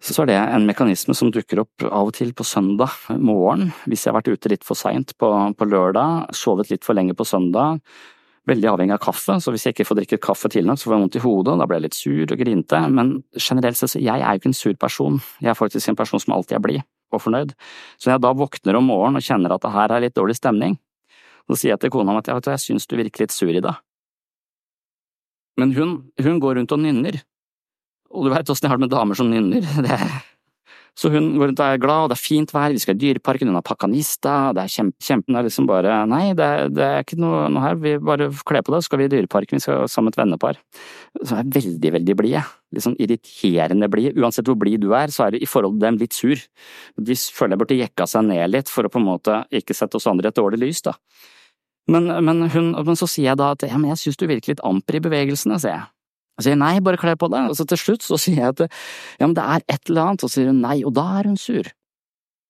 så 0.00 0.22
er 0.22 0.30
det 0.30 0.38
en 0.40 0.64
mekanisme 0.64 1.12
som 1.16 1.28
dukker 1.32 1.60
opp 1.60 1.84
av 1.84 2.08
og 2.08 2.14
til 2.16 2.30
på 2.32 2.44
søndag 2.48 2.94
morgen, 3.20 3.68
hvis 3.84 4.06
jeg 4.06 4.14
har 4.14 4.16
vært 4.16 4.30
ute 4.32 4.52
litt 4.52 4.64
for 4.64 4.78
seint 4.78 5.12
på, 5.20 5.28
på 5.28 5.68
lørdag, 5.68 6.32
sovet 6.36 6.70
litt 6.72 6.86
for 6.86 6.96
lenge 6.96 7.12
på 7.16 7.26
søndag, 7.28 7.82
veldig 8.48 8.68
avhengig 8.70 8.94
av 8.96 9.02
kaffe, 9.04 9.36
så 9.42 9.52
hvis 9.52 9.66
jeg 9.66 9.74
ikke 9.74 9.86
får 9.88 9.98
drikket 10.00 10.22
kaffe 10.24 10.48
til 10.52 10.66
nok, 10.66 10.80
så 10.80 10.88
får 10.88 10.94
jeg 10.94 11.02
vondt 11.04 11.18
i 11.18 11.22
hodet, 11.24 11.56
da 11.60 11.66
blir 11.68 11.80
jeg 11.80 11.86
litt 11.86 11.98
sur 11.98 12.32
og 12.32 12.40
grinte, 12.40 12.80
men 12.96 13.12
generelt 13.36 13.78
sett, 13.78 13.98
jeg 14.00 14.16
er 14.16 14.36
jo 14.36 14.40
ikke 14.40 14.50
en 14.50 14.56
sur 14.56 14.78
person, 14.80 15.18
jeg 15.44 15.52
er 15.52 15.58
faktisk 15.58 15.92
en 15.92 15.98
person 15.98 16.22
som 16.22 16.34
alltid 16.36 16.56
er 16.56 16.64
blid 16.64 16.86
og 17.12 17.24
fornøyd, 17.24 17.52
så 17.98 18.08
når 18.08 18.14
jeg 18.14 18.24
da 18.24 18.32
våkner 18.38 18.78
om 18.78 18.88
morgenen 18.88 19.20
og 19.20 19.26
kjenner 19.26 19.54
at 19.54 19.66
det 19.66 19.74
her 19.74 19.94
er 19.94 20.04
litt 20.06 20.16
dårlig 20.16 20.38
stemning, 20.38 20.78
så 21.50 21.58
sier 21.58 21.74
jeg 21.74 21.82
til 21.84 21.92
kona 21.92 22.16
at 22.20 22.30
jeg, 22.30 22.46
jeg 22.46 22.64
syns 22.64 22.88
du 22.88 22.96
virker 22.98 23.26
litt 23.26 23.34
sur 23.34 23.50
i 23.50 23.62
dag. 23.64 23.80
Men 25.58 25.74
hun, 25.76 25.96
hun 26.22 26.38
går 26.40 26.60
rundt 26.60 26.72
og 26.72 26.80
nynner, 26.80 27.20
og 28.10 28.26
du 28.26 28.32
veit 28.32 28.48
åssen 28.50 28.66
jeg 28.66 28.72
har 28.72 28.80
det 28.80 28.86
med 28.86 28.94
damer 28.94 29.18
som 29.18 29.28
nynner, 29.30 29.66
det 29.86 29.98
så 30.98 31.10
hun 31.12 31.30
går 31.38 31.50
rundt 31.50 31.62
og 31.62 31.66
er 31.66 31.80
glad, 31.80 32.04
og 32.04 32.10
det 32.12 32.16
er 32.16 32.22
fint 32.22 32.52
vær, 32.54 32.74
vi 32.74 32.82
skal 32.82 32.96
i 32.96 33.00
Dyreparken, 33.00 33.50
hun 33.50 33.58
har 33.58 33.64
pakka 33.66 33.88
nista, 33.90 34.34
det 34.56 34.64
er 34.64 34.72
kjempe, 34.72 34.96
kjempen 35.04 35.38
er 35.38 35.46
liksom 35.46 35.68
bare 35.70 35.98
Nei, 36.10 36.32
det, 36.36 36.48
det 36.76 36.86
er 36.86 37.04
ikke 37.04 37.18
noe, 37.20 37.46
noe, 37.52 37.64
her, 37.64 37.78
vi 37.80 37.94
bare 38.02 38.30
kler 38.46 38.64
på 38.66 38.74
det, 38.74 38.82
så 38.82 38.90
skal 38.90 39.02
vi 39.02 39.08
i 39.08 39.12
Dyreparken, 39.14 39.60
vi 39.60 39.64
skal 39.64 40.06
med 40.06 40.14
et 40.14 40.20
vennepar. 40.20 40.60
Så 41.20 41.38
er 41.38 41.52
veldig, 41.58 41.92
veldig 41.98 42.16
blide. 42.18 42.44
Sånn 42.82 42.96
irriterende 43.02 43.88
blide. 43.90 44.14
Uansett 44.20 44.48
hvor 44.48 44.58
blid 44.60 44.82
du 44.84 44.92
er, 44.96 45.12
så 45.14 45.26
er 45.26 45.34
det 45.34 45.42
i 45.44 45.48
forhold 45.50 45.76
til 45.76 45.86
dem 45.86 46.00
litt 46.00 46.16
sur. 46.16 46.42
De 46.96 47.16
føler 47.18 47.56
jeg 47.56 47.62
burde 47.62 47.80
jekka 47.80 48.06
seg 48.10 48.26
ned 48.28 48.52
litt 48.52 48.70
for 48.72 48.86
å 48.86 48.92
på 48.92 49.00
en 49.00 49.08
måte 49.08 49.42
ikke 49.54 49.76
sette 49.76 49.98
oss 49.98 50.08
andre 50.10 50.30
i 50.30 50.32
et 50.32 50.40
dårlig 50.40 50.62
lys, 50.62 50.84
da. 50.86 50.96
Men, 51.90 52.06
men, 52.24 52.44
hun, 52.52 52.74
men 52.86 52.98
så 52.98 53.08
sier 53.10 53.32
jeg 53.32 53.40
da 53.40 53.52
at 53.54 53.64
ja, 53.66 53.78
men 53.80 53.90
jeg 53.94 54.04
synes 54.04 54.20
du 54.20 54.28
virker 54.30 54.54
litt 54.54 54.62
amper 54.66 54.98
i 54.98 55.02
bevegelsene, 55.02 55.58
sier 55.62 55.74
jeg. 55.74 55.88
Jeg 56.40 56.48
sier 56.48 56.60
nei, 56.60 56.78
bare 56.84 57.00
kle 57.00 57.14
på 57.20 57.28
deg, 57.32 57.52
og 57.52 57.58
så 57.58 57.68
til 57.68 57.80
slutt 57.80 58.06
så 58.06 58.18
sier 58.20 58.40
jeg 58.40 58.56
at 58.56 58.66
ja, 58.66 59.26
men 59.26 59.36
det 59.36 59.44
er 59.44 59.64
et 59.68 59.92
eller 59.92 60.08
annet, 60.08 60.24
og 60.24 60.32
så 60.32 60.40
sier 60.40 60.52
hun 60.52 60.62
nei, 60.64 60.80
og 60.88 60.96
da 60.96 61.06
er 61.20 61.30
hun 61.30 61.38
sur. 61.40 61.68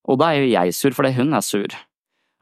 Og 0.08 0.18
da 0.20 0.32
er 0.32 0.44
jo 0.44 0.52
jeg 0.54 0.76
sur 0.78 0.96
fordi 0.96 1.14
hun 1.18 1.34
er 1.36 1.44
sur. 1.44 1.74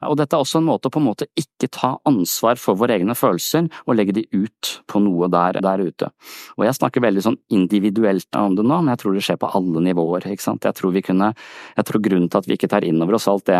Og 0.07 0.15
dette 0.15 0.35
er 0.35 0.39
også 0.39 0.61
en 0.61 0.67
måte 0.69 0.87
å 0.87 0.93
på 0.93 1.01
en 1.01 1.07
måte 1.09 1.27
ikke 1.39 1.67
ta 1.75 1.89
ansvar 2.07 2.59
for 2.61 2.79
våre 2.79 2.95
egne 2.95 3.15
følelser 3.19 3.67
og 3.83 3.97
legge 3.99 4.15
de 4.15 4.23
ut 4.31 4.71
på 4.87 5.01
noe 5.03 5.27
der, 5.31 5.59
der 5.63 5.83
ute. 5.83 6.07
Og 6.55 6.63
jeg 6.63 6.77
snakker 6.77 7.03
veldig 7.03 7.25
sånn 7.25 7.39
individuelt 7.51 8.39
om 8.39 8.55
det 8.55 8.63
nå, 8.63 8.79
men 8.79 8.93
jeg 8.93 9.01
tror 9.01 9.17
det 9.17 9.25
skjer 9.27 9.41
på 9.41 9.51
alle 9.59 9.83
nivåer, 9.89 10.29
ikke 10.31 10.45
sant. 10.45 10.63
Jeg 10.63 10.77
tror 10.79 10.95
vi 10.95 11.03
kunne, 11.03 11.33
jeg 11.75 11.89
tror 11.89 12.03
grunnen 12.05 12.31
til 12.31 12.39
at 12.39 12.47
vi 12.47 12.55
ikke 12.55 12.71
tar 12.71 12.87
inn 12.87 13.03
over 13.03 13.19
oss 13.19 13.27
alt 13.31 13.49
det 13.51 13.59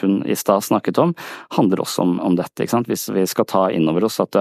hun 0.00 0.18
i 0.26 0.34
stad 0.38 0.66
snakket 0.66 0.98
om, 1.04 1.14
handler 1.54 1.84
også 1.84 2.02
om, 2.02 2.18
om, 2.26 2.38
dette, 2.38 2.64
ikke 2.64 2.74
sant. 2.74 2.90
Hvis 2.90 3.06
vi 3.14 3.26
skal 3.30 3.46
ta 3.46 3.68
inn 3.70 3.86
over 3.92 4.10
oss 4.10 4.18
at 4.24 4.34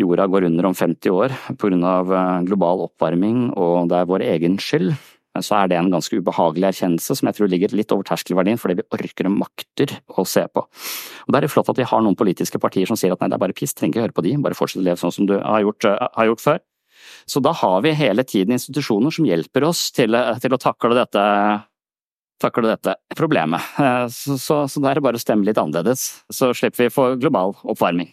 jorda 0.00 0.26
går 0.26 0.48
under 0.50 0.66
om 0.68 0.74
50 0.74 1.10
år 1.10 1.34
pga. 1.60 1.96
Eh, 2.02 2.38
global 2.48 2.86
oppvarming 2.88 3.50
og 3.54 3.90
det 3.90 4.00
er 4.00 4.08
vår 4.10 4.24
egen 4.26 4.58
skyld, 4.58 4.94
så 5.42 5.56
er 5.58 5.70
det 5.70 5.78
en 5.78 5.90
ganske 5.90 6.18
ubehagelig 6.20 6.68
erkjennelse 6.70 7.16
som 7.18 7.28
jeg 7.28 7.38
tror 7.38 7.50
ligger 7.50 7.74
litt 7.74 7.90
over 7.94 8.06
terskelverdien 8.06 8.60
for 8.60 8.70
det 8.70 8.82
vi 8.82 8.86
orker 8.94 9.26
og 9.26 9.38
makter 9.40 9.96
å 10.14 10.26
se 10.28 10.44
på. 10.46 10.62
Og 10.62 11.32
Da 11.32 11.40
er 11.40 11.46
det 11.46 11.50
flott 11.50 11.72
at 11.72 11.80
vi 11.80 11.88
har 11.90 12.04
noen 12.04 12.18
politiske 12.18 12.60
partier 12.62 12.86
som 12.86 12.98
sier 12.98 13.12
at 13.12 13.20
nei, 13.20 13.30
det 13.32 13.38
er 13.38 13.42
bare 13.42 13.56
piss, 13.56 13.74
trenger 13.74 13.94
ikke 13.94 14.06
høre 14.06 14.16
på 14.18 14.26
de, 14.26 14.36
bare 14.44 14.58
fortsett 14.58 14.82
å 14.82 14.86
leve 14.86 15.00
sånn 15.00 15.16
som 15.18 15.26
du 15.26 15.36
har 15.40 15.64
gjort, 15.64 15.90
uh, 15.90 16.08
har 16.14 16.30
gjort 16.30 16.44
før. 16.44 16.62
Så 17.26 17.42
da 17.42 17.52
har 17.56 17.82
vi 17.82 17.94
hele 17.98 18.24
tiden 18.24 18.54
institusjoner 18.54 19.10
som 19.14 19.26
hjelper 19.26 19.66
oss 19.66 19.88
til, 19.96 20.14
eh, 20.14 20.38
til 20.40 20.54
å 20.54 20.60
takle 20.60 20.94
dette, 20.94 21.22
takle 22.40 22.68
dette 22.70 22.94
problemet. 23.16 23.60
Så, 24.12 24.38
så, 24.38 24.64
så 24.68 24.80
da 24.80 24.92
er 24.92 25.00
det 25.00 25.04
bare 25.04 25.18
å 25.18 25.22
stemme 25.22 25.48
litt 25.48 25.58
annerledes, 25.60 26.24
så 26.32 26.52
slipper 26.54 26.86
vi 26.86 26.92
få 26.94 27.14
global 27.18 27.56
oppvarming. 27.64 28.12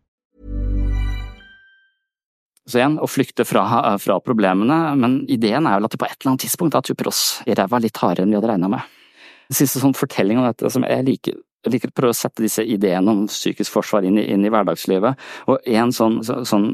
Så 2.69 2.77
igjen, 2.77 2.97
å 3.01 3.09
flykte 3.09 3.45
fra, 3.47 3.65
fra, 3.97 4.19
problemene, 4.21 4.79
men 4.99 5.21
ideen 5.31 5.65
er 5.65 5.79
vel 5.79 5.87
at 5.87 5.95
det 5.95 6.01
på 6.01 6.07
et 6.07 6.17
eller 6.19 6.33
annet 6.33 6.43
tidspunkt 6.45 6.75
da 6.75 6.83
tupper 6.85 7.09
oss 7.09 7.21
i 7.49 7.55
ræva 7.57 7.79
litt 7.81 7.97
hardere 7.97 8.27
enn 8.27 8.33
vi 8.33 8.37
hadde 8.37 8.51
regna 8.51 8.69
med. 8.71 8.99
Den 9.49 9.57
siste 9.57 9.81
sånn 9.81 9.97
fortelling 9.97 10.39
om 10.39 10.45
dette 10.45 10.69
som 10.71 10.85
jeg 10.85 11.07
liker, 11.07 11.39
jeg 11.65 11.73
liker 11.73 11.91
å 11.91 11.95
prøve 11.97 12.13
å 12.13 12.17
sette 12.17 12.45
disse 12.45 12.63
ideene 12.65 13.13
om 13.13 13.25
psykisk 13.29 13.73
forsvar 13.73 14.05
inn 14.05 14.19
i, 14.21 14.27
inn 14.33 14.45
i 14.45 14.51
hverdagslivet, 14.53 15.25
og 15.49 15.71
en 15.73 15.93
sånn, 15.95 16.21
så, 16.25 16.39
sånn 16.47 16.69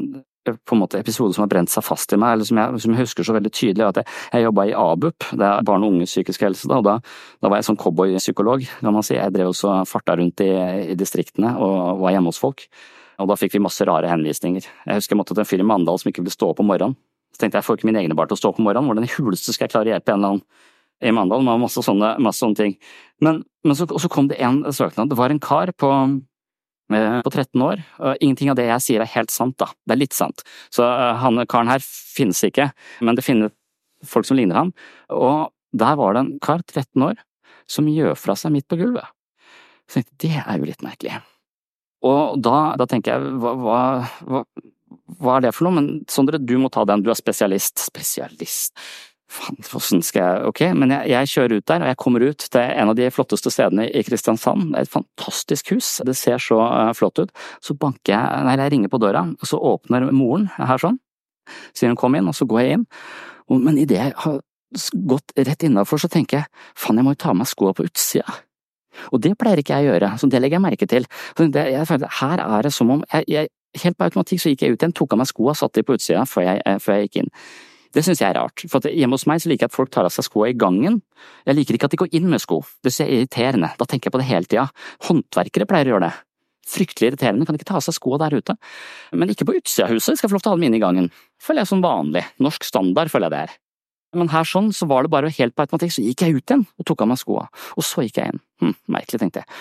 på 0.47 0.75
en 0.75 0.79
måte 0.79 0.99
episode 0.99 1.35
som 1.35 1.43
har 1.43 1.51
brent 1.51 1.71
seg 1.71 1.83
fast 1.83 2.13
i 2.15 2.19
meg, 2.19 2.35
eller 2.35 2.47
som 2.47 2.59
jeg, 2.61 2.81
som 2.83 2.93
jeg 2.93 3.03
husker 3.03 3.27
så 3.27 3.35
veldig 3.35 3.51
tydelig, 3.51 3.87
at 3.87 4.01
jeg, 4.01 4.11
jeg 4.35 4.45
jobba 4.45 4.67
i 4.67 4.75
ABUP, 4.79 5.29
det 5.39 5.47
er 5.47 5.65
barn 5.67 5.83
og 5.83 5.95
unges 5.95 6.13
psykiske 6.13 6.47
helse, 6.47 6.69
da, 6.71 6.79
og 6.79 6.87
da, 6.87 6.97
da 7.43 7.51
var 7.51 7.59
jeg 7.59 7.67
sånn 7.69 7.79
cowboypsykolog, 7.81 8.67
kan 8.79 8.95
man 8.95 9.05
si. 9.05 9.17
Jeg 9.17 9.33
drev 9.35 9.51
også 9.51 9.73
farta 9.89 10.15
rundt 10.19 10.43
i, 10.45 10.51
i 10.93 10.99
distriktene 10.99 11.55
og 11.59 12.03
var 12.03 12.15
hjemme 12.15 12.31
hos 12.31 12.39
folk. 12.41 12.67
Og 13.17 13.29
da 13.31 13.37
fikk 13.39 13.55
vi 13.55 13.63
masse 13.63 13.85
rare 13.87 14.09
henvisninger. 14.11 14.65
Jeg 14.65 14.99
husker 14.99 15.15
jeg 15.15 15.19
måtte 15.21 15.35
til 15.35 15.43
en 15.43 15.49
fyr 15.49 15.63
i 15.63 15.67
Mandal 15.67 15.99
som 16.01 16.11
ikke 16.11 16.23
ville 16.23 16.33
stå 16.33 16.51
opp 16.51 16.61
om 16.61 16.69
morgenen. 16.69 16.97
Så 17.33 17.41
tenkte 17.41 17.57
jeg 17.57 17.63
jeg 17.63 17.67
får 17.67 17.79
ikke 17.79 17.89
mine 17.89 18.01
egne 18.03 18.17
barn 18.17 18.29
til 18.29 18.37
å 18.37 18.41
stå 18.41 18.51
opp 18.51 18.61
om 18.61 18.67
morgenen, 18.69 18.89
hvordan 18.89 19.07
i 19.07 19.13
huleste 19.17 19.53
skal 19.53 19.67
jeg 19.67 19.73
klare 19.73 19.89
å 19.89 19.95
hjelpe 19.95 20.13
en 20.13 20.19
eller 20.19 20.35
annen 20.35 20.45
i 21.05 21.13
Mandal 21.13 21.43
med 21.45 21.61
masse 21.61 21.81
sånne, 21.85 22.15
masse 22.23 22.41
sånne 22.41 22.57
ting. 22.57 22.73
Men, 23.21 23.43
men 23.65 23.77
så, 23.77 23.85
så, 23.85 24.09
kom 24.09 24.29
det 24.31 24.39
en 24.41 24.63
søknad. 24.73 25.11
Det 25.11 25.17
var 25.19 25.33
en 25.33 25.43
kar 25.43 25.73
på 25.77 25.91
på 26.87 27.31
13 27.33 27.61
år. 27.61 27.81
Ingenting 28.23 28.47
av 28.47 28.55
det 28.55 28.69
jeg 28.69 28.83
sier 28.85 29.03
er 29.03 29.11
helt 29.11 29.31
sant, 29.33 29.57
da. 29.59 29.67
Det 29.83 29.97
er 29.97 29.99
litt 29.99 30.15
sant. 30.15 30.43
Så 30.71 30.85
uh, 30.87 31.17
han 31.19 31.41
karen 31.51 31.67
her 31.67 31.83
finnes 31.83 32.39
ikke, 32.47 32.69
men 33.03 33.17
det 33.17 33.25
finnes 33.27 33.51
folk 34.07 34.23
som 34.29 34.39
ligner 34.39 34.55
ham. 34.55 34.71
Og 35.11 35.51
der 35.75 35.97
var 35.99 36.15
det 36.15 36.23
en 36.23 36.33
kar, 36.39 36.63
13 36.63 37.03
år, 37.09 37.19
som 37.67 37.89
gjør 37.91 38.15
fra 38.15 38.37
seg 38.39 38.55
midt 38.55 38.69
på 38.71 38.79
gulvet. 38.79 39.11
Så 39.91 39.99
jeg 39.99 40.07
tenkte 40.07 40.29
det 40.29 40.45
er 40.45 40.61
jo 40.61 40.69
litt 40.69 40.85
merkelig. 40.85 41.19
Og 42.05 42.37
da, 42.43 42.75
da 42.77 42.85
tenker 42.89 43.15
jeg 43.15 43.35
hva, 43.41 43.53
hva, 43.57 44.43
hva, 45.17 45.35
er 45.37 45.47
det 45.47 45.53
for 45.55 45.67
noe? 45.67 45.77
Men 45.79 45.91
Sondre, 46.11 46.39
du 46.41 46.57
må 46.61 46.69
ta 46.73 46.85
den, 46.87 47.03
du 47.05 47.09
er 47.11 47.17
spesialist. 47.17 47.81
Spesialist. 47.87 48.75
Faen, 49.27 49.57
hvordan 49.59 50.03
skal 50.07 50.21
jeg 50.23 50.43
Ok, 50.47 50.61
men 50.77 50.93
jeg, 50.93 51.09
jeg, 51.11 51.29
kjører 51.33 51.59
ut 51.59 51.65
der, 51.67 51.83
og 51.83 51.89
jeg 51.91 51.99
kommer 51.99 52.23
ut 52.23 52.45
til 52.45 52.61
en 52.63 52.91
av 52.93 52.95
de 52.95 53.09
flotteste 53.11 53.51
stedene 53.51 53.89
i 53.89 54.03
Kristiansand. 54.07 54.69
Det 54.71 54.79
er 54.79 54.87
et 54.87 54.93
fantastisk 54.93 55.73
hus, 55.75 55.89
det 56.07 56.15
ser 56.15 56.39
så 56.39 56.61
uh, 56.63 56.93
flott 56.95 57.19
ut. 57.19 57.33
Så 57.63 57.75
banker 57.75 58.13
jeg, 58.13 58.45
nei, 58.47 58.55
jeg 58.61 58.73
ringer 58.75 58.93
på 58.93 59.01
døra, 59.03 59.25
og 59.27 59.49
så 59.49 59.59
åpner 59.73 60.07
moren 60.15 60.47
her 60.55 60.79
sånn. 60.79 61.01
Sier 61.75 61.91
hun 61.91 61.99
kom 61.99 62.15
inn, 62.15 62.29
og 62.29 62.37
så 62.37 62.47
går 62.47 62.63
jeg 62.63 62.77
inn. 62.77 62.87
Men 63.51 63.79
idet 63.79 63.99
jeg 63.99 64.15
har 64.23 64.39
gått 65.11 65.35
rett 65.35 65.63
innafor, 65.63 65.99
så 65.99 66.11
tenker 66.11 66.41
jeg 66.41 66.65
faen, 66.75 66.99
jeg 66.99 67.07
må 67.07 67.15
jo 67.15 67.23
ta 67.25 67.33
av 67.33 67.39
meg 67.41 67.51
skoa 67.51 67.75
på 67.75 67.87
utsida. 67.87 68.39
Og 69.11 69.21
det 69.23 69.35
pleier 69.39 69.61
ikke 69.61 69.77
jeg 69.77 69.87
å 69.87 69.93
gjøre, 69.93 70.11
så 70.19 70.29
det 70.31 70.41
legger 70.41 70.59
jeg 70.59 70.65
merke 70.65 70.89
til. 70.89 71.07
Det, 71.37 71.63
jeg 71.73 72.01
her 72.21 72.43
er 72.43 72.67
det 72.67 72.73
som 72.75 72.97
om 72.97 73.05
jeg, 73.13 73.29
jeg, 73.37 73.53
Helt 73.77 73.97
på 73.99 74.05
automatikk 74.07 74.41
så 74.41 74.49
gikk 74.49 74.63
jeg 74.63 74.73
ut 74.73 74.81
igjen, 74.81 74.93
tok 74.95 75.11
av 75.13 75.19
meg 75.19 75.27
skoa, 75.29 75.53
satte 75.53 75.81
de 75.81 75.85
på 75.85 75.97
utsida 75.97 76.23
før 76.25 76.45
jeg, 76.47 76.61
eh, 76.65 76.77
før 76.81 76.95
jeg 76.97 77.09
gikk 77.09 77.17
inn. 77.21 77.27
Det 77.93 78.03
synes 78.05 78.21
jeg 78.21 78.29
er 78.29 78.37
rart, 78.39 78.63
for 78.71 78.87
hjemme 78.89 79.17
hos 79.17 79.25
meg 79.29 79.41
så 79.43 79.51
liker 79.51 79.67
jeg 79.67 79.71
at 79.71 79.75
folk 79.75 79.91
tar 79.93 80.07
av 80.07 80.13
seg 80.13 80.25
skoa 80.27 80.49
i 80.51 80.55
gangen. 80.57 80.99
Jeg 81.47 81.57
liker 81.57 81.77
ikke 81.77 81.89
at 81.89 81.93
de 81.93 81.99
går 82.01 82.15
inn 82.17 82.27
med 82.31 82.41
sko, 82.43 82.59
det 82.83 82.91
synes 82.91 83.03
jeg 83.03 83.09
er 83.09 83.21
irriterende, 83.21 83.69
da 83.79 83.87
tenker 83.89 84.09
jeg 84.09 84.15
på 84.15 84.21
det 84.21 84.29
hele 84.29 84.49
tida. 84.49 84.65
Håndverkere 85.07 85.69
pleier 85.69 85.91
å 85.91 85.95
gjøre 85.95 86.09
det. 86.09 86.13
Fryktelig 86.67 87.11
irriterende, 87.11 87.47
kan 87.47 87.57
ikke 87.59 87.69
ta 87.69 87.77
av 87.79 87.85
seg 87.85 87.95
skoa 87.95 88.19
der 88.25 88.35
ute. 88.37 88.57
Men 89.15 89.31
ikke 89.31 89.47
på 89.47 89.55
utsida 89.59 89.87
av 89.87 89.95
huset, 89.95 90.19
skal 90.19 90.31
få 90.31 90.37
lov 90.37 90.43
til 90.43 90.51
å 90.51 90.55
ha 90.55 90.59
dem 90.59 90.67
inne 90.67 90.81
i 90.81 90.83
gangen. 90.83 91.11
Føler 91.43 91.63
jeg 91.63 91.71
som 91.71 91.85
vanlig, 91.85 92.25
norsk 92.43 92.67
standard 92.67 93.13
føler 93.13 93.29
jeg 93.29 93.35
det 93.35 93.43
er. 93.45 93.55
Men 94.15 94.31
her 94.31 94.47
sånn 94.47 94.71
så 94.75 94.87
var 94.87 95.03
det 95.03 95.11
bare 95.11 95.33
helt 95.33 95.55
på 95.55 95.65
automatikk, 95.65 95.97
så 95.97 96.05
gikk 96.05 96.23
jeg 96.23 96.39
ut 96.39 96.47
igjen 96.47 96.65
og 96.65 96.87
tok 96.87 97.03
av 97.03 97.11
meg 97.11 97.19
skoa, 97.19 97.45
og 97.75 97.85
så 97.85 98.05
gikk 98.05 98.21
jeg 98.21 98.33
inn. 98.33 98.41
Hm, 98.63 98.75
merkelig, 98.95 99.21
tenkte 99.21 99.43
jeg. 99.43 99.55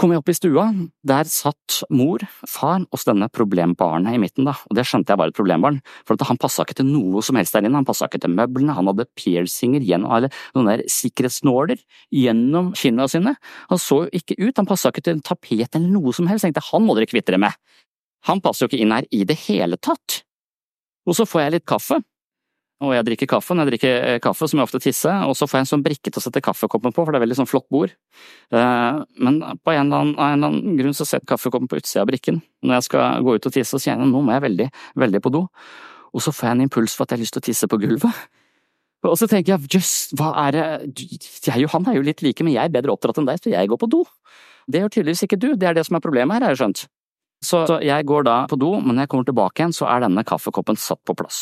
Kom 0.00 0.10
jeg 0.14 0.22
opp 0.22 0.30
i 0.32 0.34
stua, 0.34 0.62
der 1.04 1.28
satt 1.28 1.82
mor, 1.92 2.22
far 2.48 2.80
og 2.80 3.02
denne 3.04 3.28
problembarnet 3.28 4.16
i 4.16 4.20
midten, 4.22 4.46
da, 4.48 4.54
og 4.70 4.78
det 4.78 4.86
skjønte 4.88 5.12
jeg 5.12 5.20
var 5.20 5.30
et 5.30 5.36
problembarn, 5.36 5.82
for 6.08 6.16
han 6.26 6.40
passa 6.40 6.64
ikke 6.64 6.78
til 6.78 6.88
noe 6.88 7.20
som 7.22 7.36
helst 7.36 7.52
der 7.52 7.66
inne, 7.66 7.76
han 7.76 7.86
passa 7.86 8.08
ikke 8.08 8.22
til 8.24 8.32
møblene, 8.32 8.72
han 8.78 8.88
hadde 8.88 9.06
piercinger 9.20 9.84
gjennom, 9.84 10.14
eller 10.16 10.32
noen 10.56 10.70
der 10.70 10.84
sikkerhetsnåler 10.90 11.82
gjennom 12.08 12.72
kinna 12.78 13.06
sine, 13.12 13.36
han 13.68 13.82
så 13.82 14.04
jo 14.06 14.22
ikke 14.22 14.38
ut, 14.40 14.56
han 14.56 14.70
passa 14.70 14.94
ikke 14.94 15.04
til 15.04 15.18
en 15.18 15.24
tapet 15.28 15.76
eller 15.76 15.92
noe 15.92 16.16
som 16.16 16.30
helst, 16.30 16.46
jeg 16.46 16.54
tenkte 16.54 16.70
han 16.72 16.88
må 16.88 16.96
dere 16.96 17.10
kvitte 17.12 17.34
dere 17.34 17.44
med, 17.44 17.60
han 18.30 18.40
passer 18.40 18.64
jo 18.64 18.72
ikke 18.72 18.80
inn 18.82 18.96
her 18.96 19.06
i 19.12 19.26
det 19.28 19.36
hele 19.44 19.76
tatt. 19.82 20.22
Og 21.06 21.18
så 21.18 21.26
får 21.26 21.44
jeg 21.44 21.54
litt 21.56 21.68
kaffe, 21.68 22.00
og 22.82 22.92
jeg 22.96 23.06
drikker 23.06 23.28
kaffe. 23.30 23.54
Når 23.54 23.68
jeg 23.68 23.72
drikker 23.72 24.06
eh, 24.08 24.18
kaffe, 24.22 24.48
så 24.48 24.56
må 24.56 24.62
jeg 24.62 24.68
ofte 24.70 24.80
tisse, 24.82 25.12
og 25.28 25.36
så 25.38 25.46
får 25.46 25.60
jeg 25.60 25.66
en 25.66 25.70
sånn 25.70 25.84
brikke 25.84 26.10
til 26.10 26.18
å 26.18 26.24
sette 26.24 26.42
kaffekoppen 26.44 26.94
på, 26.94 27.04
for 27.04 27.14
det 27.14 27.20
er 27.20 27.24
veldig 27.24 27.38
sånn 27.38 27.50
flott 27.50 27.68
bord. 27.72 27.94
Eh, 28.52 28.98
men 29.22 29.38
på 29.62 29.74
en 29.74 29.86
eller 29.86 30.02
annen, 30.02 30.12
en 30.16 30.36
eller 30.36 30.50
annen 30.50 30.78
grunn 30.80 30.96
så 30.98 31.06
setter 31.06 31.28
kaffekoppen 31.30 31.70
på 31.70 31.78
utsida 31.78 32.02
av 32.02 32.10
brikken. 32.10 32.42
Når 32.66 32.80
jeg 32.80 32.88
skal 32.88 33.26
gå 33.26 33.36
ut 33.38 33.50
og 33.50 33.54
tisse, 33.54 33.72
så 33.76 33.82
kjenner 33.82 34.06
jeg 34.06 34.12
nå 34.12 34.22
må 34.26 34.34
jeg 34.34 34.44
veldig, 34.48 34.68
veldig 35.04 35.22
på 35.22 35.34
do. 35.34 35.42
Og 36.12 36.24
så 36.24 36.34
får 36.34 36.48
jeg 36.48 36.58
en 36.58 36.64
impuls 36.66 36.96
for 36.96 37.06
at 37.06 37.14
jeg 37.14 37.20
har 37.20 37.24
lyst 37.24 37.36
til 37.38 37.44
å 37.44 37.48
tisse 37.48 37.68
på 37.70 37.80
gulvet. 37.82 38.22
Og 39.10 39.16
så 39.18 39.26
tenker 39.26 39.56
jeg 39.56 39.70
jøss, 39.74 39.92
hva 40.14 40.28
er 40.44 40.54
det 40.54 40.66
Jeg 41.48 41.64
og 41.66 41.72
han 41.72 41.88
er 41.90 41.96
jo 41.96 42.04
litt 42.06 42.20
like, 42.22 42.44
men 42.46 42.54
jeg 42.54 42.68
er 42.68 42.70
bedre 42.70 42.92
oppdratt 42.94 43.18
enn 43.18 43.26
deg, 43.26 43.40
så 43.42 43.50
jeg 43.50 43.70
går 43.72 43.80
på 43.82 43.88
do. 43.90 44.04
Det 44.70 44.78
gjør 44.78 44.92
tydeligvis 44.94 45.24
ikke 45.26 45.38
du, 45.42 45.48
det 45.58 45.66
er 45.66 45.74
det 45.74 45.82
som 45.88 45.98
er 45.98 46.04
problemet 46.04 46.36
her, 46.36 46.44
har 46.46 46.54
jeg 46.54 46.60
skjønt. 46.60 46.84
Så 47.42 47.64
jeg 47.82 48.06
går 48.06 48.28
da 48.28 48.36
på 48.46 48.58
do, 48.62 48.76
men 48.78 48.94
når 48.94 49.08
jeg 49.08 49.10
kommer 49.10 49.26
tilbake 49.26 49.58
igjen, 49.58 49.74
så 49.74 49.88
er 49.90 50.04
denne 50.04 50.22
kaffekoppen 50.26 50.78
satt 50.78 51.02
på 51.02 51.16
plass. 51.18 51.40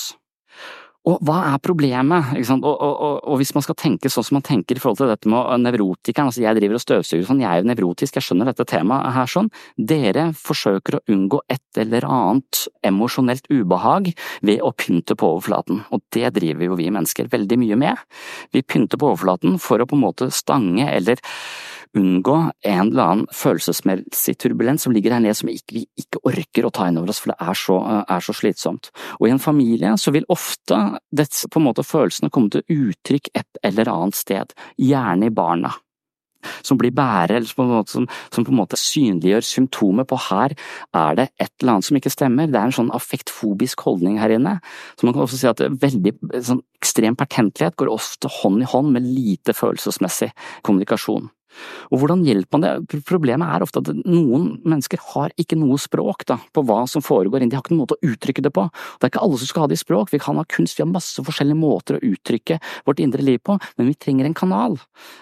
Og 1.08 1.22
hva 1.24 1.38
er 1.48 1.60
problemet? 1.64 2.34
Og, 2.52 2.64
og, 2.66 3.20
og, 3.24 3.36
hvis 3.40 3.54
man 3.56 3.64
skal 3.64 3.76
tenke 3.80 4.10
sånn 4.12 4.26
som 4.26 4.36
man 4.36 4.44
tenker 4.44 4.76
i 4.76 4.82
forhold 4.82 5.00
til 5.00 5.08
dette 5.08 5.30
med 5.32 5.62
nevrotikeren, 5.64 6.28
altså 6.28 6.42
jeg 6.44 6.58
driver 6.58 6.76
og 6.76 6.84
støvsuger 6.84 7.24
sånn, 7.24 7.40
jeg 7.40 7.48
er 7.48 7.62
jo 7.62 7.70
nevrotisk, 7.70 8.18
jeg 8.18 8.26
skjønner 8.26 8.50
dette 8.50 8.66
temaet 8.68 9.16
her 9.16 9.32
sånn, 9.32 9.48
dere 9.76 10.26
forsøker 10.36 10.98
å 10.98 11.02
unngå 11.14 11.40
et 11.48 11.80
eller 11.80 12.04
annet 12.04 12.66
emosjonelt 12.84 13.48
ubehag 13.48 14.12
ved 14.44 14.60
å 14.60 14.74
pynte 14.76 15.16
på 15.16 15.32
overflaten, 15.38 15.80
og 15.88 16.04
det 16.12 16.34
driver 16.36 16.68
jo 16.68 16.78
vi 16.82 16.92
mennesker 16.92 17.32
veldig 17.32 17.60
mye 17.64 17.80
med. 17.80 18.06
Vi 18.52 18.60
pynter 18.60 19.00
på 19.00 19.14
overflaten 19.14 19.56
for 19.62 19.80
å 19.80 19.88
på 19.88 19.96
en 19.96 20.04
måte 20.04 20.28
stange 20.34 20.84
eller 20.92 21.24
unngå 21.96 22.36
en 22.60 22.90
eller 22.90 23.02
annen 23.02 23.26
følelsesmessig 23.34 24.36
turbulens 24.38 24.84
som 24.86 24.94
ligger 24.94 25.16
her 25.16 25.22
nede 25.24 25.36
som 25.38 25.50
ikke, 25.50 25.74
vi 25.74 25.84
ikke 25.98 26.22
orker 26.28 26.66
å 26.66 26.72
ta 26.74 26.86
inn 26.88 27.00
over 27.00 27.10
oss, 27.10 27.20
for 27.22 27.32
det 27.32 27.38
er 27.42 27.58
så, 27.58 27.78
er 28.04 28.24
så, 28.24 28.34
slitsomt. 28.36 28.92
Og 29.18 29.26
i 29.26 29.32
en 29.34 29.42
familie 29.42 29.96
så 30.00 30.14
vil 30.14 30.28
ofte 30.30 30.78
dette, 31.12 31.48
på 31.50 31.60
en 31.60 31.68
måte 31.68 31.86
følelsene 31.86 32.32
komme 32.32 32.52
til 32.52 32.64
uttrykk 32.66 33.30
et 33.34 33.62
eller 33.66 33.92
annet 33.92 34.18
sted, 34.18 34.56
gjerne 34.80 35.30
i 35.30 35.34
barna 35.34 35.74
som 36.64 36.78
blir 36.80 36.92
bærer, 36.94 37.36
eller 37.36 37.56
på 37.56 37.66
måte, 37.68 37.92
som, 37.92 38.06
som, 38.32 38.46
på 38.46 38.52
en 38.52 38.60
måte 38.60 38.78
synliggjør 38.80 39.46
symptomer 39.46 40.06
på 40.08 40.18
her 40.30 40.54
er 40.96 41.18
det 41.18 41.26
et 41.40 41.52
eller 41.60 41.76
annet 41.76 41.88
som 41.88 41.98
ikke 42.00 42.12
stemmer. 42.12 42.50
Det 42.50 42.60
er 42.60 42.70
en 42.70 42.76
sånn 42.76 42.94
affektfobisk 42.96 43.84
holdning 43.86 44.20
her 44.20 44.34
inne. 44.36 44.58
Så 44.96 45.06
man 45.06 45.16
kan 45.16 45.26
også 45.26 45.40
si 45.40 45.50
at 45.50 45.60
veldig 45.60 46.14
sånn 46.46 46.62
ekstrem 46.80 47.18
pertentlighet 47.20 47.76
går 47.80 47.92
ofte 47.92 48.30
hånd 48.40 48.64
i 48.64 48.70
hånd 48.70 48.94
med 48.94 49.08
lite 49.08 49.56
følelsesmessig 49.56 50.32
kommunikasjon. 50.66 51.28
Og 51.90 52.00
hvordan 52.00 52.24
hjelper 52.26 52.58
man 52.58 52.64
det? 52.66 53.00
Problemet 53.08 53.50
er 53.50 53.64
ofte 53.64 53.82
at 53.82 53.90
noen 54.04 54.52
mennesker 54.64 55.00
har 55.12 55.34
ikke 55.40 55.58
noe 55.58 55.78
språk 55.80 56.24
da, 56.28 56.38
på 56.54 56.64
hva 56.66 56.82
som 56.90 57.04
foregår, 57.04 57.42
de 57.42 57.56
har 57.56 57.64
ikke 57.64 57.74
noen 57.74 57.84
måte 57.84 57.98
å 57.98 58.10
uttrykke 58.12 58.44
det 58.44 58.52
på. 58.54 58.66
Det 58.98 59.06
er 59.06 59.12
ikke 59.12 59.24
alle 59.24 59.40
som 59.40 59.50
skal 59.50 59.64
ha 59.64 59.70
det 59.70 59.78
i 59.78 59.82
språk, 59.82 60.12
vi 60.12 60.22
kan 60.22 60.38
ha 60.38 60.46
kunst, 60.50 60.78
vi 60.78 60.84
har 60.84 60.90
masse 60.90 61.24
forskjellige 61.26 61.58
måter 61.58 61.98
å 61.98 62.02
uttrykke 62.10 62.60
vårt 62.86 63.02
indre 63.02 63.24
liv 63.26 63.40
på, 63.46 63.56
men 63.78 63.90
vi 63.90 63.96
trenger 63.98 64.28
en 64.28 64.36
kanal. 64.36 64.78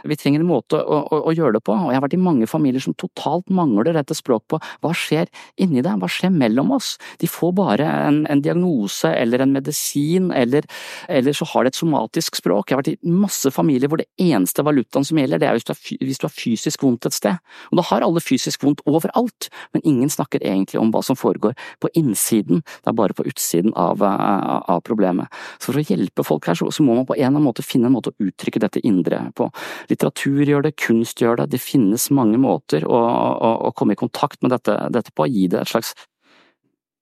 Vi 0.09 0.19
trenger 0.19 0.45
en 0.45 0.51
måte 0.51 0.81
å, 0.81 1.01
å, 1.07 1.21
å 1.31 1.35
gjøre 1.37 1.59
det 1.59 1.64
på, 1.67 1.77
og 1.77 1.93
jeg 1.93 2.01
har 2.01 2.05
vært 2.05 2.19
i 2.19 2.23
mange 2.29 2.49
familier 2.51 2.85
som 2.85 2.97
totalt 2.99 3.49
mangler 3.53 3.93
dette 3.97 4.17
språket 4.17 4.49
på. 4.55 4.61
Hva 4.85 4.93
skjer 4.97 5.31
inni 5.61 5.83
deg, 5.85 6.01
hva 6.01 6.11
skjer 6.11 6.33
mellom 6.35 6.75
oss? 6.77 6.95
De 7.23 7.31
får 7.31 7.55
bare 7.59 7.88
en, 8.09 8.23
en 8.31 8.43
diagnose 8.45 9.11
eller 9.14 9.45
en 9.45 9.55
medisin, 9.55 10.31
eller, 10.35 10.67
eller, 11.09 11.37
så 11.37 11.49
har 11.53 11.64
de 11.64 11.73
et 11.73 11.79
somatisk 11.79 12.38
språk. 12.41 12.71
Jeg 12.71 12.77
har 12.77 12.83
vært 12.83 12.95
i 12.97 13.17
masse 13.19 13.53
familier 13.55 13.91
hvor 13.91 14.03
det 14.03 14.11
eneste 14.23 14.64
valutaen 14.67 15.07
som 15.07 15.19
gjelder, 15.21 15.41
det 15.41 15.49
er 15.49 15.59
hvis 15.59 15.67
du 15.69 15.73
er, 15.75 15.83
hvis 16.18 16.24
du 16.24 16.26
har 16.26 16.35
fysisk 16.35 16.83
vondt 16.83 17.07
et 17.07 17.14
sted. 17.14 17.38
Og 17.70 17.78
da 17.78 17.85
har 17.90 18.02
alle 18.02 18.20
fysisk 18.20 18.64
vondt 18.64 18.83
overalt, 18.87 19.48
men 19.72 19.85
ingen 19.85 20.11
snakker 20.11 20.42
egentlig 20.42 20.81
om 20.81 20.90
hva 20.92 21.02
som 21.04 21.16
foregår 21.16 21.54
på 21.81 21.90
innsiden, 21.94 22.62
det 22.83 22.90
er 22.90 22.98
bare 22.98 23.14
på 23.14 23.26
utsiden 23.28 23.72
av, 23.76 24.02
eh, 24.02 24.62
av 24.68 24.83
problemet. 24.83 25.28
Så 25.59 25.72
for 25.72 25.78
å 25.78 25.85
hjelpe 25.85 26.24
folk 26.24 26.46
her, 26.46 26.54
så, 26.54 26.70
så, 26.72 26.83
må 26.83 26.94
man 26.94 27.07
på 27.07 27.14
en 27.14 27.20
eller 27.20 27.38
annen 27.38 27.48
måte 27.48 27.62
finne 27.62 27.87
en 27.87 27.96
måte 27.96 28.11
å 28.11 28.18
uttrykke 28.18 28.61
dette 28.61 28.83
indre 28.87 29.31
på. 29.37 29.50
Litteratur 29.90 30.44
gjør 30.44 30.62
det, 30.62 30.76
kunst 30.76 31.20
gjør 31.20 31.42
det, 31.42 31.50
det 31.54 31.62
finnes 31.62 32.11
mange 32.11 32.38
måter 32.40 32.87
å, 32.87 32.98
å, 32.98 33.50
å 33.68 33.74
komme 33.76 33.94
i 33.94 34.00
kontakt 34.00 34.42
med 34.42 34.54
dette, 34.57 34.74
dette 34.94 35.12
på, 35.14 35.28
gi 35.28 35.46
det 35.48 35.62
et 35.62 35.70
slags 35.70 35.94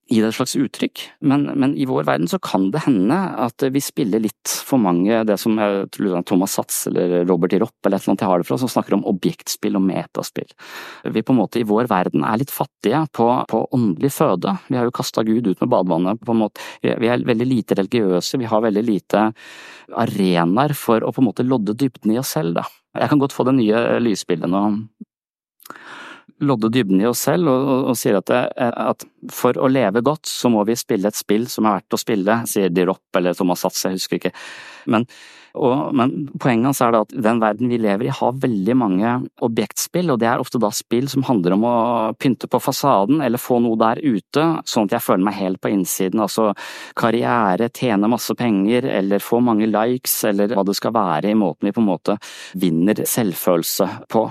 gi 0.07 0.21
det 0.23 0.29
et 0.29 0.37
slags 0.37 0.55
uttrykk, 0.55 1.01
men, 1.27 1.49
men, 1.59 1.73
i 1.75 1.87
vår 1.89 2.05
verden 2.07 2.29
så 2.31 2.39
kan 2.43 2.69
det 2.71 2.85
hende 2.85 3.17
at 3.43 3.65
vi 3.75 3.81
spiller 3.83 4.23
litt 4.23 4.53
for 4.67 4.79
mange 4.79 5.25
det 5.27 5.35
som 5.43 5.59
jeg 5.59 5.89
tror 5.97 6.21
Thomas 6.29 6.55
Satz 6.55 6.85
eller 6.87 7.25
Robert 7.27 7.57
Iropp 7.57 7.89
eller 7.89 7.99
et 7.99 8.05
eller 8.05 8.13
annet 8.13 8.23
jeg 8.23 8.31
har 8.31 8.43
det 8.43 8.47
fra, 8.47 8.59
som 8.63 8.71
snakker 8.71 8.95
om 8.95 9.03
objektspill 9.11 9.79
og 9.79 9.83
metaspill. 9.83 10.47
Vi 11.11 11.25
på 11.27 11.35
en 11.35 11.41
måte 11.41 11.59
i 11.59 11.67
vår 11.67 11.91
verden 11.91 12.23
er 12.27 12.39
litt 12.39 12.55
fattige 12.55 13.03
på, 13.19 13.27
på 13.51 13.65
åndelig 13.75 14.13
føde. 14.15 14.55
Vi 14.69 14.79
har 14.79 14.87
jo 14.87 14.95
kasta 14.95 15.27
Gud 15.27 15.51
ut 15.51 15.65
med 15.65 15.73
badevannet. 15.75 16.23
på 16.23 16.37
en 16.37 16.43
måte. 16.45 16.63
Vi 16.83 17.11
er 17.11 17.27
veldig 17.27 17.51
lite 17.51 17.81
religiøse, 17.81 18.39
vi 18.39 18.51
har 18.51 18.63
veldig 18.63 18.87
lite 18.87 19.27
arenaer 19.91 20.75
for 20.79 21.03
å 21.03 21.11
på 21.11 21.23
en 21.23 21.31
måte 21.33 21.47
lodde 21.47 21.75
dybden 21.75 22.15
i 22.15 22.23
oss 22.23 22.37
selv. 22.39 22.61
Da. 22.61 22.67
Jeg 22.95 23.11
kan 23.11 23.23
godt 23.23 23.35
få 23.35 23.49
det 23.49 23.59
nye 23.59 23.99
lysbildet 24.07 24.55
nå 24.55 24.65
lodde 26.45 26.71
dybden 26.73 27.01
i 27.01 27.09
oss 27.09 27.25
selv 27.27 27.49
og, 27.49 27.67
og, 27.67 27.91
og 27.93 27.99
sier 27.99 28.19
at, 28.19 28.29
det, 28.29 28.41
at, 28.61 29.07
for 29.33 29.57
å 29.57 29.71
leve 29.73 30.03
godt, 30.05 30.29
så 30.29 30.51
må 30.53 30.65
vi 30.69 30.77
spille 30.79 31.09
et 31.09 31.19
spill 31.19 31.47
som 31.51 31.67
er 31.67 31.79
verdt 31.79 31.97
å 31.97 32.01
spille, 32.01 32.41
sier 32.51 32.73
de 32.73 32.87
Ropp 32.89 33.21
eller 33.21 33.37
Thomas 33.39 33.65
Satz, 33.65 33.85
jeg 33.87 33.97
husker 33.97 34.21
ikke. 34.21 34.35
Men 34.93 35.07
og, 35.57 35.95
men 35.97 36.27
poenget 36.41 36.69
hans 36.69 36.81
er 36.85 36.97
at 36.99 37.13
den 37.13 37.41
verden 37.41 37.71
vi 37.71 37.79
lever 37.81 38.09
i 38.09 38.13
har 38.13 38.37
veldig 38.43 38.77
mange 38.77 39.13
objektspill, 39.45 40.11
og 40.13 40.21
det 40.21 40.29
er 40.29 40.43
ofte 40.43 40.61
da 40.61 40.71
spill 40.75 41.09
som 41.09 41.25
handler 41.27 41.57
om 41.57 41.65
å 41.69 41.77
pynte 42.21 42.49
på 42.51 42.61
fasaden 42.61 43.23
eller 43.25 43.41
få 43.41 43.59
noe 43.65 43.79
der 43.81 44.03
ute, 44.05 44.45
sånn 44.69 44.91
at 44.91 44.99
jeg 44.99 45.07
føler 45.07 45.25
meg 45.29 45.39
helt 45.41 45.63
på 45.65 45.73
innsiden. 45.73 46.21
Altså 46.23 46.51
karriere, 46.99 47.71
tjene 47.73 48.11
masse 48.13 48.37
penger 48.37 48.89
eller 48.99 49.25
få 49.25 49.41
mange 49.45 49.69
likes 49.71 50.19
eller 50.29 50.53
hva 50.57 50.67
det 50.67 50.77
skal 50.77 50.95
være 50.97 51.33
i 51.33 51.39
måten 51.39 51.71
vi 51.71 51.75
på 51.77 51.83
en 51.83 51.89
måte 51.89 52.19
vinner 52.61 53.07
selvfølelse 53.09 53.89
på. 54.13 54.27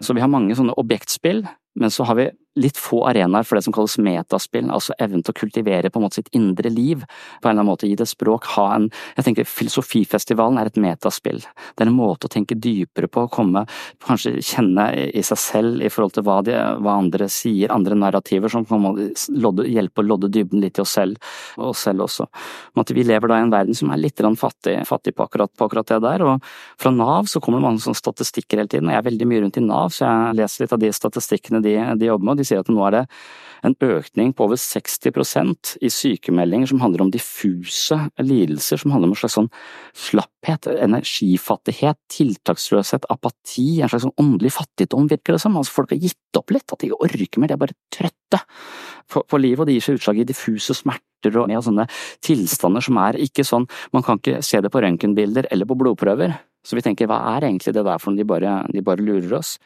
Så 0.00 0.16
vi 0.16 0.24
har 0.24 0.32
mange 0.32 0.56
sånne 0.56 0.76
objektspill, 0.80 1.44
men 1.80 1.92
så 1.92 2.08
har 2.08 2.16
vi 2.16 2.30
litt 2.60 2.76
få 2.76 3.02
arenaer 3.08 3.46
for 3.48 3.56
det 3.56 3.64
som 3.66 3.74
kalles 3.74 3.96
metaspill, 4.02 4.68
altså 4.72 4.94
evnen 5.00 5.24
til 5.24 5.32
å 5.32 5.38
kultivere 5.40 5.90
på 5.90 6.00
en 6.00 6.06
måte 6.06 6.20
sitt 6.20 6.32
indre 6.36 6.70
liv, 6.72 7.04
på 7.40 7.48
en 7.48 7.54
eller 7.54 7.62
annen 7.62 7.70
måte 7.70 7.88
gi 7.88 7.96
det 7.98 8.08
språk, 8.10 8.50
ha 8.56 8.66
en 8.76 8.90
Jeg 9.16 9.24
tenker 9.24 9.48
Filosofifestivalen 9.48 10.58
er 10.60 10.68
et 10.68 10.78
metaspill. 10.80 11.40
Det 11.40 11.84
er 11.84 11.88
en 11.88 11.96
måte 11.96 12.28
å 12.28 12.32
tenke 12.32 12.56
dypere 12.58 13.08
på, 13.08 13.24
komme, 13.32 13.64
kanskje 14.04 14.34
kjenne 14.42 14.86
i 15.12 15.22
seg 15.24 15.38
selv 15.40 15.82
i 15.84 15.90
forhold 15.92 16.16
til 16.16 16.26
hva, 16.26 16.40
de, 16.44 16.56
hva 16.82 16.96
andre 17.00 17.28
sier, 17.32 17.72
andre 17.72 17.96
narrativer 17.98 18.52
som 18.52 18.66
kan 18.68 18.84
hjelpe 19.66 20.02
å 20.02 20.06
lodde 20.06 20.30
dybden 20.32 20.62
litt 20.62 20.78
i 20.78 20.84
oss 20.84 20.96
selv, 20.98 21.20
og 21.58 21.72
oss 21.72 21.84
selv 21.86 22.06
også. 22.06 22.28
Men 22.74 22.84
at 22.84 22.94
vi 22.94 23.06
lever 23.06 23.32
da 23.32 23.38
i 23.40 23.46
en 23.46 23.54
verden 23.54 23.78
som 23.78 23.92
er 23.92 24.02
litt 24.02 24.20
fattig, 24.38 24.76
fattig 24.88 25.14
på, 25.16 25.26
akkurat, 25.26 25.52
på, 25.56 25.68
akkurat, 25.68 25.88
det 25.88 26.00
der, 26.04 26.24
og 26.26 26.52
fra 26.80 26.92
Nav 26.94 27.28
så 27.30 27.40
kommer 27.40 27.60
det 27.60 27.66
mange 27.66 27.82
sånne 27.84 27.98
statistikker 27.98 28.60
hele 28.60 28.70
tiden, 28.70 28.88
og 28.88 28.94
jeg 28.94 29.02
er 29.02 29.08
veldig 29.08 29.28
mye 29.28 29.42
rundt 29.44 29.58
i 29.58 29.64
Nav, 29.64 29.92
så 29.94 30.06
jeg 30.06 30.38
leser 30.40 30.64
litt 30.64 30.76
av 30.76 30.82
de 30.82 30.92
statistikkene 30.92 31.62
de, 31.64 31.74
de 32.00 32.10
jobber 32.10 32.28
med, 32.28 32.41
de 32.41 32.41
sier 32.48 32.62
at 32.62 32.70
nå 32.72 32.82
er 32.86 32.96
det 32.96 33.06
en 33.62 33.76
økning 33.86 34.32
på 34.34 34.46
over 34.48 34.58
60% 34.58 35.76
i 35.86 35.90
sykemeldinger 35.92 36.72
som 36.72 36.80
handler 36.82 37.04
om 37.04 37.12
diffuse 37.14 37.98
lidelser, 38.18 38.80
som 38.82 38.94
handler 38.94 39.10
om 39.10 39.14
en 39.14 39.20
slags 39.20 39.36
sånn 39.38 39.50
slapphet, 40.08 40.66
energifattighet, 40.72 42.00
tiltaksløshet, 42.10 43.06
apati, 43.12 43.68
en 43.78 43.92
slags 43.92 44.06
sånn 44.08 44.16
åndelig 44.18 44.54
fattigdom, 44.56 45.06
virker 45.12 45.36
det 45.36 45.44
som. 45.44 45.56
Altså 45.58 45.76
folk 45.76 45.94
har 45.94 46.02
gitt 46.02 46.40
opp 46.40 46.50
litt, 46.54 46.66
at 46.66 46.82
de 46.82 46.90
ikke 46.90 47.02
orker 47.06 47.42
mer, 47.42 47.52
de 47.52 47.56
er 47.56 47.62
bare 47.62 47.78
trøtte 47.94 48.42
på, 49.12 49.38
livet, 49.38 49.62
og 49.62 49.68
det 49.68 49.76
gir 49.76 49.86
seg 49.86 50.00
utslag 50.00 50.22
i 50.22 50.26
diffuse 50.26 50.74
smerter 50.76 51.38
og 51.38 51.50
med 51.50 51.62
sånne 51.62 51.86
tilstander 52.24 52.82
som 52.82 52.98
er 52.98 53.20
ikke 53.22 53.46
sånn, 53.46 53.68
man 53.94 54.02
kan 54.06 54.18
ikke 54.18 54.40
se 54.42 54.58
det 54.62 54.72
på 54.74 54.82
røntgenbilder 54.82 55.46
eller 55.54 55.68
på 55.68 55.78
blodprøver. 55.78 56.34
Så 56.66 56.78
vi 56.78 56.82
tenker 56.82 57.06
hva 57.10 57.20
er 57.36 57.46
egentlig 57.46 57.74
det 57.74 57.84
der 57.86 58.02
for 58.02 58.14
noe, 58.14 58.22
de 58.42 58.74
de 58.74 58.84
bare 58.86 59.02
lurer 59.02 59.38
oss. 59.38 59.56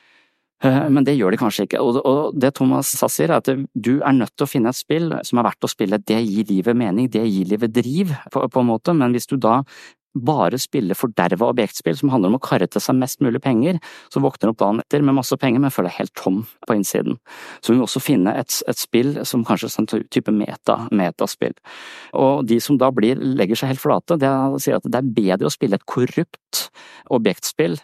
Eh, 0.65 0.89
men 0.89 1.05
det 1.05 1.17
gjør 1.17 1.35
de 1.35 1.41
kanskje 1.41 1.67
ikke. 1.67 1.83
Og 1.83 2.33
det 2.39 2.55
Thomas 2.57 2.93
Sass 2.97 3.19
sier, 3.19 3.33
er 3.33 3.43
at 3.43 3.51
du 3.75 3.93
er 3.99 4.17
nødt 4.17 4.35
til 4.37 4.47
å 4.47 4.51
finne 4.51 4.73
et 4.73 4.79
spill 4.79 5.13
som 5.27 5.41
er 5.41 5.51
verdt 5.51 5.69
å 5.69 5.73
spille. 5.73 6.01
Det 6.01 6.23
gir 6.23 6.49
livet 6.49 6.79
mening, 6.79 7.11
det 7.13 7.27
gir 7.27 7.53
livet 7.53 7.75
driv, 7.77 8.17
på, 8.33 8.49
en 8.49 8.73
måte. 8.73 8.97
Men 8.97 9.17
hvis 9.17 9.29
du 9.31 9.37
da 9.41 9.61
bare 10.17 10.57
spiller 10.57 10.97
forderva 10.97 11.51
objektspill 11.53 11.97
som 11.99 12.09
handler 12.09 12.31
om 12.31 12.39
å 12.39 12.41
karre 12.41 12.65
til 12.73 12.81
seg 12.81 12.97
mest 12.97 13.21
mulig 13.21 13.43
penger, 13.45 13.77
så 14.09 14.23
våkner 14.25 14.49
du 14.49 14.53
opp 14.55 14.63
dagen 14.63 14.81
etter 14.81 15.03
med 15.05 15.19
masse 15.19 15.37
penger, 15.37 15.61
men 15.61 15.75
føler 15.75 15.91
deg 15.91 15.99
helt 15.99 16.15
tom 16.17 16.39
på 16.65 16.77
innsiden. 16.79 17.19
Så 17.61 17.75
vi 17.75 17.77
må 17.77 17.85
også 17.85 18.01
finne 18.01 18.33
et, 18.41 18.55
et 18.65 18.81
spill 18.81 19.19
som 19.29 19.45
kanskje 19.45 19.69
er 19.69 19.83
en 19.83 20.07
type 20.17 20.33
meta, 20.33 20.79
metaspill. 20.89 21.53
Og 22.17 22.47
de 22.49 22.57
som 22.65 22.81
da 22.81 22.89
blir, 22.97 23.21
legger 23.21 23.61
seg 23.61 23.75
helt 23.75 23.83
flate, 23.83 24.17
det 24.23 24.33
sier 24.65 24.81
at 24.81 24.89
det 24.89 25.03
er 25.03 25.13
bedre 25.21 25.51
å 25.51 25.53
spille 25.53 25.77
et 25.77 25.85
korrupt 25.85 26.71
objektspill 27.13 27.77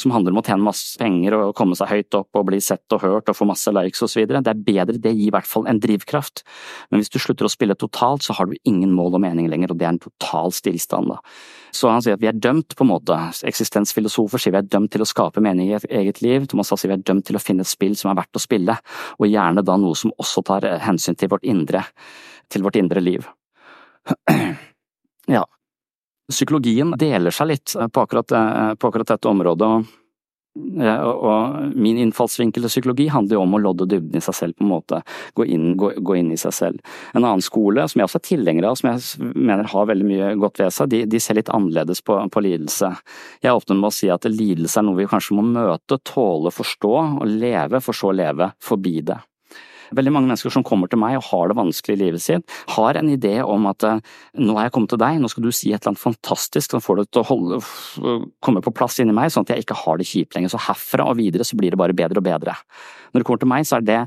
som 0.00 0.12
handler 0.14 0.34
om 0.34 0.40
å 0.40 0.44
tjene 0.46 0.64
masse 0.64 0.98
penger 1.00 1.36
og 1.36 1.54
komme 1.58 1.76
seg 1.78 1.90
høyt 1.90 2.16
opp 2.18 2.38
og 2.38 2.46
bli 2.50 2.60
sett 2.64 2.94
og 2.94 3.02
hørt 3.04 3.30
og 3.30 3.36
få 3.36 3.46
masse 3.48 3.72
likes 3.74 4.02
osv. 4.04 4.24
Det 4.28 4.38
er 4.40 4.62
bedre, 4.66 4.98
det 4.98 5.12
gir 5.14 5.28
i 5.28 5.34
hvert 5.34 5.48
fall 5.48 5.66
en 5.70 5.80
drivkraft. 5.82 6.44
Men 6.90 7.02
hvis 7.02 7.12
du 7.12 7.18
slutter 7.22 7.48
å 7.48 7.52
spille 7.52 7.76
totalt, 7.78 8.24
så 8.26 8.36
har 8.38 8.48
du 8.48 8.56
ingen 8.68 8.92
mål 8.96 9.18
og 9.18 9.24
mening 9.24 9.50
lenger, 9.50 9.72
og 9.72 9.80
det 9.80 9.88
er 9.88 9.94
en 9.94 10.02
total 10.02 10.54
stillstand. 10.54 11.12
da. 11.12 11.18
Så 11.74 11.90
han 11.92 12.04
sier 12.04 12.16
at 12.16 12.22
vi 12.22 12.30
er 12.30 12.38
dømt, 12.38 12.76
på 12.76 12.86
en 12.86 12.92
måte. 12.92 13.18
Eksistensfilosofer 13.48 14.42
sier 14.42 14.54
vi 14.56 14.62
er 14.62 14.70
dømt 14.70 14.92
til 14.94 15.04
å 15.04 15.08
skape 15.08 15.42
mening 15.44 15.72
i 15.72 15.76
et 15.78 15.88
eget 16.00 16.22
liv. 16.24 16.48
Thomas 16.48 16.72
sier 16.72 16.92
vi 16.92 16.98
er 16.98 17.04
dømt 17.04 17.26
til 17.28 17.38
å 17.38 17.42
finne 17.42 17.66
et 17.66 17.70
spill 17.70 17.96
som 17.98 18.12
er 18.12 18.20
verdt 18.22 18.38
å 18.38 18.42
spille, 18.42 18.78
og 19.18 19.28
gjerne 19.28 19.66
da 19.66 19.76
noe 19.80 19.98
som 19.98 20.14
også 20.16 20.44
tar 20.48 20.68
hensyn 20.86 21.18
til 21.18 21.32
vårt 21.32 21.46
indre, 21.48 21.84
til 22.48 22.64
vårt 22.66 22.80
indre 22.80 23.04
liv. 23.04 23.28
Ja, 25.28 25.42
Psykologien 26.28 26.92
deler 27.00 27.32
seg 27.32 27.48
litt 27.52 27.72
på 27.74 28.04
akkurat, 28.04 28.32
eh, 28.32 28.74
på 28.74 28.90
akkurat 28.90 29.14
dette 29.14 29.28
området. 29.30 29.70
Og 30.58 31.76
min 31.78 31.98
innfallsvinkel 32.02 32.64
til 32.64 32.72
psykologi 32.72 33.06
handler 33.12 33.36
jo 33.36 33.42
om 33.44 33.54
å 33.54 33.60
lodde 33.62 33.86
dybden 33.90 34.18
i 34.18 34.22
seg 34.24 34.34
selv, 34.34 34.56
på 34.58 34.64
en 34.64 34.72
måte. 34.72 35.00
Gå 35.38 35.46
inn, 35.46 35.76
gå, 35.78 35.92
gå 36.02 36.16
inn, 36.18 36.32
i 36.34 36.40
seg 36.40 36.54
selv. 36.56 36.80
En 37.14 37.22
annen 37.22 37.44
skole, 37.44 37.84
som 37.88 38.00
jeg 38.00 38.08
også 38.08 38.20
er 38.20 38.26
tilhenger 38.26 38.66
av, 38.68 38.78
som 38.80 38.90
jeg 38.90 39.30
mener 39.36 39.70
har 39.70 39.88
veldig 39.90 40.08
mye 40.08 40.32
godt 40.40 40.58
ved 40.62 40.74
seg, 40.74 40.90
de, 40.90 41.04
de 41.06 41.22
ser 41.22 41.38
litt 41.38 41.52
annerledes 41.54 42.02
på, 42.02 42.18
på, 42.32 42.44
lidelse. 42.44 42.90
Jeg 43.42 43.52
er 43.52 43.60
opptatt 43.60 43.78
med 43.78 43.90
å 43.90 43.94
si 43.94 44.10
at 44.12 44.28
lidelse 44.28 44.80
er 44.80 44.88
noe 44.88 44.98
vi 44.98 45.08
kanskje 45.10 45.38
må 45.38 45.46
møte, 45.46 46.00
tåle, 46.02 46.52
forstå 46.54 46.94
og 47.22 47.26
leve, 47.28 47.82
for 47.84 47.96
så 47.96 48.10
å 48.10 48.18
leve 48.18 48.52
forbi 48.64 48.98
det. 49.12 49.20
Veldig 49.96 50.12
mange 50.14 50.30
mennesker 50.30 50.52
som 50.52 50.64
kommer 50.66 50.90
til 50.90 51.00
meg 51.00 51.18
og 51.18 51.26
har 51.30 51.50
det 51.50 51.58
vanskelig 51.58 51.96
i 51.96 52.02
livet 52.02 52.24
sitt, 52.24 52.58
har 52.74 52.98
en 52.98 53.12
idé 53.12 53.38
om 53.44 53.68
at 53.70 53.86
eh, 53.86 54.02
nå 54.40 54.58
har 54.58 54.68
jeg 54.68 54.74
kommet 54.76 54.92
til 54.94 55.02
deg, 55.02 55.20
nå 55.22 55.30
skal 55.32 55.46
du 55.46 55.52
si 55.52 55.72
et 55.72 55.80
eller 55.80 55.94
annet 55.94 56.04
fantastisk 56.04 56.74
som 56.74 56.84
får 56.84 57.00
det 57.00 57.06
til 57.12 57.22
å 57.22 57.28
holde, 57.30 57.62
komme 58.44 58.64
på 58.64 58.74
plass 58.76 59.00
inni 59.02 59.16
meg, 59.16 59.32
sånn 59.32 59.46
at 59.46 59.54
jeg 59.54 59.66
ikke 59.66 59.78
har 59.84 60.00
det 60.00 60.08
kjipt 60.08 60.36
lenger. 60.36 60.52
Så 60.54 60.62
herfra 60.68 61.08
og 61.12 61.18
videre 61.20 61.46
så 61.46 61.58
blir 61.58 61.74
det 61.74 61.80
bare 61.80 61.96
bedre 61.96 62.22
og 62.22 62.28
bedre. 62.28 62.58
Når 63.12 63.22
det 63.22 63.28
kommer 63.28 63.44
til 63.44 63.52
meg, 63.54 63.68
så 63.68 63.78
er 63.78 63.88
det 63.88 64.04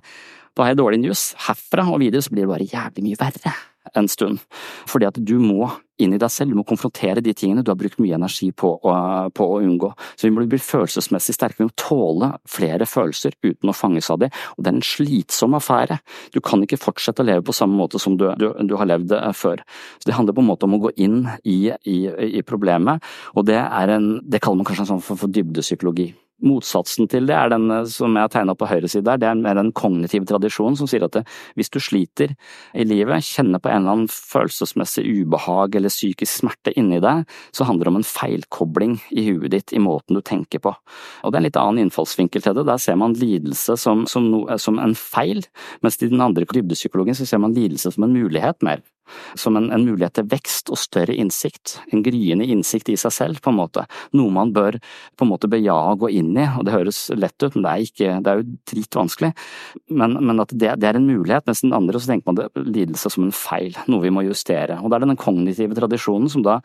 da 0.51 0.65
har 0.65 0.73
jeg 0.73 0.82
dårlig 0.82 1.03
news. 1.05 1.29
Herfra 1.47 1.88
og 1.88 2.01
videre 2.03 2.23
så 2.23 2.34
blir 2.34 2.45
det 2.45 2.51
bare 2.51 2.71
jævlig 2.71 3.07
mye 3.07 3.21
verre 3.21 3.59
en 3.97 4.07
stund. 4.07 4.41
Fordi 4.89 5.07
at 5.09 5.17
du 5.17 5.38
må 5.41 5.69
inn 6.01 6.15
i 6.15 6.19
deg 6.21 6.32
selv, 6.34 6.53
du 6.53 6.57
må 6.57 6.65
konfrontere 6.67 7.21
de 7.21 7.34
tingene 7.38 7.63
du 7.65 7.69
har 7.71 7.77
brukt 7.77 7.99
mye 8.01 8.17
energi 8.17 8.49
på 8.57 8.71
på 8.82 9.45
å 9.45 9.59
unngå. 9.61 9.91
Så 10.17 10.27
vi 10.27 10.34
må 10.34 10.45
bli 10.49 10.59
følelsesmessig 10.61 11.36
sterke, 11.36 11.59
vi 11.61 11.69
må 11.69 11.75
tåle 11.79 12.32
flere 12.49 12.88
følelser 12.89 13.36
uten 13.43 13.69
å 13.69 13.75
fanges 13.75 14.09
av 14.13 14.21
dem. 14.23 14.34
Og 14.55 14.63
det 14.63 14.71
er 14.71 14.79
en 14.79 14.86
slitsom 14.86 15.57
affære. 15.57 15.99
Du 16.34 16.41
kan 16.41 16.63
ikke 16.65 16.79
fortsette 16.82 17.21
å 17.21 17.27
leve 17.27 17.45
på 17.45 17.55
samme 17.55 17.77
måte 17.77 18.01
som 18.01 18.17
du, 18.17 18.27
du, 18.41 18.49
du 18.67 18.75
har 18.79 18.89
levd 18.89 19.13
eh, 19.17 19.29
før. 19.38 19.61
Så 19.99 20.09
Det 20.09 20.17
handler 20.17 20.38
på 20.38 20.43
en 20.43 20.49
måte 20.49 20.67
om 20.67 20.77
å 20.77 20.82
gå 20.88 20.95
inn 21.05 21.21
i, 21.43 21.59
i, 21.86 21.99
i 22.41 22.43
problemet, 22.47 23.03
og 23.36 23.45
det, 23.49 23.59
en, 23.61 24.11
det 24.25 24.41
kaller 24.41 24.61
man 24.61 24.69
kanskje 24.69 24.88
en 24.88 24.93
sånn 24.95 25.05
for, 25.05 25.19
for 25.21 25.32
dybdepsykologi. 25.34 26.11
Motsatsen 26.45 27.09
til 27.11 27.27
det 27.29 27.35
er 27.37 27.51
den 27.53 27.67
eh, 27.71 27.87
som 27.89 28.15
jeg 28.17 28.27
har 28.27 28.33
tegna 28.33 28.55
på 28.57 28.69
høyre 28.69 28.89
side 28.91 29.05
der, 29.07 29.19
det 29.21 29.29
er 29.29 29.39
mer 29.39 29.57
den 29.59 29.71
kognitive 29.77 30.27
tradisjonen 30.29 30.77
som 30.79 30.89
sier 30.89 31.05
at 31.05 31.15
det, 31.15 31.23
hvis 31.59 31.71
du 31.73 31.79
sliter 31.83 32.35
i 32.77 32.85
livet, 32.87 33.25
kjenner 33.25 33.61
på 33.61 33.71
en 33.71 33.83
eller 33.83 33.95
annen 33.95 34.11
følelsesmessig 34.11 35.05
ubehag 35.21 35.77
eller 35.77 35.93
psykisk 35.93 36.41
smerte 36.41 36.73
inni 36.77 37.01
deg, 37.03 37.25
så 37.55 37.67
handler 37.67 37.87
det 37.87 37.93
om 37.93 37.99
en 38.01 38.07
feilkobling 38.07 38.97
i 39.11 39.25
huet 39.29 39.51
ditt 39.55 39.75
i 39.75 39.81
måten 39.81 40.17
du 40.17 40.23
tenker 40.25 40.63
på. 40.63 40.73
Og 41.21 41.31
det 41.31 41.37
er 41.37 41.41
en 41.41 41.49
litt 41.49 41.59
annen 41.61 41.85
innfallsvinkel 41.85 42.45
til 42.45 42.57
det, 42.57 42.67
der 42.69 42.81
ser 42.81 42.97
man 43.01 43.17
lidelse 43.19 43.77
som, 43.79 44.05
som, 44.09 44.31
no, 44.33 44.45
som 44.61 44.79
en 44.81 44.95
feil, 44.97 45.43
mens 45.85 45.99
i 46.01 46.09
den 46.11 46.23
andre 46.23 46.47
dybdepsykologien 46.49 47.17
så 47.17 47.27
ser 47.29 47.41
man 47.43 47.55
lidelse 47.57 47.93
som 47.93 48.07
en 48.07 48.15
mulighet 48.15 48.61
mer 48.65 48.81
som 49.36 49.58
en, 49.58 49.70
en, 49.72 49.86
mulighet 49.86 50.16
til 50.18 50.28
vekst 50.32 50.72
og 50.72 50.80
større 50.80 51.16
innsikt. 51.18 51.78
En 51.93 52.04
gryende 52.06 52.47
innsikt 52.47 52.91
i 52.91 52.97
seg 52.99 53.14
selv, 53.16 53.41
på 53.43 53.52
en 53.52 53.60
måte. 53.60 53.86
Noe 54.18 54.34
man 54.34 54.54
bør 54.56 54.78
på 55.18 55.26
en 55.26 55.32
måte 55.32 55.49
bejage 55.52 55.95
og 55.95 56.06
gå 56.06 56.12
inn 56.20 56.32
i. 56.36 56.47
og 56.58 56.66
Det 56.68 56.76
høres 56.76 57.02
lett 57.16 57.38
ut, 57.43 57.56
men 57.56 57.66
det 57.66 57.72
er, 57.72 57.86
ikke, 57.88 58.14
det 58.24 58.32
er 58.32 58.41
jo 58.41 58.47
dritvanskelig. 58.74 59.32
Men, 60.02 60.18
men 60.20 60.43
at 60.43 60.54
det, 60.54 60.74
det, 60.82 60.89
er 60.89 60.99
en 60.99 61.10
mulighet, 61.10 61.47
mens 61.49 61.64
den 61.66 61.76
andre 61.76 62.02
så 62.02 62.12
tenker 62.12 62.32
man 62.32 62.39
det, 62.39 62.49
lidelse 62.62 63.12
som 63.14 63.28
en 63.28 63.36
feil, 63.36 63.78
noe 63.91 64.06
vi 64.06 64.14
må 64.14 64.26
justere. 64.28 64.80
Og 64.82 64.91
Det 64.91 64.99
er 64.99 65.08
den 65.08 65.20
kognitive 65.20 65.78
tradisjonen 65.78 66.32
som 66.32 66.45
da 66.45 66.60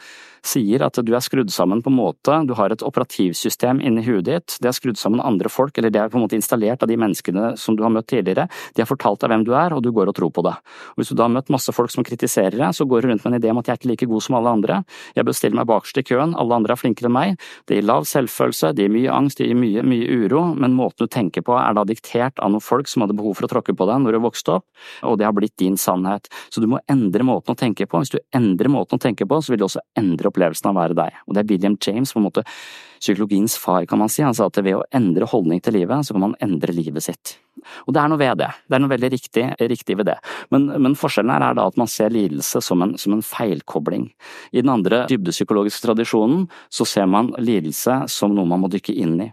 sier 0.47 0.84
at 0.87 0.99
du 1.03 1.14
er 1.16 1.24
skrudd 1.24 1.51
sammen 1.51 1.82
på 1.82 1.91
en 1.91 1.99
måte, 1.99 2.39
du 2.47 2.55
har 2.59 2.70
et 2.70 2.84
operativsystem 2.87 3.80
inni 3.82 4.05
huet 4.07 4.26
ditt, 4.28 4.59
det 4.62 4.70
er 4.70 4.76
skrudd 4.76 4.99
sammen 5.01 5.22
andre 5.24 5.51
folk, 5.51 5.74
eller 5.78 5.91
det 5.91 6.01
er 6.03 6.12
på 6.12 6.20
en 6.20 6.26
måte 6.26 6.39
installert 6.39 6.84
av 6.84 6.91
de 6.91 6.99
menneskene 7.01 7.55
som 7.59 7.74
du 7.74 7.82
har 7.82 7.91
møtt 7.95 8.09
tidligere, 8.12 8.47
de 8.76 8.82
har 8.84 8.91
fortalt 8.91 9.24
deg 9.24 9.32
hvem 9.32 9.47
du 9.47 9.53
er, 9.59 9.74
og 9.74 9.82
du 9.82 9.91
går 9.95 10.12
og 10.12 10.16
tror 10.18 10.30
på 10.34 10.45
det. 10.47 10.55
Og 10.95 11.03
Hvis 11.03 11.11
du 11.11 11.18
da 11.18 11.26
har 11.26 11.34
møtt 11.34 11.51
masse 11.53 11.74
folk 11.74 11.91
som 11.91 12.07
kritiserer 12.07 12.25
kritiserer 12.26 12.58
jeg, 12.58 12.74
så 12.74 12.86
går 12.86 13.02
du 13.02 13.08
rundt 13.10 13.24
med 13.24 13.34
en 13.34 13.40
idé 13.40 13.50
om 13.50 13.60
at 13.60 13.68
jeg 13.68 13.74
er 13.74 13.80
ikke 13.80 13.90
like 13.90 14.08
god 14.10 14.22
som 14.22 14.36
alle 14.36 14.52
andre. 14.58 14.82
Jeg 15.16 15.26
bør 15.26 15.36
stille 15.36 15.56
meg 15.56 15.66
bakerst 15.66 15.98
i 16.00 16.04
køen, 16.06 16.34
alle 16.36 16.54
andre 16.54 16.74
er 16.74 16.80
flinkere 16.80 17.08
enn 17.08 17.14
meg. 17.16 17.36
Det 17.66 17.78
gir 17.78 17.86
lav 17.86 18.06
selvfølelse, 18.08 18.72
det 18.76 18.86
gir 18.86 18.94
mye 18.94 19.12
angst, 19.14 19.38
det 19.38 19.48
gir 19.50 19.58
mye, 19.58 19.84
mye 19.86 20.06
uro, 20.24 20.42
men 20.54 20.76
måten 20.76 21.06
du 21.06 21.12
tenker 21.12 21.44
på 21.46 21.56
er 21.56 21.76
da 21.76 21.84
diktert 21.86 22.40
av 22.42 22.52
noen 22.52 22.64
folk 22.64 22.90
som 22.90 23.04
hadde 23.04 23.16
behov 23.16 23.38
for 23.38 23.46
å 23.46 23.52
tråkke 23.52 23.76
på 23.76 23.88
deg 23.88 24.02
når 24.02 24.16
du 24.16 24.22
vokste 24.26 24.58
opp, 24.58 24.66
og 25.06 25.18
det 25.20 25.28
har 25.28 25.36
blitt 25.36 25.56
din 25.60 25.78
sannhet. 25.80 26.30
Så 26.50 26.62
du 26.62 26.68
må 26.70 26.82
endre 26.90 27.26
måten 27.26 27.54
å 27.54 27.58
tenke 27.58 27.86
på. 27.86 28.02
Hvis 28.02 28.14
du 28.14 28.20
endrer 28.36 28.72
måten 28.72 28.98
å 28.98 29.02
tenke 29.02 29.28
på, 29.28 29.40
så 29.40 29.52
vil 29.52 29.62
du 29.62 29.68
også 29.68 29.84
endre 29.98 30.30
opplevelsen 30.32 30.70
av 30.70 30.76
å 30.76 30.82
være 30.82 30.98
deg. 30.98 31.22
Og 31.26 31.36
det 31.36 31.44
er 31.44 31.50
William 31.52 31.78
James, 31.80 32.12
på 32.12 32.20
en 32.20 32.28
måte 32.28 32.46
psykologiens 33.01 33.57
far, 33.61 33.86
kan 33.88 34.01
man 34.01 34.12
si. 34.12 34.24
Han 34.26 34.36
sa 34.36 34.49
at 34.51 34.61
ved 34.62 34.78
å 34.78 34.84
endre 34.94 35.28
holdning 35.30 35.62
til 35.64 35.78
livet, 35.78 36.07
så 36.07 36.16
kan 36.16 36.28
man 36.28 36.38
endre 36.44 36.74
livet 36.76 37.07
sitt. 37.07 37.36
Og 37.86 37.94
det 37.94 38.03
er 38.03 38.11
noe 38.11 38.20
ved 38.20 38.38
det. 38.40 38.51
Det 38.66 38.76
er 38.76 38.82
noe 38.82 38.92
veldig 38.92 39.11
riktig, 39.12 39.47
riktig 39.72 39.97
ved 39.99 40.11
det. 40.11 40.18
Men, 40.55 40.68
men, 40.82 40.99
forskjellen 40.99 41.32
her 41.34 41.49
er 41.49 41.57
da 41.59 41.66
at 41.70 41.80
man 41.80 41.90
ser 41.90 42.12
lidelse 42.14 42.62
som 42.64 42.84
en, 42.84 42.94
som 43.01 43.16
en 43.16 43.24
feilkobling. 43.24 44.11
I 44.53 44.62
den 44.62 44.72
andre 44.72 45.05
dybdepsykologiske 45.11 45.86
tradisjonen 45.86 46.47
så 46.72 46.86
ser 46.88 47.09
man 47.11 47.32
lidelse 47.38 48.05
som 48.12 48.36
noe 48.36 48.49
man 48.49 48.64
må 48.64 48.72
dykke 48.72 48.94
inn 48.94 49.18
i. 49.24 49.32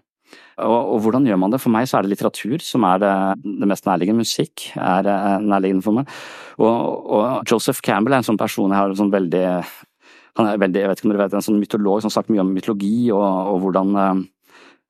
Og, 0.62 0.94
og, 0.94 0.98
hvordan 1.02 1.26
gjør 1.26 1.40
man 1.42 1.54
det? 1.54 1.60
For 1.62 1.74
meg 1.74 1.88
så 1.90 1.98
er 1.98 2.06
det 2.06 2.14
litteratur 2.14 2.62
som 2.62 2.86
er 2.86 3.02
det, 3.02 3.14
det 3.44 3.70
mest 3.70 3.88
nærliggende. 3.90 4.26
Musikk 4.26 4.68
er 4.78 5.10
eh, 5.10 5.40
nærliggende 5.42 5.86
for 5.86 5.98
meg. 5.98 6.12
Og, 6.60 7.10
og, 7.18 7.26
Joseph 7.50 7.82
Campbell 7.86 8.14
er 8.14 8.22
en 8.22 8.30
sånn 8.30 8.40
person 8.40 8.70
jeg 8.70 8.80
har 8.80 8.94
sånn 8.98 9.14
veldig 9.14 9.46
han 10.40 10.50
er 10.50 10.62
veldig, 10.62 10.82
jeg 10.82 10.90
vet 10.90 11.02
ikke 11.02 11.08
om 11.08 11.14
dere 11.14 11.26
vet, 11.26 11.36
en 11.38 11.46
sånn 11.46 11.60
mytolog 11.62 12.02
som 12.02 12.10
har 12.10 12.16
sagt 12.18 12.32
mye 12.34 12.42
om 12.42 12.54
mytologi 12.54 12.96
og, 13.14 13.24
og 13.24 13.60
hvordan 13.66 13.98
eh, 14.02 14.24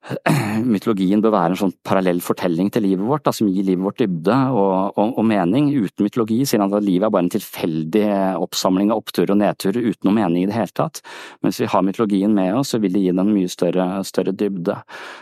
mytologien 0.73 1.21
bør 1.23 1.31
være 1.31 1.53
en 1.53 1.59
sånn 1.61 1.73
parallell 1.87 2.19
fortelling 2.23 2.67
til 2.73 2.83
livet 2.83 3.05
vårt, 3.07 3.23
da, 3.23 3.31
som 3.35 3.47
gir 3.47 3.63
livet 3.63 3.85
vårt 3.85 4.01
dybde 4.01 4.35
og, 4.51 4.97
og, 4.99 5.13
og, 5.15 5.23
mening. 5.27 5.69
Uten 5.71 6.03
mytologi 6.03 6.41
han 6.51 6.65
at 6.67 6.83
livet 6.83 7.07
er 7.07 7.13
bare 7.13 7.25
en 7.25 7.31
tilfeldig 7.31 8.07
oppsamling 8.43 8.91
av 8.91 8.99
oppturer 8.99 9.33
og 9.33 9.39
nedturer 9.39 9.79
uten 9.87 10.09
noe 10.09 10.17
mening 10.17 10.43
i 10.43 10.49
det 10.51 10.57
hele 10.57 10.75
tatt. 10.75 10.99
Men 11.39 11.51
hvis 11.51 11.63
vi 11.63 11.71
har 11.71 11.85
mytologien 11.87 12.35
med 12.35 12.51
oss, 12.59 12.73
så 12.73 12.81
vil 12.83 12.95
det 12.95 13.05
gi 13.05 13.15
den 13.15 13.31
mye 13.31 13.51
større, 13.51 13.87
større 14.07 14.35
dybde. 14.35 14.77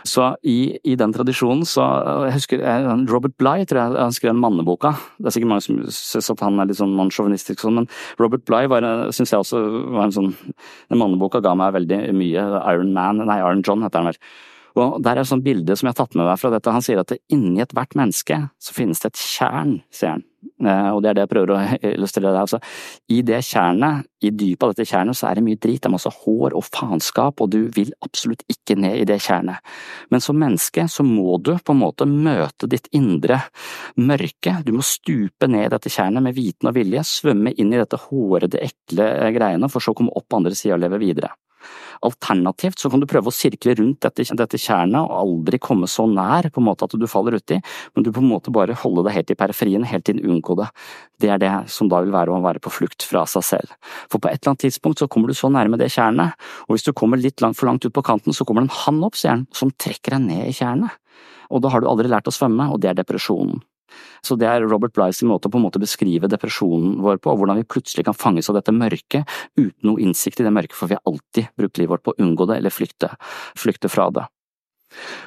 Så 0.08 0.32
i, 0.42 0.58
i, 0.82 0.98
den 0.98 1.14
tradisjonen 1.14 1.64
så 1.68 1.86
jeg 2.26 2.36
husker 2.40 2.66
Robert 3.10 3.38
Bligh 3.38 3.68
tror 3.70 3.84
jeg 3.84 4.02
han 4.02 4.16
skrev 4.18 4.38
manneboka. 4.38 4.96
Det 5.18 5.30
er 5.30 5.36
sikkert 5.36 5.54
mange 5.54 5.66
som 5.68 5.82
syns 5.94 6.32
at 6.34 6.42
han 6.42 6.58
er 6.58 6.70
litt 6.70 6.80
sånn 6.80 6.96
mannssjåvinistisk 6.98 7.62
sånn, 7.62 7.82
men 7.82 7.90
Robert 8.22 8.44
Bligh 8.48 8.70
syns 9.14 9.30
jeg 9.30 9.42
også 9.42 9.62
var 9.94 10.08
en 10.08 10.14
sånn 10.14 10.32
Den 10.90 10.98
manneboka 11.00 11.40
ga 11.44 11.52
meg 11.56 11.74
veldig 11.76 11.98
mye. 12.16 12.42
Iron 12.72 12.90
Man, 12.94 13.22
nei 13.28 13.38
Iron 13.38 13.62
John 13.66 13.84
heter 13.84 14.02
han 14.02 14.10
vel. 14.10 14.18
Og 14.78 15.02
Der 15.02 15.16
er 15.16 15.22
et 15.22 15.28
sånt 15.28 15.44
bilde 15.44 15.76
som 15.76 15.88
jeg 15.88 15.94
har 15.96 16.04
tatt 16.04 16.16
med 16.16 16.28
meg 16.28 16.40
fra 16.40 16.50
dette. 16.52 16.72
Han 16.72 16.84
sier 16.84 17.02
at 17.02 17.12
inni 17.32 17.62
ethvert 17.62 17.96
menneske 17.98 18.38
så 18.62 18.76
finnes 18.76 19.02
det 19.02 19.12
et 19.12 19.24
tjern, 19.24 19.80
sier 19.92 20.16
han. 20.16 20.28
Eh, 20.42 20.88
og 20.90 21.02
det 21.02 21.10
er 21.10 21.16
det 21.16 21.24
jeg 21.24 21.30
prøver 21.32 21.52
å 21.54 21.58
illustrere. 21.92 22.32
Altså, 22.38 22.58
I 23.12 23.20
det 23.26 23.40
tjernet, 23.46 24.08
i 24.22 24.30
dypet 24.30 24.64
av 24.64 24.72
dette 24.72 24.86
tjernet, 24.88 25.18
så 25.18 25.28
er 25.28 25.38
det 25.38 25.44
mye 25.46 25.58
drit. 25.58 25.80
Det 25.82 25.90
er 25.90 25.94
masse 25.94 26.12
hår 26.22 26.56
og 26.58 26.66
faenskap, 26.66 27.42
og 27.42 27.50
du 27.52 27.60
vil 27.74 27.92
absolutt 28.06 28.44
ikke 28.50 28.76
ned 28.78 29.00
i 29.02 29.06
det 29.08 29.18
tjernet. 29.24 29.62
Men 30.14 30.24
som 30.24 30.38
menneske 30.38 30.86
så 30.90 31.06
må 31.06 31.38
du 31.42 31.54
på 31.58 31.74
en 31.74 31.82
måte 31.82 32.08
møte 32.08 32.70
ditt 32.70 32.88
indre 32.96 33.42
mørke. 33.98 34.58
Du 34.66 34.74
må 34.76 34.86
stupe 34.86 35.50
ned 35.50 35.68
i 35.68 35.72
dette 35.74 35.92
tjernet 35.92 36.24
med 36.24 36.36
viten 36.38 36.70
og 36.70 36.76
vilje, 36.78 37.04
svømme 37.06 37.54
inn 37.56 37.74
i 37.74 37.80
dette 37.80 38.00
hårete, 38.08 38.62
ekle 38.62 39.08
greiene, 39.34 39.70
for 39.72 39.82
så 39.82 39.94
å 39.94 39.98
komme 39.98 40.14
opp 40.14 40.28
på 40.30 40.42
andre 40.42 40.56
sida 40.58 40.78
og 40.78 40.84
leve 40.86 41.02
videre. 41.02 41.34
Alternativt 42.06 42.80
så 42.82 42.90
kan 42.90 43.02
du 43.02 43.06
prøve 43.10 43.30
å 43.30 43.34
sirkle 43.34 43.74
rundt 43.78 44.00
dette, 44.04 44.26
dette 44.38 44.60
tjernet 44.60 45.00
og 45.02 45.14
aldri 45.18 45.60
komme 45.62 45.88
så 45.90 46.06
nær 46.10 46.48
på 46.52 46.62
en 46.62 46.68
måte 46.68 46.86
at 46.88 46.96
du 46.98 47.06
faller 47.10 47.38
uti, 47.38 47.60
men 47.94 48.06
du 48.06 48.12
på 48.12 48.22
en 48.22 48.30
måte 48.30 48.54
bare 48.54 48.76
holde 48.82 49.06
deg 49.06 49.16
helt 49.18 49.34
i 49.34 49.38
periferien, 49.38 49.86
helt 49.88 50.06
til 50.08 50.22
unngå 50.22 50.56
det. 50.58 50.68
Det 51.22 51.30
er 51.30 51.42
det 51.42 51.52
som 51.72 51.90
da 51.90 52.02
vil 52.02 52.14
være 52.14 52.34
å 52.34 52.42
være 52.44 52.62
på 52.62 52.72
flukt 52.74 53.06
fra 53.06 53.24
seg 53.30 53.46
selv. 53.46 53.74
For 54.10 54.18
på 54.18 54.30
et 54.30 54.40
eller 54.40 54.54
annet 54.54 54.66
tidspunkt 54.66 55.02
så 55.02 55.10
kommer 55.10 55.30
du 55.30 55.38
så 55.38 55.50
nærme 55.52 55.78
det 55.80 55.92
tjernet, 55.94 56.38
og 56.66 56.76
hvis 56.76 56.86
du 56.88 56.92
kommer 56.96 57.20
litt 57.20 57.44
langt 57.44 57.60
for 57.60 57.70
langt 57.70 57.86
ut 57.86 57.94
på 57.94 58.04
kanten, 58.06 58.34
så 58.34 58.46
kommer 58.48 58.64
det 58.64 58.72
en 58.72 58.80
hann 58.84 59.02
opp, 59.06 59.18
sier 59.18 59.36
han, 59.36 59.46
som 59.54 59.70
trekker 59.70 60.16
deg 60.16 60.26
ned 60.26 60.48
i 60.50 60.56
tjernet. 60.56 60.98
Og 61.52 61.62
da 61.62 61.70
har 61.72 61.82
du 61.82 61.90
aldri 61.90 62.08
lært 62.10 62.30
å 62.30 62.34
svømme, 62.34 62.70
og 62.72 62.80
det 62.82 62.92
er 62.92 62.98
depresjonen. 63.02 63.60
Så 64.22 64.36
det 64.38 64.48
er 64.48 64.66
Robert 64.66 64.94
Blyes 64.96 65.22
måte 65.26 65.50
å 65.50 65.52
på 65.52 65.60
en 65.60 65.66
måte 65.66 65.82
beskrive 65.82 66.30
depresjonen 66.30 67.00
vår 67.02 67.22
på, 67.22 67.32
og 67.32 67.42
hvordan 67.42 67.62
vi 67.62 67.68
plutselig 67.68 68.06
kan 68.06 68.18
fanges 68.18 68.50
av 68.50 68.58
dette 68.58 68.74
mørket 68.74 69.26
uten 69.58 69.88
noe 69.88 70.02
innsikt 70.02 70.42
i 70.42 70.46
det 70.46 70.54
mørket, 70.54 70.78
for 70.78 70.90
vi 70.90 70.98
har 70.98 71.04
alltid 71.08 71.50
brukt 71.58 71.80
livet 71.80 71.96
vårt 71.96 72.06
på 72.06 72.14
å 72.14 72.22
unngå 72.22 72.46
det 72.50 72.60
eller 72.62 72.74
flykte, 72.74 73.10
flykte 73.58 73.90
fra 73.92 74.10
det. 74.14 74.28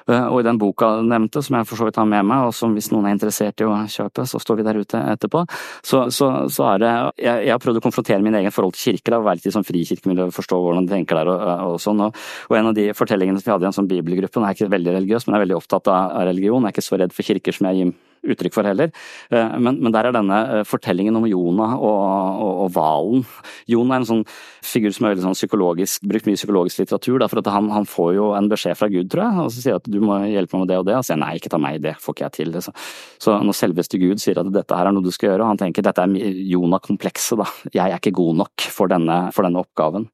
Eh, 0.09 0.27
og 0.29 0.39
i 0.39 0.45
den 0.45 0.59
boka 0.61 0.91
du 0.99 1.07
nevnte, 1.09 1.41
som 1.43 1.57
jeg 1.57 1.67
for 1.69 1.79
så 1.79 1.87
vidt 1.87 1.99
har 1.99 2.07
med 2.09 2.25
meg, 2.29 2.47
og 2.47 2.55
som 2.55 2.73
hvis 2.77 2.91
noen 2.93 3.09
er 3.09 3.15
interessert 3.15 3.61
i 3.61 3.67
å 3.67 3.75
kjøpe, 3.91 4.25
så 4.29 4.41
står 4.41 4.59
vi 4.59 4.67
der 4.67 4.79
ute 4.81 5.01
etterpå, 5.15 5.43
så, 5.85 6.05
så, 6.13 6.29
så 6.53 6.67
er 6.73 6.83
det 6.83 6.91
jeg, 6.91 7.45
jeg, 7.47 7.51
har 7.53 7.61
prøvd 7.63 7.81
å 7.81 7.85
konfrontere 7.85 8.21
min 8.25 8.37
egen 8.41 8.53
forhold 8.53 8.77
til 8.77 8.93
kirker, 8.93 9.17
og 9.17 9.27
være 9.27 9.41
litt 9.41 9.49
i 9.49 9.55
sånn 9.55 9.67
frikirkemiljø, 9.67 10.29
forstå 10.35 10.61
hvordan 10.61 10.87
de 10.87 10.95
tenker 10.95 11.21
der 11.21 11.31
og, 11.33 11.45
og 11.73 11.77
sånn. 11.81 12.03
Og, 12.07 12.25
og, 12.49 12.57
en 12.59 12.71
av 12.71 12.77
de 12.77 12.89
fortellingene 12.97 13.41
som 13.41 13.49
vi 13.49 13.55
hadde 13.55 13.67
i 13.67 13.71
en 13.71 13.79
sånn 13.79 13.91
bibelgruppe, 13.91 14.37
den 14.37 14.49
er 14.49 14.57
ikke 14.57 14.73
veldig 14.73 14.97
religiøs, 14.99 15.27
men 15.27 15.39
er 15.39 15.45
veldig 15.47 15.59
opptatt 15.59 15.93
av 15.93 16.19
religion, 16.29 16.61
jeg 16.61 16.73
er 16.73 16.77
ikke 16.77 16.89
så 16.89 17.01
redd 17.01 17.15
for 17.15 17.33
kirker 17.33 17.57
som 17.57 17.71
jeg 17.71 17.81
gir 17.81 17.95
uttrykk 18.33 18.55
for 18.57 18.67
heller. 18.67 18.91
Eh, 19.29 19.55
men, 19.59 19.79
men, 19.81 19.93
der 19.95 20.09
er 20.09 20.15
denne 20.15 20.39
eh, 20.59 20.63
fortellingen 20.67 21.17
om 21.19 21.27
Jonah 21.29 21.75
og 21.77 22.71
hvalen. 22.75 23.25
Jonah 23.71 23.97
er 23.97 24.03
en 24.03 24.09
sånn 24.09 24.23
figur 24.65 24.93
som 24.95 25.07
veldig 25.09 25.25
sånn 25.25 25.37
brukt 25.55 26.27
mye 26.27 26.39
psykologisk 26.39 26.81
litteratur. 26.81 27.19
Da, 27.21 27.29
for 27.31 27.41
at 27.41 27.51
han, 27.53 27.69
han, 27.73 27.87
får 27.89 28.15
jo 28.17 28.31
en 28.37 28.49
beskjed 28.51 28.77
fra 28.79 28.89
Gud, 28.91 29.09
tror 29.13 29.25
jeg, 29.25 29.43
og 29.45 29.53
så 29.53 29.61
sier 29.63 29.79
at 29.79 29.89
du 29.91 29.99
må 30.03 30.17
hjelpe 30.27 30.57
meg 30.57 30.65
med 30.65 30.73
det 30.73 30.79
og 30.81 30.87
det. 30.89 30.97
Og 30.99 31.07
sier 31.07 31.21
nei, 31.21 31.35
ikke 31.39 31.53
ta 31.53 31.61
meg, 31.61 31.79
det 31.83 31.95
får 32.01 32.17
ikke 32.17 32.27
jeg 32.27 32.37
til. 32.39 32.57
Så, 32.65 32.73
så 33.21 33.37
når 33.45 33.59
selveste 33.59 34.01
Gud 34.01 34.23
sier 34.23 34.41
at 34.41 34.51
dette 34.53 34.79
her 34.79 34.89
er 34.89 34.95
noe 34.95 35.05
du 35.05 35.13
skal 35.13 35.31
gjøre, 35.31 35.45
og 35.45 35.53
han 35.53 35.61
tenker 35.61 35.85
dette 35.85 36.05
er 36.05 36.41
Jonah-komplekset, 36.55 37.39
da. 37.41 37.47
Jeg 37.75 37.85
er 37.85 38.01
ikke 38.01 38.15
god 38.17 38.43
nok 38.43 38.67
for 38.73 38.91
denne, 38.91 39.21
for 39.35 39.47
denne 39.47 39.63
oppgaven. 39.63 40.09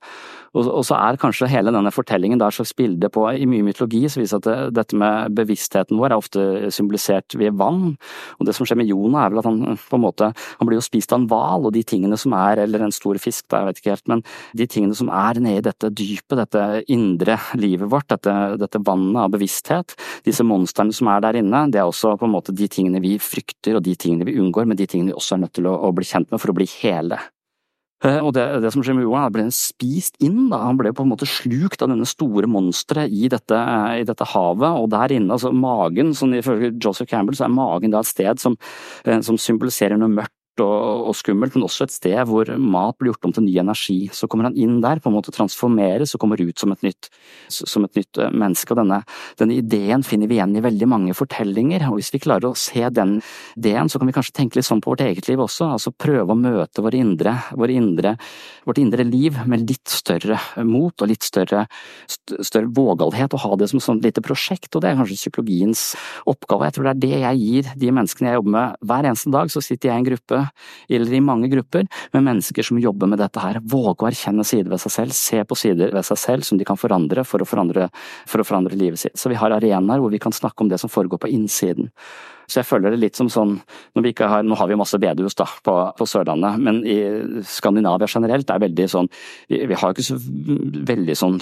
Og, 0.51 0.81
så 0.83 0.97
er 0.99 1.19
kanskje 1.19 1.47
hele 1.47 1.71
denne 1.71 1.93
fortellingen 1.95 2.39
da 2.41 2.49
et 2.51 2.57
slags 2.57 2.73
bilde 2.75 3.07
på 3.13 3.23
I 3.31 3.45
mye 3.47 3.63
mytologi 3.63 4.01
så 4.11 4.19
viser 4.19 4.41
at 4.41 4.47
det, 4.49 4.57
dette 4.75 4.97
med 4.99 5.31
bevisstheten 5.37 5.99
vår 5.99 6.11
er 6.11 6.19
ofte 6.19 6.71
symbolisert 6.75 7.37
ved 7.39 7.55
vann. 7.59 7.93
Og 8.39 8.47
det 8.47 8.55
som 8.57 8.67
skjer 8.67 8.79
med 8.81 8.89
Jonah 8.89 9.25
er 9.25 9.33
vel 9.33 9.41
at 9.41 9.49
han 9.49 9.77
på 9.77 9.97
en 9.97 10.03
måte 10.03 10.31
Han 10.59 10.67
blir 10.67 10.79
jo 10.79 10.85
spist 10.85 11.13
av 11.13 11.21
en 11.21 11.27
hval, 11.31 11.67
og 11.67 11.73
de 11.75 11.83
tingene 11.87 12.17
som 12.19 12.33
er 12.37 12.63
Eller 12.63 12.85
en 12.85 12.93
stor 12.95 13.17
fisk, 13.21 13.47
da, 13.49 13.61
jeg 13.61 13.69
vet 13.69 13.81
ikke 13.81 13.93
helt. 13.95 14.07
Men 14.11 14.23
de 14.57 14.67
tingene 14.67 14.97
som 14.97 15.11
er 15.13 15.41
nede 15.41 15.61
i 15.61 15.65
dette 15.65 15.91
dypet, 15.93 16.37
dette 16.39 16.63
indre 16.91 17.37
livet 17.59 17.89
vårt, 17.91 18.09
dette, 18.11 18.35
dette 18.61 18.81
vannet 18.85 19.21
av 19.25 19.33
bevissthet, 19.33 19.95
disse 20.25 20.45
monstrene 20.47 20.95
som 20.95 21.09
er 21.11 21.23
der 21.25 21.41
inne, 21.41 21.65
det 21.71 21.81
er 21.81 21.89
også 21.89 22.15
på 22.19 22.27
en 22.27 22.35
måte 22.35 22.55
de 22.55 22.69
tingene 22.71 23.01
vi 23.03 23.17
frykter 23.21 23.77
og 23.77 23.85
de 23.85 23.95
tingene 23.99 24.27
vi 24.27 24.37
unngår, 24.41 24.67
men 24.69 24.79
de 24.79 24.87
tingene 24.89 25.11
vi 25.11 25.19
også 25.19 25.37
er 25.37 25.45
nødt 25.45 25.55
til 25.59 25.69
å, 25.69 25.77
å 25.87 25.93
bli 25.95 26.07
kjent 26.07 26.31
med 26.31 26.41
for 26.41 26.53
å 26.53 26.57
bli 26.57 26.69
hele. 26.79 27.19
Eh, 28.01 28.17
og 28.17 28.33
det, 28.33 28.43
det, 28.63 28.71
som 28.73 28.81
skjer 28.81 28.97
med 28.97 29.05
Johan, 29.05 29.33
ble 29.33 29.45
spist 29.53 30.17
inn. 30.23 30.47
Da. 30.49 30.63
Han 30.65 30.79
ble 30.79 30.93
på 30.95 31.05
en 31.05 31.11
måte 31.11 31.29
slukt 31.29 31.83
av 31.83 31.91
denne 31.91 32.07
store 32.09 32.49
monsteret 32.49 33.13
i, 33.13 33.27
i, 33.27 34.05
dette 34.09 34.29
havet. 34.33 34.81
Og 34.81 34.89
der 34.93 35.15
inne, 35.17 35.37
altså 35.37 35.53
magen, 35.53 36.15
sånn 36.17 36.37
ifølge 36.39 36.73
Joseph 36.81 37.11
Campbell, 37.11 37.37
så 37.37 37.47
er 37.47 37.55
magen 37.55 37.93
da 37.93 38.01
et 38.01 38.09
sted 38.09 38.41
som, 38.41 38.57
eh, 39.05 39.21
som 39.25 39.37
symboliserer 39.41 40.01
noe 40.01 40.11
mørkt 40.21 40.35
og, 40.59 41.07
og, 41.07 41.15
skummelt, 41.15 41.55
men 41.55 41.63
også 41.63 41.85
et 41.85 41.93
sted 41.93 42.19
hvor 42.27 42.49
mat 42.59 42.97
blir 42.99 43.11
gjort 43.11 43.29
om 43.29 43.33
til 43.35 43.45
ny 43.45 43.53
energi. 43.61 44.09
Så 44.13 44.27
kommer 44.27 44.49
han 44.49 44.57
inn 44.59 44.81
der, 44.83 44.99
på 44.99 45.07
en 45.07 45.15
måte 45.15 45.31
transformeres 45.31 46.15
og 46.15 46.23
kommer 46.23 46.41
ut 46.41 46.59
som 46.59 46.73
et 46.73 46.83
nytt, 46.83 47.07
som 47.47 47.85
et 47.87 47.95
nytt 47.95 48.19
eh, 48.19 48.33
menneske. 48.33 48.73
Og 48.73 48.81
denne, 48.81 49.01
denne, 49.39 49.59
ideen 49.61 50.03
finner 50.03 50.27
vi 50.27 50.37
igjen 50.39 50.57
i 50.57 50.63
veldig 50.65 50.89
mange 50.91 51.15
fortellinger, 51.17 51.87
og 51.89 51.99
hvis 51.99 52.11
vi 52.15 52.21
klarer 52.23 52.49
å 52.49 52.57
se 52.59 52.83
den 52.91 53.19
ideen, 53.55 53.91
så 53.91 54.01
kan 54.01 54.11
vi 54.11 54.15
kanskje 54.17 54.35
tenke 54.41 54.59
litt 54.59 54.67
sånn 54.67 54.83
på 54.83 54.91
vårt 54.93 55.05
eget 55.05 55.29
liv 55.31 55.41
også. 55.41 55.71
Altså 55.77 55.93
prøve 55.95 56.35
å 56.35 56.39
møte 56.39 56.83
vår 56.83 56.99
indre, 56.99 57.37
vår 57.55 57.75
indre, 57.77 58.15
vårt 58.67 58.81
indre 58.83 59.07
liv 59.07 59.39
med 59.47 59.65
litt 59.69 59.87
større 59.91 60.39
mot 60.67 60.91
og 60.91 61.11
litt 61.11 61.23
større, 61.23 61.65
større 62.11 62.67
vågalhet, 62.75 63.37
og 63.37 63.45
ha 63.45 63.61
det 63.61 63.71
som 63.71 63.79
et 63.79 63.87
sånt 63.87 64.05
lite 64.05 64.23
prosjekt. 64.25 64.73
Og 64.75 64.83
det 64.83 64.91
er 64.91 64.99
kanskje 64.99 65.19
psykologiens 65.23 65.85
oppgave. 66.27 66.67
Jeg 66.67 66.77
tror 66.77 66.89
det 66.89 66.95
er 66.95 67.03
det 67.05 67.23
jeg 67.23 67.41
gir 67.45 67.73
de 67.81 67.95
menneskene 67.95 68.31
jeg 68.31 68.41
jobber 68.41 68.57
med 68.57 68.87
hver 68.91 69.07
eneste 69.07 69.33
dag. 69.33 69.51
Så 69.53 69.63
sitter 69.63 69.91
jeg 69.91 69.95
i 69.95 70.01
en 70.01 70.09
gruppe 70.11 70.40
eller 70.89 71.13
i 71.13 71.21
mange 71.23 71.49
grupper, 71.51 71.87
med 72.13 72.25
mennesker 72.27 72.65
som 72.65 72.79
jobber 72.81 73.09
med 73.11 73.21
dette 73.21 73.43
her. 73.43 73.61
Våge 73.63 74.05
å 74.05 74.09
erkjenne 74.09 74.45
sider 74.47 74.71
ved 74.71 74.83
seg 74.83 74.95
selv, 74.95 75.15
se 75.17 75.43
på 75.47 75.57
sider 75.59 75.93
ved 75.95 76.07
seg 76.07 76.19
selv 76.19 76.47
som 76.47 76.59
de 76.59 76.67
kan 76.67 76.79
forandre 76.79 77.25
for 77.27 77.43
å 77.43 77.47
forandre, 77.47 77.89
for 78.29 78.43
å 78.43 78.47
forandre 78.47 78.79
livet 78.79 79.01
sitt. 79.01 79.17
Så 79.19 79.31
vi 79.31 79.39
har 79.39 79.53
arenaer 79.55 80.01
hvor 80.01 80.13
vi 80.13 80.21
kan 80.21 80.35
snakke 80.35 80.63
om 80.63 80.71
det 80.71 80.81
som 80.81 80.91
foregår 80.91 81.21
på 81.21 81.31
innsiden. 81.31 81.91
Så 82.51 82.59
jeg 82.59 82.67
føler 82.67 82.91
det 82.91 82.99
litt 82.99 83.19
som 83.19 83.29
sånn 83.31 83.55
når 83.95 84.05
vi 84.05 84.13
ikke 84.15 84.27
har, 84.27 84.43
Nå 84.43 84.57
har 84.59 84.67
vi 84.67 84.77
masse 84.79 84.97
bedehus 84.99 85.37
da, 85.39 85.45
på, 85.63 85.73
på, 85.97 86.07
Sørlandet, 86.09 86.59
men 86.59 86.81
i 86.87 86.97
Skandinavia 87.47 88.09
generelt 88.11 88.49
er 88.51 88.63
veldig 88.63 88.87
sånn 88.91 89.07
Vi, 89.47 89.61
vi 89.69 89.77
har 89.77 89.93
ikke 89.93 90.05
så 90.05 90.17
veldig 90.91 91.15
sånn 91.17 91.37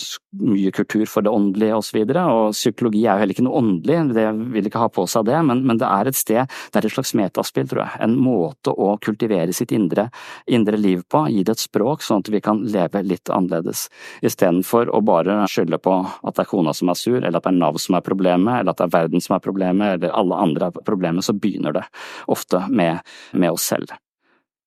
mye 0.45 0.71
kultur 0.75 1.07
for 1.09 1.25
det 1.25 1.33
åndelige 1.33 1.79
osv. 1.79 1.97
Og, 2.03 2.13
så 2.13 2.25
og 2.29 2.53
psykologi 2.53 3.05
er 3.05 3.17
jo 3.17 3.23
heller 3.23 3.35
ikke 3.35 3.45
noe 3.47 3.61
åndelig, 3.61 3.97
det 4.13 4.25
vil 4.53 4.69
ikke 4.69 4.83
ha 4.83 4.89
på 4.93 5.05
seg 5.09 5.25
det, 5.29 5.39
men, 5.47 5.63
men 5.67 5.79
det 5.81 5.87
er 5.89 6.09
et 6.09 6.17
sted, 6.17 6.59
det 6.69 6.79
er 6.79 6.87
et 6.87 6.93
slags 6.93 7.15
metaspill, 7.17 7.67
tror 7.69 7.83
jeg. 7.85 8.01
En 8.05 8.15
måte 8.19 8.73
å 8.73 8.91
kultivere 9.01 9.55
sitt 9.55 9.73
indre, 9.75 10.09
indre 10.45 10.77
liv 10.79 11.01
på, 11.09 11.25
gi 11.33 11.43
det 11.45 11.55
et 11.55 11.63
språk 11.63 12.05
sånn 12.05 12.23
at 12.23 12.31
vi 12.33 12.43
kan 12.45 12.61
leve 12.69 13.01
litt 13.05 13.31
annerledes. 13.33 13.87
Istedenfor 14.25 14.93
å 14.93 15.01
bare 15.05 15.41
skylde 15.49 15.81
på 15.81 15.95
at 16.05 16.37
det 16.37 16.45
er 16.45 16.51
kona 16.51 16.75
som 16.77 16.91
er 16.93 16.99
sur, 16.99 17.19
eller 17.19 17.39
at 17.39 17.47
det 17.47 17.53
er 17.53 17.59
Nav 17.59 17.79
som 17.81 17.97
er 17.97 18.05
problemet, 18.05 18.61
eller 18.61 18.73
at 18.73 18.81
det 18.81 18.87
er 18.89 18.95
verden 18.97 19.23
som 19.23 19.37
er 19.37 19.43
problemet, 19.43 19.97
eller 19.97 20.15
alle 20.21 20.43
andre 20.45 20.69
er 20.69 20.77
problemet 20.77 20.98
problemet, 20.99 21.25
så 21.25 21.33
begynner 21.33 21.79
det 21.79 21.85
ofte 22.27 22.61
med, 22.69 22.99
med 23.33 23.55
oss 23.55 23.71
selv. 23.71 23.95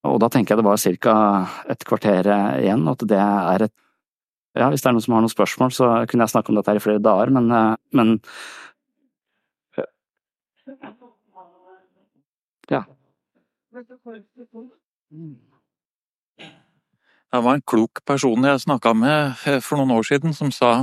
Og 0.08 0.18
da 0.18 0.26
tenker 0.32 0.56
jeg 0.56 0.62
det 0.62 0.66
var 0.66 0.80
ca. 1.06 1.14
et 1.70 1.86
kvarter 1.86 2.32
igjen, 2.58 2.88
at 2.90 3.06
det 3.06 3.20
er 3.20 3.68
et 3.68 3.78
Ja, 4.52 4.66
hvis 4.68 4.82
det 4.84 4.90
er 4.90 4.92
noen 4.92 5.00
som 5.00 5.14
har 5.14 5.22
noen 5.24 5.32
spørsmål, 5.32 5.70
så 5.72 5.86
kunne 6.04 6.26
jeg 6.26 6.32
snakke 6.34 6.52
om 6.52 6.58
dette 6.58 6.68
her 6.68 6.76
i 6.76 6.82
flere 6.84 7.00
dager, 7.00 7.30
men, 7.32 7.46
men 7.96 8.18
Ja. 12.70 12.84
Det 17.32 17.40
var 17.40 17.54
en 17.54 17.62
klok 17.62 18.04
person 18.04 18.44
jeg 18.44 18.60
snakka 18.60 18.92
med 18.94 19.46
eh, 19.48 19.60
for 19.64 19.80
noen 19.80 19.94
år 19.96 20.06
siden, 20.08 20.34
som 20.36 20.52
sa 20.52 20.82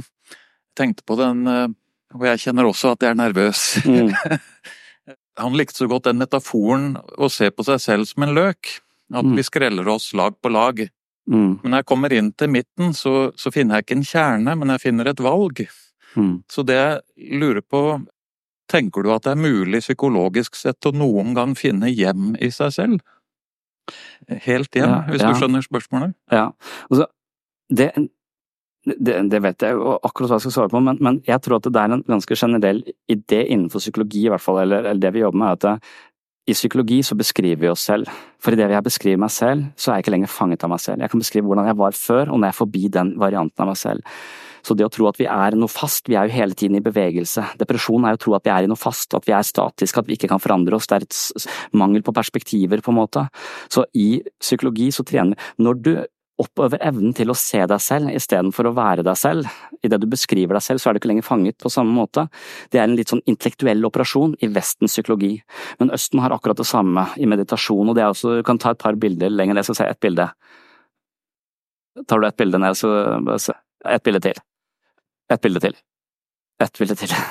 Tenkte 0.77 1.03
på 1.05 1.17
den 1.19 1.47
eh, 1.47 1.67
Og 2.15 2.25
jeg 2.25 2.41
kjenner 2.45 2.69
også 2.69 2.93
at 2.95 3.03
jeg 3.03 3.13
er 3.13 3.19
nervøs. 3.19 3.61
Mm. 3.85 4.09
Han 5.39 5.57
likte 5.57 5.81
så 5.81 5.87
godt 5.89 6.07
den 6.09 6.19
metaforen 6.21 6.93
å 7.17 7.29
se 7.31 7.49
på 7.51 7.65
seg 7.67 7.81
selv 7.83 8.09
som 8.09 8.25
en 8.25 8.35
løk. 8.37 8.79
At 9.09 9.25
mm. 9.25 9.35
vi 9.39 9.45
skreller 9.45 9.87
oss 9.89 10.11
lag 10.17 10.35
på 10.41 10.51
lag. 10.53 10.81
Mm. 11.29 11.59
Men 11.61 11.71
når 11.71 11.81
jeg 11.81 11.89
kommer 11.89 12.13
inn 12.13 12.31
til 12.37 12.51
midten, 12.53 12.93
så, 12.97 13.31
så, 13.37 13.51
finner 13.53 13.77
jeg 13.77 13.87
ikke 13.87 13.97
en 13.99 14.07
kjerne, 14.11 14.55
men 14.59 14.73
jeg 14.73 14.83
finner 14.85 15.09
et 15.09 15.21
valg. 15.23 15.63
Mm. 16.15 16.33
Så 16.49 16.65
det 16.65 16.79
jeg 16.79 17.39
lurer 17.41 17.65
på 17.65 17.83
Tenker 18.69 19.01
du 19.01 19.07
at 19.09 19.23
det 19.25 19.31
er 19.33 19.39
mulig 19.41 19.79
psykologisk 19.81 20.53
sett 20.53 20.85
å 20.85 20.91
noen 20.93 21.31
gang 21.33 21.55
finne 21.57 21.87
hjem 21.89 22.35
i 22.37 22.51
seg 22.53 22.75
selv? 22.75 22.99
Helt 24.45 24.77
hjem, 24.77 24.91
ja, 24.91 24.99
hvis 25.07 25.23
ja. 25.23 25.31
du 25.31 25.39
skjønner 25.39 25.65
spørsmålet? 25.65 26.13
Ja. 26.29 26.43
Altså, 26.85 27.07
det, 27.73 27.87
det, 28.97 29.15
det, 29.31 29.39
vet 29.43 29.65
jeg 29.65 29.77
jo 29.77 29.95
akkurat 29.97 30.31
hva 30.31 30.37
jeg 30.39 30.47
skal 30.47 30.55
svare 30.55 30.73
på, 30.73 30.81
men, 30.83 30.99
men, 31.03 31.21
jeg 31.27 31.41
tror 31.45 31.59
at 31.59 31.69
det 31.69 31.81
er 31.81 31.95
en 31.95 32.05
ganske 32.07 32.37
generell 32.37 32.83
idé 33.11 33.43
innenfor 33.45 33.83
psykologi, 33.83 34.25
i 34.25 34.33
hvert 34.33 34.43
fall, 34.43 34.61
eller, 34.63 34.87
eller 34.89 35.03
det 35.03 35.13
vi 35.15 35.23
jobber 35.23 35.41
med, 35.43 35.57
at 35.57 35.65
det, 35.65 35.75
i 36.49 36.55
psykologi 36.57 36.99
så 37.05 37.13
beskriver 37.17 37.61
vi 37.61 37.69
oss 37.69 37.85
selv. 37.85 38.09
For 38.41 38.55
idet 38.55 38.71
jeg 38.73 38.85
beskriver 38.85 39.21
meg 39.21 39.33
selv, 39.33 39.67
så 39.77 39.91
er 39.91 39.99
jeg 39.99 40.07
ikke 40.07 40.13
lenger 40.15 40.31
fanget 40.33 40.63
av 40.65 40.71
meg 40.71 40.81
selv. 40.81 41.03
Jeg 41.03 41.11
kan 41.11 41.21
beskrive 41.21 41.49
hvordan 41.49 41.69
jeg 41.69 41.77
var 41.77 41.97
før, 41.97 42.31
og 42.31 42.39
når 42.39 42.49
jeg 42.49 42.55
er 42.55 42.59
forbi 42.63 42.83
den 42.95 43.11
varianten 43.21 43.65
av 43.65 43.69
meg 43.69 43.77
selv. 43.77 44.21
Så 44.65 44.75
det 44.75 44.85
å 44.87 44.91
tro 44.91 45.07
at 45.07 45.19
vi 45.19 45.27
er 45.29 45.55
noe 45.59 45.71
fast, 45.71 46.09
vi 46.11 46.17
er 46.19 46.27
jo 46.27 46.35
hele 46.35 46.57
tiden 46.57 46.79
i 46.79 46.83
bevegelse. 46.83 47.45
Depresjon 47.61 48.05
er 48.05 48.15
jo 48.15 48.19
å 48.19 48.23
tro 48.25 48.35
at 48.37 48.47
vi 48.47 48.53
er 48.53 48.65
i 48.65 48.71
noe 48.71 48.79
fast, 48.79 49.13
at 49.15 49.27
vi 49.27 49.35
er 49.35 49.45
statiske, 49.47 50.01
at 50.01 50.09
vi 50.09 50.17
ikke 50.17 50.31
kan 50.31 50.41
forandre 50.43 50.79
oss. 50.79 50.89
Det 50.89 50.97
er 50.97 51.05
et 51.05 51.77
mangel 51.79 52.03
på 52.05 52.15
perspektiver, 52.15 52.83
på 52.83 52.93
en 52.93 52.99
måte. 52.99 53.25
Så 53.71 53.85
i 53.95 54.09
psykologi 54.41 54.89
så 54.95 55.05
trener 55.07 55.37
vi 55.37 55.63
Når 55.63 55.83
du 55.85 55.93
oppover 56.39 56.79
evnen 56.85 57.13
til 57.15 57.31
å 57.31 57.37
se 57.37 57.59
deg 57.67 57.81
selv 57.83 58.13
istedenfor 58.15 58.69
å 58.69 58.73
være 58.77 59.03
deg 59.05 59.17
selv. 59.19 59.49
I 59.83 59.91
det 59.91 59.99
du 60.01 60.07
beskriver 60.11 60.55
deg 60.55 60.63
selv, 60.63 60.81
så 60.81 60.89
er 60.89 60.95
du 60.95 61.01
ikke 61.01 61.11
lenger 61.11 61.27
fanget 61.27 61.57
på 61.59 61.71
samme 61.73 61.91
måte. 61.95 62.25
Det 62.71 62.79
er 62.79 62.87
en 62.87 62.95
litt 62.97 63.11
sånn 63.11 63.23
intellektuell 63.29 63.83
operasjon 63.89 64.37
i 64.43 64.51
Vestens 64.55 64.95
psykologi, 64.95 65.33
men 65.81 65.91
Østen 65.95 66.23
har 66.23 66.35
akkurat 66.35 66.59
det 66.59 66.67
samme 66.69 67.09
i 67.19 67.27
meditasjon, 67.29 67.91
og 67.91 67.97
det 67.97 68.05
er 68.05 68.13
også, 68.13 68.39
du 68.39 68.47
kan 68.47 68.61
ta 68.61 68.73
et 68.73 68.81
par 68.81 68.97
bilder 68.99 69.33
lenger 69.33 69.59
ned, 69.59 69.67
så 69.67 69.75
se 69.77 69.87
ett 69.89 69.99
bilde. 70.03 70.29
Tar 72.07 72.21
du 72.21 72.29
et 72.29 72.39
bilde 72.39 72.61
ned, 72.61 72.79
så 72.79 72.93
et 73.89 74.05
bilde 74.05 74.23
til. 74.23 74.39
Et 75.29 75.43
bilde 75.43 75.61
til. 75.67 75.77
Et 76.63 76.81
bilde 76.81 76.99
til. 77.03 77.19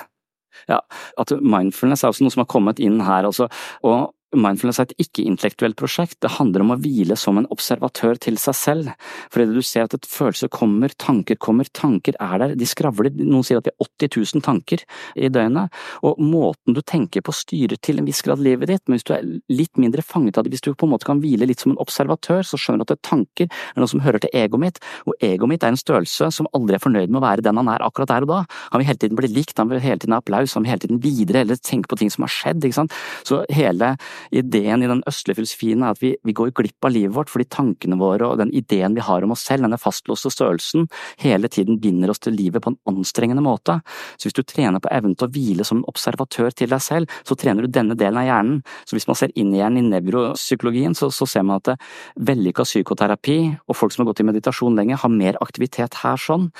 Ja, 0.68 0.82
at 1.16 1.30
mindfulness 1.40 2.02
er 2.02 2.11
også 2.11 2.24
noe 2.24 2.32
som 2.34 2.42
har 2.42 2.48
kommet 2.50 2.80
inn 2.82 2.98
her 3.06 3.24
altså. 3.24 3.46
og 3.86 4.11
Mindfulness 4.37 4.76
er 4.83 4.91
et 4.91 5.07
ikke-intellektuelt 5.07 5.76
prosjekt, 5.81 6.18
det 6.20 6.35
handler 6.35 6.61
om 6.61 6.74
å 6.74 6.79
hvile 6.83 7.16
som 7.16 7.39
en 7.41 7.47
observatør 7.55 8.18
til 8.20 8.37
seg 8.41 8.57
selv. 8.59 8.91
Fordi 9.33 9.55
du 9.57 9.62
ser 9.64 9.87
at 9.87 9.95
et 9.97 10.09
følelse 10.09 10.51
kommer, 10.53 10.93
tanker 11.01 11.39
kommer, 11.41 11.68
tanker 11.72 12.18
er 12.20 12.35
der, 12.43 12.53
de 12.59 12.68
skravler, 12.68 13.14
noen 13.16 13.47
sier 13.47 13.62
at 13.62 13.68
vi 13.68 13.72
har 13.72 13.89
80 13.89 14.12
000 14.37 14.45
tanker 14.45 14.85
i 15.16 15.31
døgnet, 15.33 15.72
og 16.05 16.20
måten 16.20 16.76
du 16.76 16.83
tenker 16.85 17.24
på 17.24 17.33
styrer 17.33 17.81
til 17.81 18.03
en 18.03 18.09
viss 18.09 18.20
grad 18.26 18.43
livet 18.45 18.68
ditt, 18.68 18.85
men 18.85 18.99
hvis 18.99 19.09
du 19.09 19.14
er 19.16 19.24
litt 19.49 19.81
mindre 19.81 20.05
fanget 20.05 20.37
av 20.37 20.45
det, 20.45 20.53
hvis 20.53 20.66
du 20.66 20.74
på 20.74 20.85
en 20.85 20.93
måte 20.93 21.09
kan 21.09 21.22
hvile 21.24 21.49
litt 21.49 21.64
som 21.64 21.72
en 21.72 21.81
observatør, 21.81 22.45
så 22.45 22.61
skjønner 22.61 22.85
du 22.85 22.93
at 22.93 23.05
tanker. 23.09 23.49
Er 23.49 23.81
noe 23.81 23.89
som 23.91 24.05
hører 24.05 24.20
til 24.20 24.35
egoet 24.37 24.64
mitt, 24.66 24.83
og 25.09 25.16
egoet 25.24 25.55
mitt 25.55 25.64
er 25.64 25.72
en 25.72 25.81
størrelse 25.81 26.29
som 26.37 26.51
aldri 26.53 26.76
er 26.76 26.85
fornøyd 26.85 27.09
med 27.09 27.22
å 27.22 27.24
være 27.24 27.47
den 27.49 27.62
han 27.62 27.72
er 27.72 27.87
akkurat 27.87 28.12
der 28.12 28.29
og 28.29 28.33
da. 28.35 28.43
Han 28.74 28.83
vil 28.83 28.91
hele 28.91 29.03
tiden 29.07 29.18
bli 29.18 29.33
likt, 29.33 29.57
han 29.57 29.72
vil 29.72 29.81
hele 29.83 30.03
tiden 30.03 30.16
ha 30.16 30.20
applaus, 30.20 30.53
han 30.59 30.66
vil 30.66 30.74
hele 30.74 30.85
tiden 30.85 31.01
videre, 31.03 31.47
eller 31.47 31.57
tenke 31.64 31.89
på 31.89 31.99
ting 32.03 32.12
som 32.12 32.26
har 32.26 32.35
skjedd, 32.35 32.61
ikke 32.68 32.81
sant. 32.83 32.97
Så 33.24 33.41
hele 33.57 33.95
ideen 34.30 34.82
i 34.82 34.90
den 34.90 35.02
østlige 35.08 35.38
filosofien 35.40 35.82
er 35.82 35.94
at 35.94 36.02
vi, 36.02 36.14
vi, 36.24 36.34
går 36.36 36.52
glipp 36.56 36.84
av 36.84 36.94
livet 36.94 37.14
vårt 37.16 37.32
fordi 37.32 37.48
tankene 37.52 37.98
våre 38.00 38.28
og 38.28 38.40
den 38.40 38.52
ideen 38.56 38.96
vi 38.96 39.04
har 39.04 39.24
om 39.24 39.34
oss 39.34 39.44
selv, 39.48 39.66
denne 39.66 39.80
fastlåste 39.80 40.32
størrelsen, 40.32 40.88
hele 41.22 41.50
tiden 41.52 41.80
binder 41.82 42.12
oss 42.12 42.22
til 42.24 42.36
livet 42.38 42.64
på 42.64 42.72
en 42.72 42.78
anstrengende 42.90 43.44
måte. 43.44 43.78
Så 44.16 44.28
hvis 44.28 44.38
du 44.38 44.44
trener 44.44 44.82
på 44.82 44.92
evnen 44.94 45.16
til 45.18 45.28
å 45.28 45.32
hvile 45.34 45.66
som 45.66 45.84
observatør 45.90 46.54
til 46.54 46.72
deg 46.72 46.82
selv, 46.84 47.18
så 47.26 47.36
trener 47.38 47.64
du 47.64 47.72
denne 47.72 47.96
delen 47.98 48.20
av 48.20 48.28
hjernen. 48.28 48.62
Så 48.88 48.96
hvis 48.96 49.08
man 49.10 49.18
ser 49.18 49.34
inn 49.38 49.54
i 49.54 49.60
hjernen 49.62 49.84
i 49.84 49.94
nevropsykologien, 49.94 50.96
så, 50.98 51.10
så 51.14 51.28
ser 51.28 51.46
man 51.48 51.62
at 51.62 51.74
vellykka 52.18 52.66
psykoterapi 52.66 53.38
og 53.66 53.78
folk 53.78 53.94
som 53.94 54.04
har 54.04 54.12
gått 54.12 54.24
i 54.24 54.28
meditasjon 54.28 54.78
lenge, 54.78 54.98
har 54.98 55.12
mer 55.12 55.38
aktivitet 55.44 56.00
her 56.02 56.20
sånn 56.20 56.50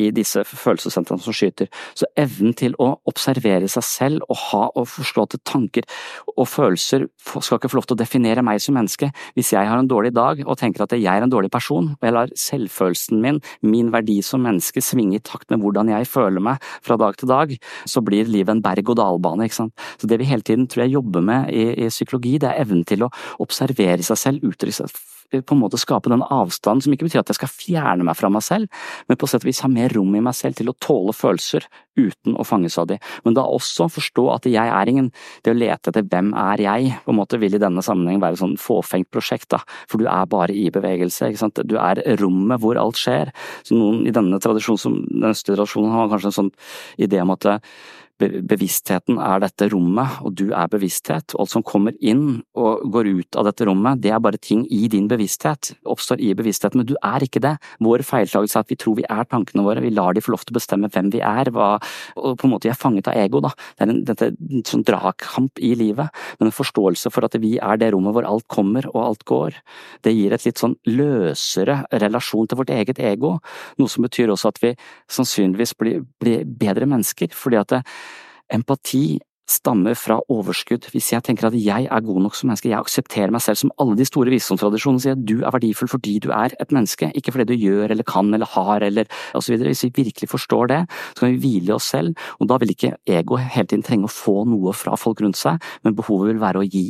i 0.00 0.10
disse 0.14 0.42
følelsessentrene 0.48 1.22
som 1.22 1.36
skyter. 1.36 1.70
Så 1.96 2.08
evnen 2.18 2.54
til 2.58 2.74
å 2.82 2.90
observere 3.08 3.68
seg 3.70 3.86
selv 3.86 4.26
og 4.28 4.40
ha 4.50 4.62
og 4.74 4.88
forstå 4.90 5.26
at 5.26 5.36
tanker 5.46 5.86
og 6.34 6.48
følelser 6.50 7.06
skal 7.18 7.58
ikke 7.58 7.70
få 7.72 7.80
lov 7.80 7.88
til 7.88 7.96
å 7.96 8.02
definere 8.02 8.44
meg 8.46 8.62
som 8.62 8.76
menneske. 8.78 9.10
Hvis 9.38 9.52
jeg 9.54 9.68
har 9.68 9.80
en 9.80 9.90
dårlig 9.90 10.14
dag 10.16 10.42
og 10.44 10.58
tenker 10.60 10.84
at 10.84 10.96
jeg 10.96 11.06
er 11.10 11.24
en 11.24 11.32
dårlig 11.32 11.52
person, 11.54 11.92
og 11.94 12.06
jeg 12.08 12.16
lar 12.16 12.34
selvfølelsen 12.38 13.22
min, 13.22 13.40
min 13.62 13.92
verdi 13.94 14.20
som 14.26 14.44
menneske, 14.44 14.82
svinge 14.84 15.18
i 15.18 15.24
takt 15.24 15.50
med 15.52 15.62
hvordan 15.62 15.92
jeg 15.92 16.10
føler 16.10 16.42
meg 16.44 16.62
fra 16.84 16.98
dag 17.00 17.18
til 17.20 17.30
dag, 17.30 17.56
så 17.88 18.02
blir 18.04 18.30
livet 18.30 18.56
en 18.56 18.64
berg-og-dal-bane. 18.64 19.48
ikke 19.48 19.62
sant. 19.62 19.74
Så 20.00 20.10
det 20.10 20.20
vi 20.20 20.28
hele 20.28 20.46
tiden 20.46 20.68
tror 20.68 20.86
jeg 20.86 20.96
jobber 20.98 21.24
med 21.24 21.50
i, 21.54 21.66
i 21.86 21.90
psykologi, 21.92 22.38
det 22.38 22.50
er 22.50 22.64
evnen 22.64 22.84
til 22.88 23.06
å 23.06 23.12
observere 23.44 24.02
seg 24.04 24.20
selv, 24.20 24.48
uttrykke 24.50 24.82
seg 24.82 25.13
på 25.32 25.54
en 25.54 25.60
måte 25.60 25.80
skape 25.80 26.10
den 26.12 26.22
avstanden, 26.22 26.84
som 26.84 26.94
ikke 26.94 27.08
betyr 27.08 27.22
at 27.22 27.32
jeg 27.32 27.38
skal 27.40 27.52
fjerne 27.52 28.06
meg 28.06 28.18
fra 28.18 28.30
meg 28.32 28.44
selv, 28.44 28.84
men 29.08 29.18
på 29.18 29.28
sett 29.30 29.44
og 29.44 29.50
vis 29.50 29.62
ha 29.64 29.70
mer 29.70 29.94
rom 29.96 30.14
i 30.14 30.22
meg 30.24 30.36
selv 30.36 30.58
til 30.58 30.70
å 30.70 30.76
tåle 30.82 31.14
følelser 31.16 31.66
uten 31.98 32.36
å 32.38 32.46
fanges 32.46 32.76
av 32.80 32.88
de. 32.90 32.98
Men 33.26 33.36
da 33.36 33.44
også 33.46 33.88
forstå 33.92 34.26
at 34.34 34.48
jeg 34.50 34.70
er 34.70 34.90
ingen 34.90 35.10
Det 35.44 35.52
å 35.52 35.56
lete 35.56 35.90
etter 35.90 36.04
hvem 36.08 36.32
er 36.38 36.60
jeg, 36.64 36.92
på 37.04 37.12
en 37.12 37.18
måte 37.18 37.38
vil 37.38 37.54
i 37.54 37.60
denne 37.60 37.82
sammenhengen 37.84 38.22
være 38.22 38.38
et 38.38 38.42
sånn 38.42 38.56
fåfengt 38.60 39.10
prosjekt, 39.12 39.50
da, 39.52 39.60
for 39.90 40.00
du 40.00 40.08
er 40.10 40.26
bare 40.30 40.54
i 40.56 40.70
bevegelse, 40.72 41.28
ikke 41.28 41.42
sant. 41.42 41.60
Du 41.68 41.76
er 41.78 42.00
rommet 42.20 42.62
hvor 42.62 42.78
alt 42.80 42.98
skjer. 42.98 43.30
Så 43.66 43.76
noen 43.78 44.06
i 44.08 44.14
denne 44.14 44.40
tradisjonen, 44.42 44.80
som 44.80 44.96
den 45.04 45.28
østlige 45.30 45.58
tradisjonen, 45.60 45.92
har 45.94 46.10
kanskje 46.12 46.32
en 46.32 46.38
sånn 46.38 46.54
idé 47.06 47.20
om 47.22 47.34
at 47.36 47.46
bevisstheten 48.20 49.18
er 49.18 49.40
dette 49.42 49.66
rommet, 49.72 50.20
og 50.24 50.36
du 50.38 50.46
er 50.54 50.68
bevissthet. 50.70 51.34
Alt 51.40 51.50
som 51.50 51.64
kommer 51.66 51.94
inn 51.98 52.42
og 52.58 52.84
går 52.94 53.10
ut 53.18 53.38
av 53.38 53.48
dette 53.48 53.66
rommet, 53.66 54.00
det 54.04 54.12
er 54.14 54.22
bare 54.22 54.38
ting 54.38 54.62
i 54.72 54.86
din 54.90 55.08
bevissthet, 55.10 55.72
oppstår 55.90 56.22
i 56.22 56.30
bevisstheten, 56.36 56.80
men 56.80 56.88
du 56.88 56.94
er 57.00 57.24
ikke 57.26 57.42
det. 57.42 57.56
Vår 57.82 58.04
feiltagelse 58.06 58.58
er 58.58 58.66
at 58.66 58.70
vi 58.70 58.78
tror 58.80 58.98
vi 59.00 59.06
er 59.10 59.26
tankene 59.30 59.64
våre, 59.66 59.82
vi 59.82 59.92
lar 59.94 60.14
de 60.14 60.22
få 60.24 60.34
lov 60.34 60.44
til 60.44 60.54
å 60.54 60.58
bestemme 60.60 60.90
hvem 60.94 61.10
vi 61.14 61.22
er, 61.26 61.50
hva, 61.54 61.74
og 62.20 62.38
på 62.38 62.46
en 62.46 62.54
måte 62.54 62.68
vi 62.68 62.72
er 62.74 62.78
fanget 62.78 63.10
av 63.10 63.18
ego, 63.18 63.42
da. 63.44 63.50
Det 63.74 63.86
er 63.86 63.92
en 63.92 64.02
dette, 64.06 64.30
sånn 64.70 64.86
dragkamp 64.86 65.58
i 65.58 65.74
livet, 65.78 66.22
men 66.38 66.50
en 66.50 66.56
forståelse 66.56 67.12
for 67.14 67.26
at 67.26 67.38
vi 67.42 67.56
er 67.58 67.82
det 67.82 67.90
rommet 67.96 68.14
hvor 68.14 68.28
alt 68.28 68.46
kommer 68.52 68.86
og 68.94 69.00
alt 69.02 69.26
går. 69.28 69.58
Det 70.06 70.14
gir 70.14 70.34
et 70.34 70.46
litt 70.46 70.62
sånn 70.62 70.78
løsere 70.86 71.82
relasjon 72.04 72.46
til 72.50 72.62
vårt 72.62 72.72
eget 72.74 73.02
ego, 73.02 73.36
noe 73.80 73.90
som 73.90 74.06
betyr 74.06 74.30
også 74.32 74.54
at 74.54 74.62
vi 74.62 74.74
sannsynligvis 75.10 75.74
blir, 75.80 76.04
blir 76.22 76.46
bedre 76.46 76.86
mennesker, 76.88 77.34
fordi 77.34 77.58
at 77.58 77.74
det, 77.74 77.82
empati 78.54 79.20
stammer 79.50 79.96
fra 79.98 80.18
overskudd. 80.32 80.88
Hvis 80.92 81.10
jeg 81.12 81.24
tenker 81.26 81.48
at 81.48 81.56
jeg 81.58 81.88
er 81.90 82.04
god 82.04 82.20
nok 82.24 82.36
som 82.36 82.48
menneske, 82.50 82.70
jeg 82.70 82.80
aksepterer 82.80 83.32
meg 83.34 83.44
selv 83.44 83.60
som 83.60 83.72
alle 83.82 83.96
de 83.98 84.06
store 84.08 84.32
visdomstradisjonene 84.32 85.04
sier 85.04 85.16
at 85.16 85.24
du 85.28 85.36
er 85.42 85.54
verdifull 85.54 85.90
fordi 85.90 86.16
du 86.24 86.30
er 86.34 86.54
et 86.60 86.72
menneske, 86.74 87.10
ikke 87.16 87.34
fordi 87.34 87.48
du 87.52 87.66
gjør 87.66 87.92
eller 87.92 88.06
kan 88.08 88.32
eller 88.34 88.48
har 88.54 88.84
eller 88.86 89.10
osv. 89.36 89.56
Hvis 89.60 89.84
vi 89.88 89.92
virkelig 90.04 90.30
forstår 90.32 90.70
det, 90.72 90.80
så 91.12 91.24
kan 91.24 91.34
vi 91.34 91.42
hvile 91.42 91.72
i 91.72 91.76
oss 91.76 91.90
selv, 91.94 92.16
og 92.40 92.48
da 92.50 92.58
vil 92.62 92.72
ikke 92.74 92.94
ego 93.10 93.38
hele 93.40 93.68
tiden 93.68 93.84
trenge 93.84 94.08
å 94.08 94.12
få 94.12 94.44
noe 94.48 94.74
fra 94.76 94.96
folk 95.00 95.20
rundt 95.24 95.38
seg, 95.38 95.60
men 95.84 95.96
behovet 95.98 96.32
vil 96.32 96.42
være 96.42 96.62
å 96.62 96.68
gi. 96.68 96.86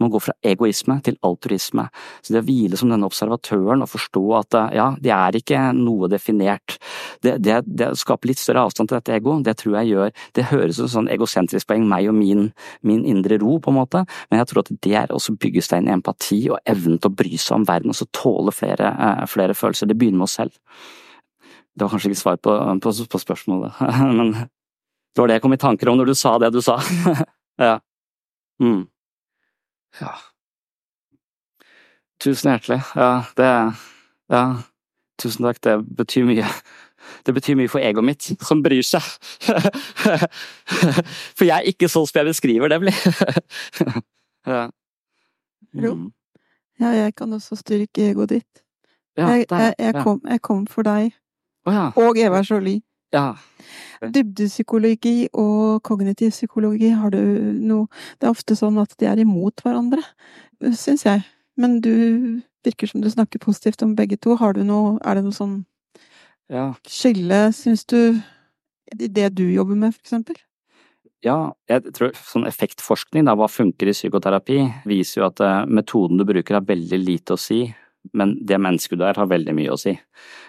Man 0.00 0.12
går 0.12 0.24
fra 0.28 0.36
egoisme 0.46 0.98
til 1.04 1.18
altruisme. 1.26 1.88
Så 2.22 2.34
det 2.34 2.42
å 2.42 2.48
hvile 2.48 2.78
som 2.80 2.90
denne 2.92 3.08
observatøren 3.08 3.84
og 3.84 3.92
forstå 3.92 4.24
at 4.38 4.58
ja, 4.76 4.88
det 5.00 5.12
er 5.14 5.38
ikke 5.38 5.68
noe 5.76 6.08
definert, 6.10 6.78
det, 7.24 7.38
det, 7.44 7.60
det 7.66 7.92
skaper 7.98 8.30
litt 8.30 8.40
større 8.40 8.66
avstand 8.68 8.90
til 8.90 8.98
dette 8.98 9.14
ego, 9.16 9.38
det 9.44 9.56
tror 9.58 9.80
jeg 9.80 9.92
gjør 9.92 10.10
Det 10.36 10.44
høres 10.50 10.78
ut 10.78 10.84
som 10.84 10.90
sånn 10.98 11.10
egosentrisk 11.12 11.68
poeng, 11.68 11.86
meg 11.98 12.10
og 12.10 12.16
min, 12.16 12.48
min, 12.86 13.04
indre 13.08 13.38
ro, 13.42 13.58
på 13.62 13.72
en 13.72 13.78
måte, 13.80 14.04
men 14.30 14.40
jeg 14.40 14.50
tror 14.50 14.62
at 14.64 14.72
det 14.86 14.94
er 15.02 15.14
også 15.14 15.36
byggestein 15.40 15.88
i 15.88 15.94
empati 15.94 16.40
og 16.52 16.60
evnen 16.68 16.98
til 16.98 17.10
å 17.10 17.18
bry 17.18 17.34
seg 17.36 17.58
om 17.58 17.66
verden, 17.68 17.92
og 17.92 17.98
så 17.98 18.08
tåle 18.14 18.54
flere, 18.54 18.94
eh, 18.94 19.26
flere, 19.30 19.56
følelser. 19.58 19.90
Det 19.90 19.98
begynner 19.98 20.22
med 20.22 20.28
oss 20.28 20.38
selv. 20.40 20.54
Det 21.74 21.84
var 21.84 21.92
kanskje 21.92 22.12
ikke 22.12 22.22
svar 22.22 22.40
på, 22.42 22.54
på, 22.82 22.94
på 23.10 23.22
spørsmålet, 23.22 23.82
men 24.18 24.32
det 24.38 25.22
var 25.22 25.30
det 25.30 25.38
jeg 25.38 25.42
kom 25.46 25.56
i 25.56 25.60
tanker 25.60 25.90
om 25.90 25.98
når 25.98 26.10
du 26.12 26.16
sa 26.18 26.38
det 26.38 26.52
du 26.54 26.60
sa. 26.62 26.78
ja. 27.68 27.78
Mm. 28.62 28.86
ja. 30.00 30.16
Tusen 32.22 32.52
hjertelig. 32.52 32.82
Ja, 32.98 33.12
det 33.38 33.52
Ja, 34.28 34.42
tusen 35.22 35.46
takk. 35.46 35.60
Det 35.62 35.78
betyr 35.96 36.26
mye. 36.28 36.46
Det 37.26 37.34
betyr 37.34 37.56
mye 37.58 37.70
for 37.70 37.82
egoet 37.84 38.06
mitt, 38.06 38.28
som 38.44 38.62
bryr 38.64 38.84
seg. 38.86 39.04
For 41.36 41.46
jeg 41.46 41.54
er 41.56 41.68
ikke 41.70 41.88
sånn 41.90 42.06
som 42.08 42.20
jeg 42.20 42.30
beskriver 42.30 42.72
det 42.72 42.80
blir. 42.82 42.98
ja. 44.52 44.64
Mm. 45.74 46.08
Ja, 46.78 46.92
jeg 46.94 47.14
kan 47.18 47.32
også 47.34 47.58
styrke 47.58 48.10
egoet 48.10 48.36
ditt. 48.36 48.62
Ja, 49.18 49.32
jeg, 49.34 49.46
jeg, 49.50 49.74
jeg, 49.78 49.94
kom, 50.02 50.20
jeg, 50.28 50.42
kom, 50.46 50.66
for 50.70 50.86
deg. 50.86 51.10
Oh, 51.66 51.74
ja. 51.74 51.88
Og 51.98 52.18
Eva 52.20 52.42
Jolie. 52.46 52.82
Ja. 53.12 53.32
Dybdepsykologi 54.04 55.28
og 55.32 55.82
kognitiv 55.82 56.30
psykologi, 56.30 56.90
har 56.92 57.10
du 57.10 57.18
noe 57.18 57.88
Det 58.20 58.28
er 58.28 58.34
ofte 58.34 58.54
sånn 58.56 58.78
at 58.78 58.92
de 59.00 59.08
er 59.08 59.22
imot 59.22 59.64
hverandre, 59.64 60.04
syns 60.76 61.06
jeg. 61.06 61.24
Men 61.58 61.80
du 61.82 62.42
virker 62.66 62.90
som 62.90 63.02
du 63.02 63.10
snakker 63.10 63.42
positivt 63.42 63.82
om 63.82 63.96
begge 63.98 64.20
to. 64.20 64.36
Har 64.36 64.54
du 64.54 64.62
noe 64.66 64.98
Er 65.02 65.18
det 65.18 65.24
noe 65.26 65.34
sånn 65.34 65.64
ja. 66.52 66.66
skille, 66.88 67.40
syns 67.56 67.84
du, 67.88 68.18
i 68.96 69.08
det 69.08 69.30
du 69.38 69.46
jobber 69.50 69.78
med, 69.78 69.96
for 69.96 70.06
eksempel? 70.06 70.38
Ja, 71.24 71.50
jeg 71.66 71.90
tror 71.96 72.12
sånn 72.14 72.46
effektforskning, 72.46 73.26
da, 73.26 73.34
hva 73.38 73.48
funker 73.50 73.90
i 73.90 73.96
psykoterapi, 73.96 74.60
viser 74.86 75.20
jo 75.22 75.26
at 75.26 75.42
uh, 75.42 75.64
metoden 75.66 76.20
du 76.20 76.26
bruker 76.28 76.60
har 76.60 76.66
veldig 76.68 77.00
lite 77.02 77.34
å 77.34 77.40
si 77.40 77.64
men 78.16 78.34
det 78.46 78.56
mennesket 78.62 78.98
du 78.98 79.04
er, 79.04 79.16
har 79.18 79.28
veldig 79.28 79.52
mye 79.56 79.72
å 79.74 79.78
si. 79.80 79.92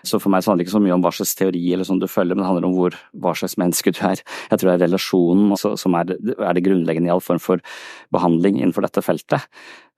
Så 0.07 0.19
for 0.21 0.31
meg 0.31 0.43
så 0.43 0.51
handler 0.51 0.63
det 0.63 0.69
ikke 0.69 0.77
så 0.77 0.81
mye 0.83 0.95
om 0.95 1.03
hva 1.03 1.11
slags 1.13 1.35
teori 1.37 1.61
eller 1.73 1.87
sånn 1.87 1.99
du 2.01 2.07
følger, 2.09 2.37
men 2.37 2.43
det 2.43 2.47
handler 2.49 2.67
om 2.69 2.75
hvor, 2.77 2.95
hva 3.19 3.33
slags 3.37 3.57
menneske 3.59 3.93
du 3.95 3.99
er. 4.05 4.21
Jeg 4.51 4.61
tror 4.61 4.69
det 4.69 4.75
er 4.77 4.83
relasjonen 4.85 5.51
også, 5.55 5.73
som 5.81 5.97
er, 5.99 6.13
er, 6.15 6.53
det 6.55 6.63
grunnleggende 6.65 7.09
i 7.09 7.13
all 7.13 7.23
form 7.23 7.41
for 7.43 7.63
behandling 8.15 8.59
innenfor 8.59 8.85
dette 8.85 9.03
feltet. 9.05 9.47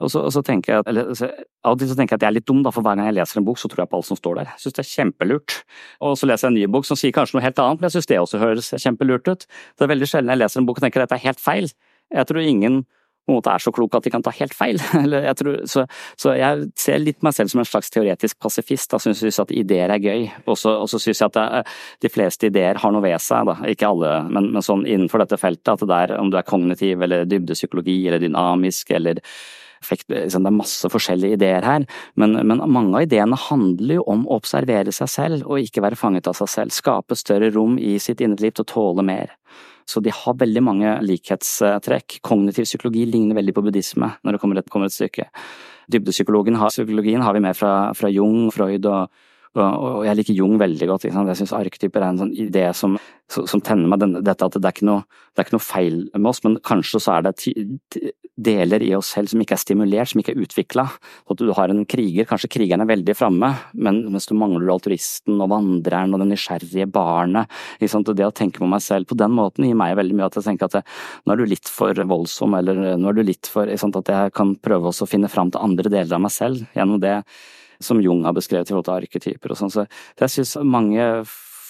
Og 0.02 0.10
så, 0.14 0.24
og 0.26 0.34
så 0.34 0.42
tenker 0.46 0.78
jeg, 0.78 0.88
eller, 0.90 1.12
så, 1.18 1.30
Av 1.62 1.76
og 1.76 1.82
til 1.82 1.92
så 1.92 1.98
tenker 1.98 2.16
jeg 2.16 2.22
at 2.22 2.26
jeg 2.26 2.32
er 2.32 2.38
litt 2.40 2.48
dum, 2.50 2.64
da, 2.66 2.74
for 2.74 2.86
hver 2.86 2.98
gang 2.98 3.12
jeg 3.12 3.20
leser 3.20 3.42
en 3.42 3.46
bok, 3.46 3.60
så 3.62 3.70
tror 3.70 3.84
jeg 3.84 3.92
på 3.92 4.00
alt 4.00 4.08
som 4.08 4.18
står 4.18 4.40
der. 4.40 4.54
Jeg 4.56 4.64
syns 4.64 4.78
det 4.78 4.82
er 4.82 4.90
kjempelurt. 4.90 5.58
Og 6.02 6.16
så 6.18 6.30
leser 6.30 6.48
jeg 6.48 6.56
en 6.56 6.58
ny 6.58 6.72
bok 6.74 6.88
som 6.90 6.98
sier 6.98 7.14
kanskje 7.14 7.38
noe 7.38 7.46
helt 7.46 7.62
annet, 7.62 7.84
men 7.84 7.90
jeg 7.90 8.00
syns 8.00 8.10
det 8.10 8.18
også 8.24 8.42
høres 8.42 8.72
kjempelurt 8.82 9.30
ut. 9.30 9.46
Det 9.78 9.86
er 9.86 9.92
veldig 9.94 10.10
sjelden 10.10 10.34
jeg 10.34 10.42
leser 10.42 10.64
en 10.64 10.70
bok 10.70 10.82
og 10.82 10.88
tenker 10.88 11.04
at 11.04 11.12
dette 11.12 11.22
er 11.22 11.28
helt 11.30 11.44
feil. 11.44 11.70
Jeg 12.12 12.28
tror 12.32 12.42
ingen 12.42 12.82
på 13.26 13.32
en 13.32 13.38
måte 13.38 13.54
er 13.54 13.62
så 13.64 13.72
kloke 13.74 14.00
at 14.00 14.06
de 14.06 14.12
kan 14.14 14.24
ta 14.26 14.34
helt 14.34 14.56
feil. 14.58 14.82
Jeg 15.30 15.38
tror, 15.40 15.60
så, 15.70 15.86
så, 16.20 16.34
jeg 16.38 16.66
ser 16.80 17.00
litt 17.02 17.22
meg 17.24 17.36
selv 17.36 17.52
som 17.52 17.62
en 17.62 17.68
slags 17.68 17.92
teoretisk 17.94 18.40
pasifist. 18.42 18.90
Da 18.92 19.00
syns 19.02 19.40
at 19.40 19.54
ideer 19.54 19.94
er 19.94 20.02
gøy. 20.02 20.26
Og 20.50 20.58
så 20.58 21.00
syns 21.00 21.22
jeg 21.22 21.30
at 21.30 21.38
det, 21.38 21.64
de 22.02 22.12
fleste 22.12 22.50
ideer 22.50 22.80
har 22.82 22.94
noe 22.94 23.04
ved 23.04 23.22
seg, 23.22 23.48
da. 23.48 23.58
ikke 23.70 23.92
alle, 23.94 24.14
men, 24.32 24.50
men 24.56 24.66
sånn 24.66 24.88
innenfor 24.90 25.24
dette 25.24 25.40
feltet. 25.42 25.74
At 25.74 25.84
det 25.86 25.92
der, 25.92 26.16
om 26.20 26.32
du 26.32 26.38
er 26.40 26.48
kognitiv 26.48 27.06
eller 27.06 27.28
dybdepsykologi 27.30 28.00
eller 28.10 28.24
dynamisk 28.24 28.94
eller 28.98 29.22
liksom, 29.90 30.44
det 30.44 30.52
er 30.52 30.56
masse 30.56 30.90
forskjellige 30.94 31.38
ideer 31.38 31.66
her, 31.66 31.86
men, 32.16 32.38
men, 32.48 32.62
mange 32.70 32.98
av 32.98 33.06
ideene 33.08 33.38
handler 33.50 34.00
jo 34.00 34.04
om 34.14 34.26
å 34.28 34.38
observere 34.38 34.94
seg 34.94 35.10
selv 35.10 35.48
og 35.48 35.62
ikke 35.62 35.82
være 35.82 36.00
fanget 36.00 36.30
av 36.30 36.38
seg 36.38 36.50
selv. 36.50 36.76
Skape 36.76 37.18
større 37.18 37.52
rom 37.54 37.78
i 37.80 37.98
sitt 38.00 38.22
indre 38.22 38.46
liv 38.46 38.56
til 38.56 38.66
å 38.66 38.72
tåle 38.72 39.06
mer. 39.06 39.36
Så 39.90 40.04
de 40.04 40.14
har 40.14 40.38
veldig 40.40 40.64
mange 40.64 40.94
likhetstrekk. 41.06 42.20
Kognitiv 42.26 42.68
psykologi 42.70 43.06
ligner 43.10 43.38
veldig 43.40 43.56
på 43.58 43.66
buddhisme 43.66 44.14
når 44.22 44.36
det 44.36 44.42
kommer 44.44 44.62
et, 44.62 44.70
kommer 44.72 44.92
et 44.92 44.96
stykke. 44.96 45.28
Dybdepsykologien 45.92 46.60
har, 46.62 46.72
psykologien 46.72 47.24
har 47.26 47.36
vi 47.36 47.44
med 47.44 47.58
fra, 47.58 47.92
fra 47.98 48.12
Jung, 48.14 48.50
Freud 48.54 48.88
og, 48.88 49.22
og, 49.60 50.06
jeg 50.08 50.16
liker 50.16 50.38
Jung 50.38 50.56
veldig 50.62 50.88
godt. 50.88 51.10
Jeg 51.10 51.38
syns 51.42 51.52
arketyper 51.56 52.00
er 52.00 52.14
en 52.14 52.22
sånn 52.22 52.32
idé 52.40 52.64
som, 52.78 52.96
som 53.28 53.64
tenner 53.64 53.90
meg. 53.92 54.00
denne, 54.00 54.22
dette 54.24 54.48
at 54.48 54.56
det 54.56 54.70
er, 54.70 54.86
noe, 54.88 55.04
det 55.36 55.42
er, 55.42 55.48
ikke 55.50 55.58
noe, 55.58 55.66
feil 55.66 55.98
med 56.16 56.30
oss, 56.32 56.40
men 56.46 56.56
kanskje 56.64 57.02
så 57.04 57.18
er 57.18 57.28
det 57.28 58.14
deler 58.42 58.82
i 58.86 58.94
oss 58.96 59.12
selv 59.12 59.30
som 59.30 59.44
ikke 59.44 59.58
er 59.58 59.62
stimulert, 59.62 60.12
som 60.12 60.22
ikke 60.24 60.34
er 60.38 60.42
utvikla. 60.46 60.88
At 61.34 61.44
du 61.44 61.52
har 61.58 61.74
en 61.74 61.84
kriger, 61.90 62.30
kanskje 62.30 62.52
krigeren 62.56 62.86
er 62.86 62.92
veldig 62.94 63.18
framme, 63.20 63.52
men 63.76 64.02
mens 64.14 64.30
du 64.32 64.36
mangler 64.40 64.72
altruisten 64.72 65.44
og 65.44 65.52
vandreren 65.52 66.16
og 66.16 66.24
det 66.24 66.32
nysgjerrige 66.32 66.88
barnet. 66.96 67.52
Det 67.82 67.92
å 67.92 68.36
tenke 68.36 68.64
på 68.64 68.72
meg 68.72 68.84
selv 68.86 69.12
på 69.12 69.20
den 69.20 69.36
måten 69.36 69.68
gir 69.68 69.78
meg 69.78 69.98
veldig 70.00 70.16
mye 70.16 70.32
at 70.32 70.40
jeg 70.40 70.48
tenker 70.48 70.72
at 70.72 70.80
jeg, 70.80 70.92
nå 71.26 71.36
er 71.36 71.42
du 71.42 71.50
litt 71.52 71.68
for 71.72 72.06
voldsom, 72.16 72.56
eller 72.56 72.96
nå 72.96 73.12
er 73.12 73.20
du 73.20 73.26
litt 73.28 73.52
for 73.52 73.68
At 73.68 74.10
jeg 74.16 74.32
kan 74.38 74.56
prøve 74.64 74.92
å 74.92 75.10
finne 75.10 75.30
fram 75.32 75.52
til 75.52 75.64
andre 75.64 75.92
deler 75.92 76.16
av 76.16 76.24
meg 76.24 76.32
selv 76.32 76.64
gjennom 76.78 77.02
det 77.04 77.20
som 77.86 78.02
Jung 78.04 78.26
har 78.28 78.36
beskrevet 78.38 78.70
i 78.70 78.74
forhold 78.74 78.88
til 78.90 78.98
arketyper 79.00 79.54
og 79.54 79.60
sånn. 79.60 79.74
Så 79.74 79.86
jeg 80.22 80.36
syns 80.36 80.58
mange 80.66 81.06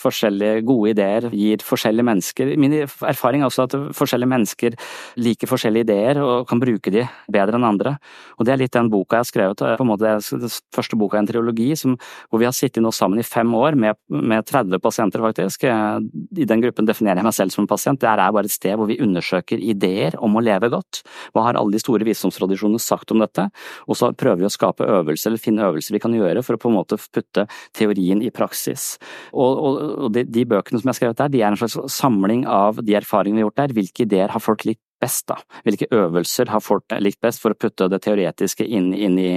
forskjellige 0.02 0.64
gode 0.68 0.94
ideer 0.96 1.28
gir 1.32 1.64
forskjellige 1.66 2.08
mennesker 2.08 2.54
Min 2.60 2.74
erfaring 2.82 3.44
er 3.44 3.50
også 3.50 3.68
at 3.68 3.76
forskjellige 3.96 4.32
mennesker 4.32 4.76
liker 5.22 5.50
forskjellige 5.50 5.88
ideer 5.88 6.20
og 6.22 6.48
kan 6.50 6.62
bruke 6.62 6.92
de 6.94 7.06
bedre 7.32 7.58
enn 7.58 7.68
andre. 7.68 7.96
Og 8.38 8.48
det 8.48 8.54
er 8.54 8.62
litt 8.64 8.76
den 8.76 8.90
boka 8.92 9.20
jeg 9.20 9.26
har 9.26 9.30
skrevet, 9.30 9.64
på 9.78 9.86
en 9.86 9.90
måte 9.90 10.12
den 10.12 10.54
første 10.76 10.98
boka 11.00 11.20
i 11.20 11.22
en 11.22 11.30
triologi, 11.30 11.70
som, 11.80 11.96
hvor 12.30 12.42
vi 12.42 12.48
har 12.48 12.56
sittet 12.56 12.84
nå 12.84 12.92
sammen 12.96 13.22
i 13.22 13.26
fem 13.28 13.52
år 13.58 13.78
med, 13.80 14.00
med 14.12 14.46
30 14.48 14.82
pasienter, 14.84 15.24
faktisk. 15.24 15.66
I 15.68 16.48
den 16.50 16.64
gruppen 16.64 16.88
definerer 16.90 17.22
jeg 17.22 17.28
meg 17.28 17.38
selv 17.38 17.56
som 17.56 17.66
en 17.66 17.72
pasient. 17.72 18.02
Det 18.02 18.10
er 18.10 18.22
bare 18.24 18.50
et 18.50 18.56
sted 18.56 18.78
hvor 18.80 18.90
vi 18.90 19.00
undersøker 19.04 19.62
ideer 19.62 20.18
om 20.24 20.38
å 20.38 20.44
leve 20.44 20.72
godt. 20.74 21.04
Hva 21.36 21.48
har 21.48 21.60
alle 21.60 21.76
de 21.76 21.84
store 21.84 22.08
visdomstradisjonene 22.08 22.82
sagt 22.82 23.14
om 23.14 23.22
dette? 23.24 23.48
Og 23.88 24.00
så 24.00 24.12
prøver 24.18 24.44
vi 24.44 24.50
å 24.50 24.54
skape 24.54 24.88
øvelser, 25.00 25.32
eller 25.32 25.44
finne 25.44 25.68
øvelser 25.70 25.98
vi 25.98 26.04
kan 26.04 26.16
gjøre 26.16 26.44
for 26.46 26.58
å 26.58 26.62
på 26.62 26.72
en 26.72 26.78
måte 26.80 27.00
putte 27.12 27.48
teorien 27.78 28.22
i 28.24 28.32
praksis. 28.34 28.96
Og, 29.32 29.62
og 29.62 29.82
og 29.92 30.14
de, 30.16 30.24
de, 30.28 30.46
bøkene 30.48 30.80
som 30.80 30.88
jeg 30.88 30.94
har 30.94 31.00
skrevet 31.00 31.20
der, 31.22 31.32
de 31.34 31.42
er 31.42 31.52
en 31.52 31.60
slags 31.60 31.78
samling 31.94 32.46
av 32.50 32.82
de 32.84 32.96
erfaringene 33.00 33.40
vi 33.40 33.44
har 33.44 33.50
gjort 33.50 33.62
der. 33.62 33.76
Hvilke 33.78 34.06
ideer 34.06 34.34
har 34.34 34.44
folk 34.44 34.66
likt 34.68 34.82
best, 35.02 35.26
da? 35.32 35.38
Hvilke 35.66 35.90
øvelser 35.96 36.52
har 36.54 36.64
folk 36.64 36.94
likt 37.02 37.22
best 37.24 37.42
for 37.44 37.54
å 37.54 37.60
putte 37.60 37.90
det 37.92 38.02
teoretiske 38.06 38.68
inn, 38.68 38.92
inn, 38.94 39.18
i, 39.20 39.32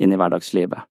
inn 0.00 0.14
i, 0.14 0.18
hverdagslivet? 0.20 0.86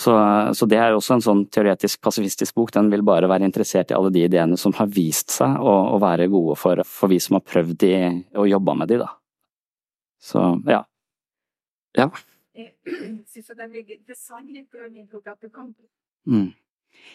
Så, 0.00 0.14
så, 0.56 0.66
det 0.70 0.78
er 0.80 0.94
også 0.94 1.16
en 1.16 1.24
sånn 1.24 1.42
teoretisk 1.52 2.00
pasifistisk 2.04 2.54
bok. 2.56 2.72
Den 2.72 2.88
vil 2.92 3.02
bare 3.04 3.28
være 3.28 3.44
interessert 3.48 3.90
i 3.90 3.96
alle 3.96 4.12
de 4.14 4.22
ideene 4.24 4.56
som 4.60 4.72
har 4.78 4.88
vist 4.88 5.34
seg 5.34 5.58
å, 5.60 5.74
å 5.96 5.98
være 6.00 6.30
gode 6.32 6.56
for, 6.56 6.80
for, 6.88 7.12
vi 7.12 7.18
som 7.20 7.36
har 7.36 7.44
prøvd 7.44 7.76
de 7.82 7.94
og 8.38 8.48
jobba 8.48 8.76
med 8.80 8.92
de, 8.92 9.00
da. 9.02 9.10
Så 10.20 10.40
ja. 10.70 10.84
Ja. 11.98 12.08
Jeg 12.56 12.74
syns 13.28 13.50
det 13.50 13.58
er 13.58 13.68
veldig 13.68 13.98
interessant. 13.98 15.76
Mm. 16.28 16.50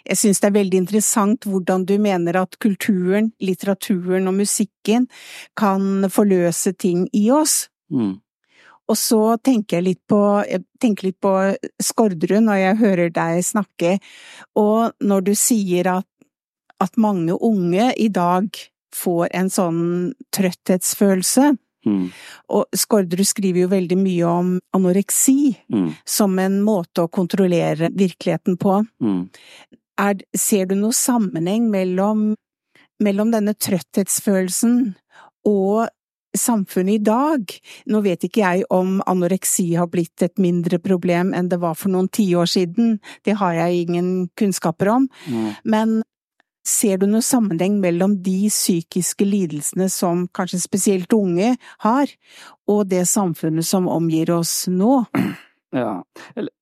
Jeg 0.06 0.20
synes 0.22 0.42
det 0.42 0.50
er 0.50 0.58
veldig 0.60 0.82
interessant 0.84 1.48
hvordan 1.50 1.86
du 1.90 1.96
mener 2.02 2.38
at 2.38 2.60
kulturen, 2.62 3.32
litteraturen 3.42 4.30
og 4.30 4.38
musikken 4.38 5.08
kan 5.58 6.06
forløse 6.14 6.76
ting 6.78 7.08
i 7.14 7.28
oss. 7.34 7.66
Mm. 7.90 8.20
Og 8.86 8.98
så 9.02 9.22
tenker 9.42 9.80
jeg 9.80 9.88
litt 9.88 10.02
på, 10.10 10.20
jeg 10.46 10.62
tenker 10.82 11.10
litt 11.10 11.18
på 11.24 11.34
Skårderud 11.82 12.46
når 12.46 12.62
jeg 12.62 12.82
hører 12.84 13.14
deg 13.14 13.42
snakke, 13.46 13.96
og 14.62 14.94
når 15.02 15.26
du 15.26 15.34
sier 15.40 15.90
at, 15.96 16.08
at 16.84 17.02
mange 17.02 17.34
unge 17.34 17.90
i 17.98 18.12
dag 18.14 18.52
får 18.96 19.32
en 19.36 19.50
sånn 19.52 19.82
trøtthetsfølelse. 20.36 21.56
Mm. 21.86 22.10
Og 22.58 22.78
Skårderud 22.78 23.28
skriver 23.28 23.66
jo 23.66 23.72
veldig 23.72 23.98
mye 24.00 24.30
om 24.30 24.52
anoreksi 24.76 25.56
mm. 25.72 25.90
som 26.18 26.38
en 26.42 26.60
måte 26.66 27.06
å 27.06 27.12
kontrollere 27.12 27.92
virkeligheten 27.94 28.58
på. 28.62 28.82
Mm. 29.04 29.22
Er, 30.02 30.24
ser 30.36 30.70
du 30.70 30.76
noen 30.76 30.96
sammenheng 30.96 31.70
mellom, 31.72 32.32
mellom 33.04 33.32
denne 33.32 33.56
trøtthetsfølelsen 33.56 34.80
og 35.48 35.86
samfunnet 36.36 37.00
i 37.00 37.04
dag. 37.04 37.54
Nå 37.92 38.02
vet 38.06 38.26
ikke 38.28 38.44
jeg 38.44 38.66
om 38.74 38.98
anoreksi 39.08 39.70
har 39.80 39.88
blitt 39.92 40.26
et 40.26 40.36
mindre 40.42 40.80
problem 40.84 41.34
enn 41.36 41.50
det 41.52 41.62
var 41.62 41.78
for 41.80 41.94
noen 41.94 42.10
tiår 42.12 42.50
siden, 42.52 42.98
det 43.24 43.38
har 43.40 43.56
jeg 43.56 43.86
ingen 43.86 44.10
kunnskaper 44.40 44.92
om, 44.98 45.08
mm. 45.30 45.48
men 45.64 46.02
ser 46.66 47.00
du 47.02 47.08
noen 47.08 47.26
sammenheng 47.26 47.80
mellom 47.84 48.18
de 48.26 48.50
psykiske 48.50 49.26
lidelsene 49.28 49.90
som 49.94 50.26
kanskje 50.36 50.64
spesielt 50.64 51.14
unge 51.16 51.56
har, 51.86 52.14
og 52.68 52.88
det 52.90 53.06
samfunnet 53.10 53.68
som 53.68 53.90
omgir 53.92 54.34
oss 54.34 54.64
nå? 54.72 55.04
Ja, 55.76 56.06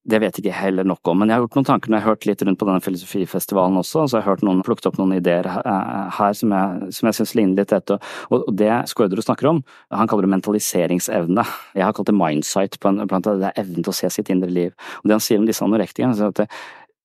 Det 0.09 0.17
vet 0.19 0.37
jeg 0.37 0.41
ikke 0.41 0.55
heller 0.57 0.87
nok 0.87 1.05
om, 1.11 1.19
men 1.21 1.29
jeg 1.29 1.37
har 1.37 1.43
gjort 1.43 1.57
noen 1.59 1.67
tanker 1.67 1.91
når 1.91 1.99
jeg 1.99 2.03
har 2.03 2.15
hørt 2.15 2.25
litt 2.25 2.43
rundt 2.47 2.59
på 2.59 2.65
denne 2.65 2.81
filosofifestivalen 2.81 3.77
også. 3.77 4.07
så 4.07 4.17
jeg 4.17 4.25
har 4.25 4.31
hørt 4.31 4.45
noen, 4.47 4.63
plukket 4.65 4.87
opp 4.89 4.97
noen 4.97 5.13
ideer 5.19 5.45
her 5.45 6.33
som 6.39 6.55
jeg, 6.55 6.89
som 6.97 7.09
jeg 7.09 7.17
synes 7.19 7.35
ligner 7.37 7.61
litt 7.61 7.75
dette. 7.75 7.99
Og 8.33 8.49
det 8.57 8.71
Skårderud 8.89 9.23
snakker 9.23 9.51
om, 9.51 9.61
han 9.93 10.09
kaller 10.09 10.25
det 10.25 10.33
mentaliseringsevne. 10.33 11.45
Jeg 11.77 11.85
har 11.85 11.93
kalt 11.93 12.09
det 12.09 12.17
mindsight, 12.17 12.79
blant 12.81 13.05
annet 13.13 13.43
det 13.43 13.51
er 13.51 13.61
evnen 13.61 13.85
til 13.85 13.93
å 13.93 13.97
se 14.01 14.09
sitt 14.17 14.33
indre 14.33 14.49
liv. 14.49 14.73
Og 15.03 15.11
det 15.11 15.19
han 15.19 15.25
sier 15.27 15.43
om 15.43 15.47
disse 15.47 15.67
anorektikerne, 15.67 16.17
er 16.17 16.33
at 16.33 16.47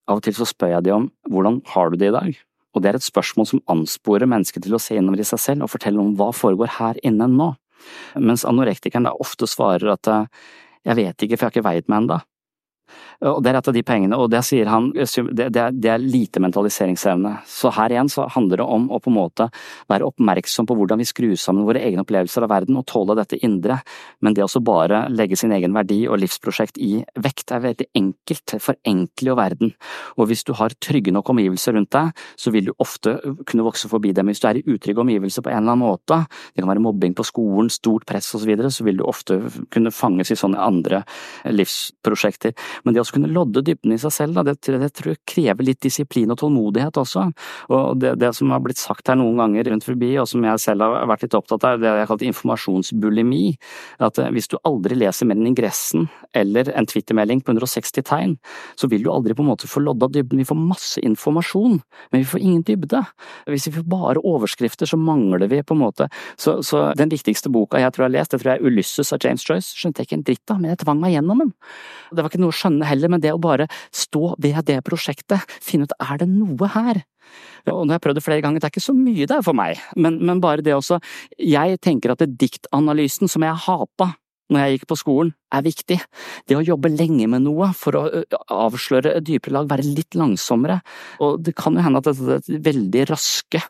av 0.08 0.22
og 0.22 0.24
til 0.24 0.38
så 0.38 0.48
spør 0.48 0.78
jeg 0.78 0.88
de 0.88 0.96
om 0.96 1.10
hvordan 1.28 1.60
har 1.74 1.92
du 1.92 2.00
det 2.00 2.08
i 2.08 2.16
dag? 2.16 2.44
Og 2.74 2.82
det 2.84 2.90
er 2.90 2.98
et 2.98 3.06
spørsmål 3.06 3.48
som 3.48 3.62
ansporer 3.72 4.28
mennesket 4.28 4.64
til 4.66 4.76
å 4.76 4.82
se 4.82 4.98
innover 4.98 5.22
i 5.22 5.28
seg 5.28 5.40
selv 5.42 5.66
og 5.66 5.72
fortelle 5.72 6.02
om 6.02 6.14
hva 6.18 6.30
foregår 6.36 6.76
her 6.78 7.00
inne 7.06 7.28
nå. 7.32 7.52
Mens 8.20 8.44
anorektikeren 8.48 9.06
da 9.08 9.14
ofte 9.16 9.48
svarer 9.48 9.94
at 9.94 10.10
jeg 10.86 10.98
vet 10.98 11.24
ikke, 11.24 11.36
for 11.36 11.46
jeg 11.46 11.48
har 11.48 11.56
ikke 11.56 11.68
veid 11.68 11.88
meg 11.88 12.04
ennå. 12.04 12.18
Og 13.26 13.40
det 13.42 13.50
er 13.50 13.56
et 13.58 13.68
av 13.70 13.74
de 13.74 13.82
pengene, 13.82 14.14
og 14.14 14.28
det 14.30 14.44
sier 14.46 14.68
han, 14.70 14.92
det 14.94 15.58
er, 15.58 15.98
lite 15.98 16.38
mentaliseringsevne. 16.42 17.32
Så 17.50 17.72
her 17.74 17.90
igjen 17.90 18.10
så 18.12 18.28
handler 18.30 18.60
det 18.60 18.66
om 18.70 18.84
å 18.94 19.00
på 19.02 19.10
en 19.10 19.16
måte 19.16 19.48
være 19.90 20.06
oppmerksom 20.06 20.68
på 20.68 20.76
hvordan 20.78 21.00
vi 21.02 21.06
skrur 21.08 21.34
sammen 21.40 21.66
våre 21.66 21.82
egne 21.82 22.04
opplevelser 22.04 22.46
av 22.46 22.52
verden 22.52 22.78
og 22.78 22.86
tåle 22.86 23.16
dette 23.18 23.40
indre, 23.42 23.80
men 24.22 24.36
det 24.36 24.46
å 24.46 24.62
bare 24.62 25.04
legge 25.10 25.38
sin 25.38 25.52
egen 25.54 25.74
verdi 25.74 26.04
og 26.06 26.20
livsprosjekt 26.22 26.78
i 26.78 27.00
vekt 27.18 27.50
er 27.54 27.64
veldig 27.64 27.88
enkelt, 27.98 28.54
forenkler 28.62 29.32
jo 29.32 29.36
verden. 29.38 29.74
Og 30.18 30.30
hvis 30.30 30.46
du 30.46 30.54
har 30.58 30.76
trygge 30.78 31.14
nok 31.14 31.32
omgivelser 31.34 31.74
rundt 31.74 31.90
deg, 31.94 32.14
så 32.38 32.54
vil 32.54 32.70
du 32.70 32.72
ofte 32.78 33.16
kunne 33.48 33.66
vokse 33.66 33.90
forbi 33.90 34.14
dem. 34.14 34.30
Hvis 34.30 34.44
du 34.44 34.48
er 34.50 34.60
i 34.60 34.64
utrygge 34.66 35.02
omgivelser 35.02 35.42
på 35.42 35.50
en 35.50 35.58
eller 35.64 35.74
annen 35.74 35.84
måte, 35.88 36.20
det 36.54 36.62
kan 36.62 36.70
være 36.70 36.86
mobbing 36.86 37.18
på 37.18 37.26
skolen, 37.26 37.70
stort 37.72 38.06
press 38.06 38.30
osv., 38.30 38.38
så, 38.38 38.46
videre, 38.46 38.70
så 38.72 38.84
vil 38.86 39.00
du 39.00 39.04
ofte 39.04 39.40
kunne 39.74 39.90
fanges 39.92 40.30
i 40.32 40.38
sånne 40.38 40.62
andre 40.62 41.02
livsprosjekter. 41.50 42.54
Men 42.84 42.94
det 42.94 43.02
å 43.02 43.07
kunne 43.14 43.30
lodde 43.32 43.62
dybden 43.64 43.94
i 43.94 44.00
seg 44.00 44.14
selv, 44.14 44.38
da, 44.38 44.44
det, 44.48 44.58
det, 44.64 44.90
tror 44.96 45.12
jeg 45.12 45.22
krever 45.28 45.66
litt 45.66 45.80
disiplin 45.84 46.32
og 46.34 46.40
tålmodighet 46.42 47.00
også. 47.00 47.26
Og 47.74 48.00
det, 48.02 48.14
det, 48.22 48.32
som 48.36 48.52
har 48.54 48.62
blitt 48.64 48.80
sagt 48.80 49.10
her 49.10 49.18
noen 49.18 49.38
ganger 49.40 49.70
rundt 49.70 49.86
forbi, 49.86 50.12
og 50.20 50.28
som 50.30 50.44
jeg 50.46 50.62
selv 50.62 50.86
har 50.86 51.08
vært 51.10 51.26
litt 51.26 51.36
opptatt 51.38 51.66
av, 51.68 51.80
det 51.82 51.90
jeg 51.90 52.04
har 52.04 52.10
kalt 52.10 52.26
informasjonsbulimi. 52.28 53.44
At 54.04 54.20
eh, 54.22 54.30
hvis 54.34 54.50
du 54.52 54.58
aldri 54.68 54.98
leser 54.98 55.28
mer 55.28 55.38
enn 55.38 55.50
ingressen 55.52 56.08
eller 56.36 56.70
en 56.74 56.88
twittermelding 56.88 57.42
på 57.44 57.54
160 57.54 58.06
tegn, 58.08 58.36
så 58.78 58.90
vil 58.90 59.04
du 59.04 59.12
aldri 59.12 59.36
på 59.36 59.44
en 59.44 59.50
måte 59.50 59.70
få 59.70 59.82
lodda 59.84 60.10
dybden. 60.12 60.42
Vi 60.42 60.48
får 60.48 60.58
masse 60.60 61.02
informasjon, 61.04 61.78
men 62.12 62.24
vi 62.24 62.28
får 62.28 62.44
ingen 62.44 62.64
dybde. 62.66 63.02
Hvis 63.48 63.68
vi 63.70 63.76
får 63.78 63.88
bare 63.88 64.24
overskrifter, 64.26 64.88
så 64.88 64.98
mangler 65.00 65.48
vi 65.48 65.62
på 65.62 65.74
en 65.76 65.82
måte 65.82 66.08
Så, 66.38 66.62
så 66.62 66.92
den 66.96 67.10
viktigste 67.10 67.50
boka 67.52 67.78
jeg 67.80 67.92
tror 67.94 68.06
jeg 68.06 68.10
har 68.10 68.16
lest, 68.18 68.32
det 68.32 68.40
tror 68.42 68.52
jeg 68.52 68.60
er 68.60 68.66
Ulysses 68.66 69.12
av 69.14 69.22
James 69.24 69.44
Joyce. 69.44 69.74
Skjønte 69.76 70.02
jeg 70.02 70.08
ikke 70.08 70.18
en 70.18 70.24
dritt 70.26 70.52
av, 70.52 70.60
men 70.60 70.72
jeg 70.72 70.80
tvang 70.82 71.00
meg 71.02 71.14
gjennom 71.14 71.42
den. 71.42 71.52
Det 72.10 72.22
var 72.24 72.30
ikke 72.30 72.40
noe 72.42 72.54
å 72.54 72.58
skjønne 72.58 72.88
heller, 72.88 72.97
men 73.06 73.22
det 73.22 73.30
å 73.34 73.38
bare 73.38 73.68
stå 73.94 74.34
ved 74.42 74.58
det 74.66 74.80
prosjektet, 74.86 75.46
finne 75.62 75.86
ut 75.86 75.94
er 76.02 76.18
det 76.18 76.28
noe 76.32 76.70
her? 76.74 77.04
Og 77.68 77.84
har 77.86 77.98
jeg 77.98 78.04
prøvd 78.06 78.18
det 78.18 78.24
flere 78.24 78.42
ganger, 78.42 78.62
det 78.62 78.66
er 78.66 78.74
ikke 78.74 78.88
så 78.88 78.96
mye 78.96 79.28
der 79.28 79.44
for 79.44 79.56
meg, 79.56 79.78
men, 79.94 80.18
men 80.24 80.42
bare 80.42 80.64
det 80.64 80.74
også… 80.74 80.98
Jeg 81.38 81.78
tenker 81.84 82.14
at 82.14 82.24
det 82.24 82.34
diktanalysen 82.40 83.30
som 83.30 83.44
jeg 83.44 83.62
hata 83.68 84.14
når 84.48 84.62
jeg 84.62 84.76
gikk 84.76 84.86
på 84.90 84.98
skolen, 85.00 85.32
er 85.54 85.64
viktig. 85.64 85.98
Det 86.48 86.56
å 86.56 86.64
jobbe 86.64 86.90
lenge 86.92 87.28
med 87.30 87.44
noe 87.44 87.70
for 87.76 87.96
å 87.98 88.04
avsløre 88.52 89.18
dypere 89.24 89.58
lag, 89.58 89.70
være 89.70 89.86
litt 89.86 90.16
langsommere. 90.18 90.80
Og 91.24 91.40
det 91.44 91.56
kan 91.58 91.76
jo 91.76 91.84
hende 91.84 92.02
at 92.02 92.10
dette 92.10 92.60
veldig 92.68 93.08
raske 93.12 93.62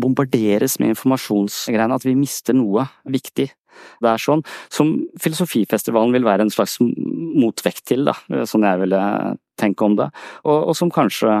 bombarderes 0.00 0.78
med 0.82 0.94
informasjonsgreiene, 0.94 1.98
at 1.98 2.06
vi 2.06 2.16
mister 2.18 2.56
noe 2.56 2.88
viktig 3.06 3.50
det 4.02 4.06
er 4.06 4.22
sånn, 4.22 4.44
som 4.70 4.92
Filosofifestivalen 5.18 6.14
vil 6.14 6.26
være 6.26 6.46
en 6.46 6.52
slags 6.54 6.76
motvekt 6.80 7.84
til, 7.90 8.04
da, 8.06 8.14
sånn 8.46 8.66
jeg 8.66 8.82
ville 8.84 9.00
tenke 9.60 9.86
om 9.86 9.96
det, 9.98 10.10
og, 10.44 10.70
og 10.70 10.76
som 10.78 10.92
kanskje 10.94 11.32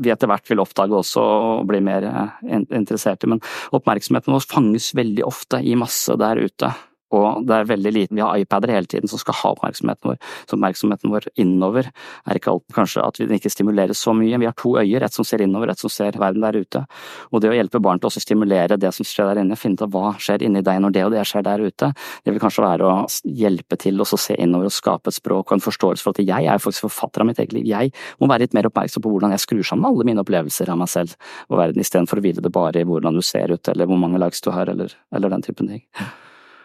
vi 0.00 0.10
etter 0.12 0.28
hvert 0.28 0.50
vil 0.50 0.60
oppdage 0.60 0.96
også 0.98 1.22
og 1.22 1.68
bli 1.70 1.80
mer 1.84 2.04
eh, 2.04 2.32
interessert 2.76 3.24
i. 3.24 3.30
Men 3.30 3.40
oppmerksomheten 3.74 4.34
vår 4.34 4.44
fanges 4.50 4.90
veldig 4.96 5.24
ofte 5.26 5.62
i 5.64 5.76
masse 5.78 6.16
der 6.20 6.42
ute 6.42 6.72
og 7.12 7.44
det 7.46 7.56
er 7.56 7.68
veldig 7.68 7.92
liten. 7.92 8.16
Vi 8.18 8.24
har 8.24 8.38
iPader 8.40 8.72
hele 8.72 8.88
tiden 8.90 9.10
som 9.10 9.20
skal 9.20 9.36
ha 9.38 9.52
oppmerksomheten 9.54 10.10
vår. 10.10 10.18
Så 10.48 10.56
oppmerksomheten 10.56 11.12
vår 11.12 11.28
innover 11.40 11.90
er 11.90 12.38
ikke 12.38 12.54
alt, 12.54 12.64
kanskje 12.74 13.04
at 13.04 13.20
vi 13.20 13.38
ikke 13.38 13.52
stimuleres 13.52 14.00
så 14.02 14.14
mye. 14.16 14.38
Vi 14.40 14.48
har 14.48 14.56
to 14.58 14.74
øyer, 14.80 15.04
et 15.04 15.14
som 15.14 15.26
ser 15.26 15.44
innover, 15.44 15.70
et 15.70 15.80
som 15.80 15.92
ser 15.92 16.16
verden 16.18 16.44
der 16.44 16.58
ute. 16.58 16.84
Og 17.30 17.42
det 17.44 17.52
å 17.52 17.56
hjelpe 17.56 17.82
barn 17.84 18.00
til 18.02 18.10
å 18.10 18.24
stimulere 18.24 18.78
det 18.80 18.90
som 18.96 19.06
skjer 19.06 19.30
der 19.30 19.42
inne, 19.44 19.58
finne 19.60 19.78
ut 19.78 19.86
av 19.86 19.92
hva 19.94 20.14
skjer 20.18 20.46
inni 20.46 20.64
deg 20.64 20.80
når 20.82 20.96
det 20.96 21.04
og 21.06 21.14
det 21.14 21.26
skjer 21.28 21.46
der 21.46 21.62
ute, 21.64 21.92
det 22.24 22.34
vil 22.34 22.42
kanskje 22.42 22.66
være 22.66 22.88
å 22.88 22.96
hjelpe 23.44 23.78
til 23.80 24.00
å 24.00 24.08
se 24.08 24.36
innover 24.40 24.70
og 24.70 24.74
skape 24.74 25.12
et 25.12 25.18
språk 25.18 25.50
og 25.50 25.58
en 25.58 25.64
forståelse 25.64 26.04
for 26.04 26.16
at 26.16 26.24
jeg 26.24 26.50
er 26.50 26.62
faktisk 26.62 26.88
forfatter 26.88 27.22
av 27.22 27.30
mitt 27.30 27.40
eget 27.42 27.54
liv. 27.56 27.68
Jeg 27.68 27.94
må 28.20 28.30
være 28.30 28.46
litt 28.46 28.58
mer 28.58 28.70
oppmerksom 28.70 29.04
på 29.04 29.14
hvordan 29.14 29.34
jeg 29.34 29.44
skrur 29.44 29.64
sammen 29.66 29.90
alle 29.90 30.08
mine 30.08 30.24
opplevelser 30.24 30.72
av 30.72 30.80
meg 30.80 30.90
selv 30.90 31.14
og 31.50 31.58
verden, 31.60 31.84
istedenfor 31.84 32.20
å 32.20 32.24
hvile 32.24 32.44
det 32.44 32.52
bare 32.54 32.82
i 32.82 32.88
hvordan 32.88 33.16
du 33.16 33.22
ser 33.24 33.54
ut 33.54 33.72
eller 33.72 33.90
hvor 33.90 34.00
mange 34.00 34.20
likes 34.22 34.42
du 34.44 34.52
har 34.54 34.70
eller, 34.72 34.94
eller 35.14 35.34
den 35.34 35.44
typen 35.44 35.70
ting. 35.70 35.84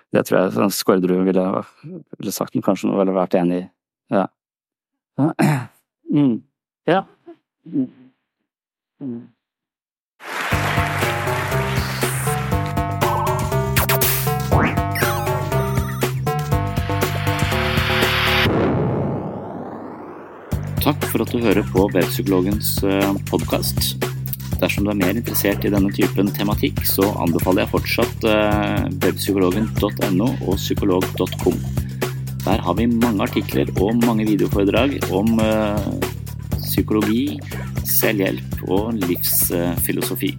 Det 0.10 0.26
tror 0.26 0.40
jeg 0.40 0.72
Skårderud 0.74 1.26
ville, 1.28 1.46
ville 2.18 2.32
sagt, 2.34 2.56
men 2.56 2.66
kanskje 2.66 2.90
noe 2.90 2.98
ville 3.04 3.14
vært 3.14 3.38
enig 3.38 3.64
i. 3.64 3.68
Ja. 4.18 4.28
Mm. 6.10 6.40
Ja. 6.90 7.04
Mm. 7.66 7.86
Mm. 9.00 9.28
Takk 20.82 21.06
for 21.12 21.22
at 21.22 21.30
du 21.30 21.44
hører 21.46 21.62
på 21.70 21.86
Webpsykologens 21.94 22.80
eh, 22.82 23.12
podkast. 23.30 24.09
Dersom 24.60 24.86
du 24.86 24.92
er 24.92 25.00
mer 25.00 25.16
interessert 25.16 25.64
i 25.64 25.72
denne 25.72 25.92
typen 25.96 26.32
tematikk, 26.36 26.82
så 26.88 27.06
anbefaler 27.24 27.64
jeg 27.64 27.74
fortsatt 27.74 28.26
eh, 28.28 28.88
webpsykologen.no 29.06 30.30
og 30.46 30.60
psykolog.com. 30.60 31.60
Der 32.44 32.64
har 32.66 32.76
vi 32.76 32.88
mange 32.92 33.24
artikler 33.24 33.72
og 33.80 34.04
mange 34.04 34.28
videoforedrag 34.28 34.98
om 35.16 35.40
eh, 35.44 35.92
psykologi, 36.60 37.40
selvhjelp 37.88 38.64
og 38.68 39.00
livsfilosofi. 39.00 40.34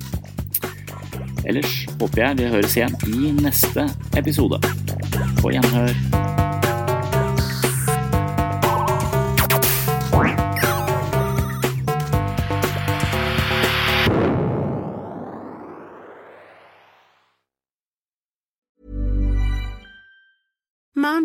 Ellers 1.49 1.87
håper 1.97 2.27
jeg 2.27 2.41
vi 2.43 2.51
høres 2.57 2.77
igjen 2.77 2.99
i 3.09 3.33
neste 3.41 3.89
episode. 4.21 4.61
På 5.41 5.55
gjenhør. 5.55 6.30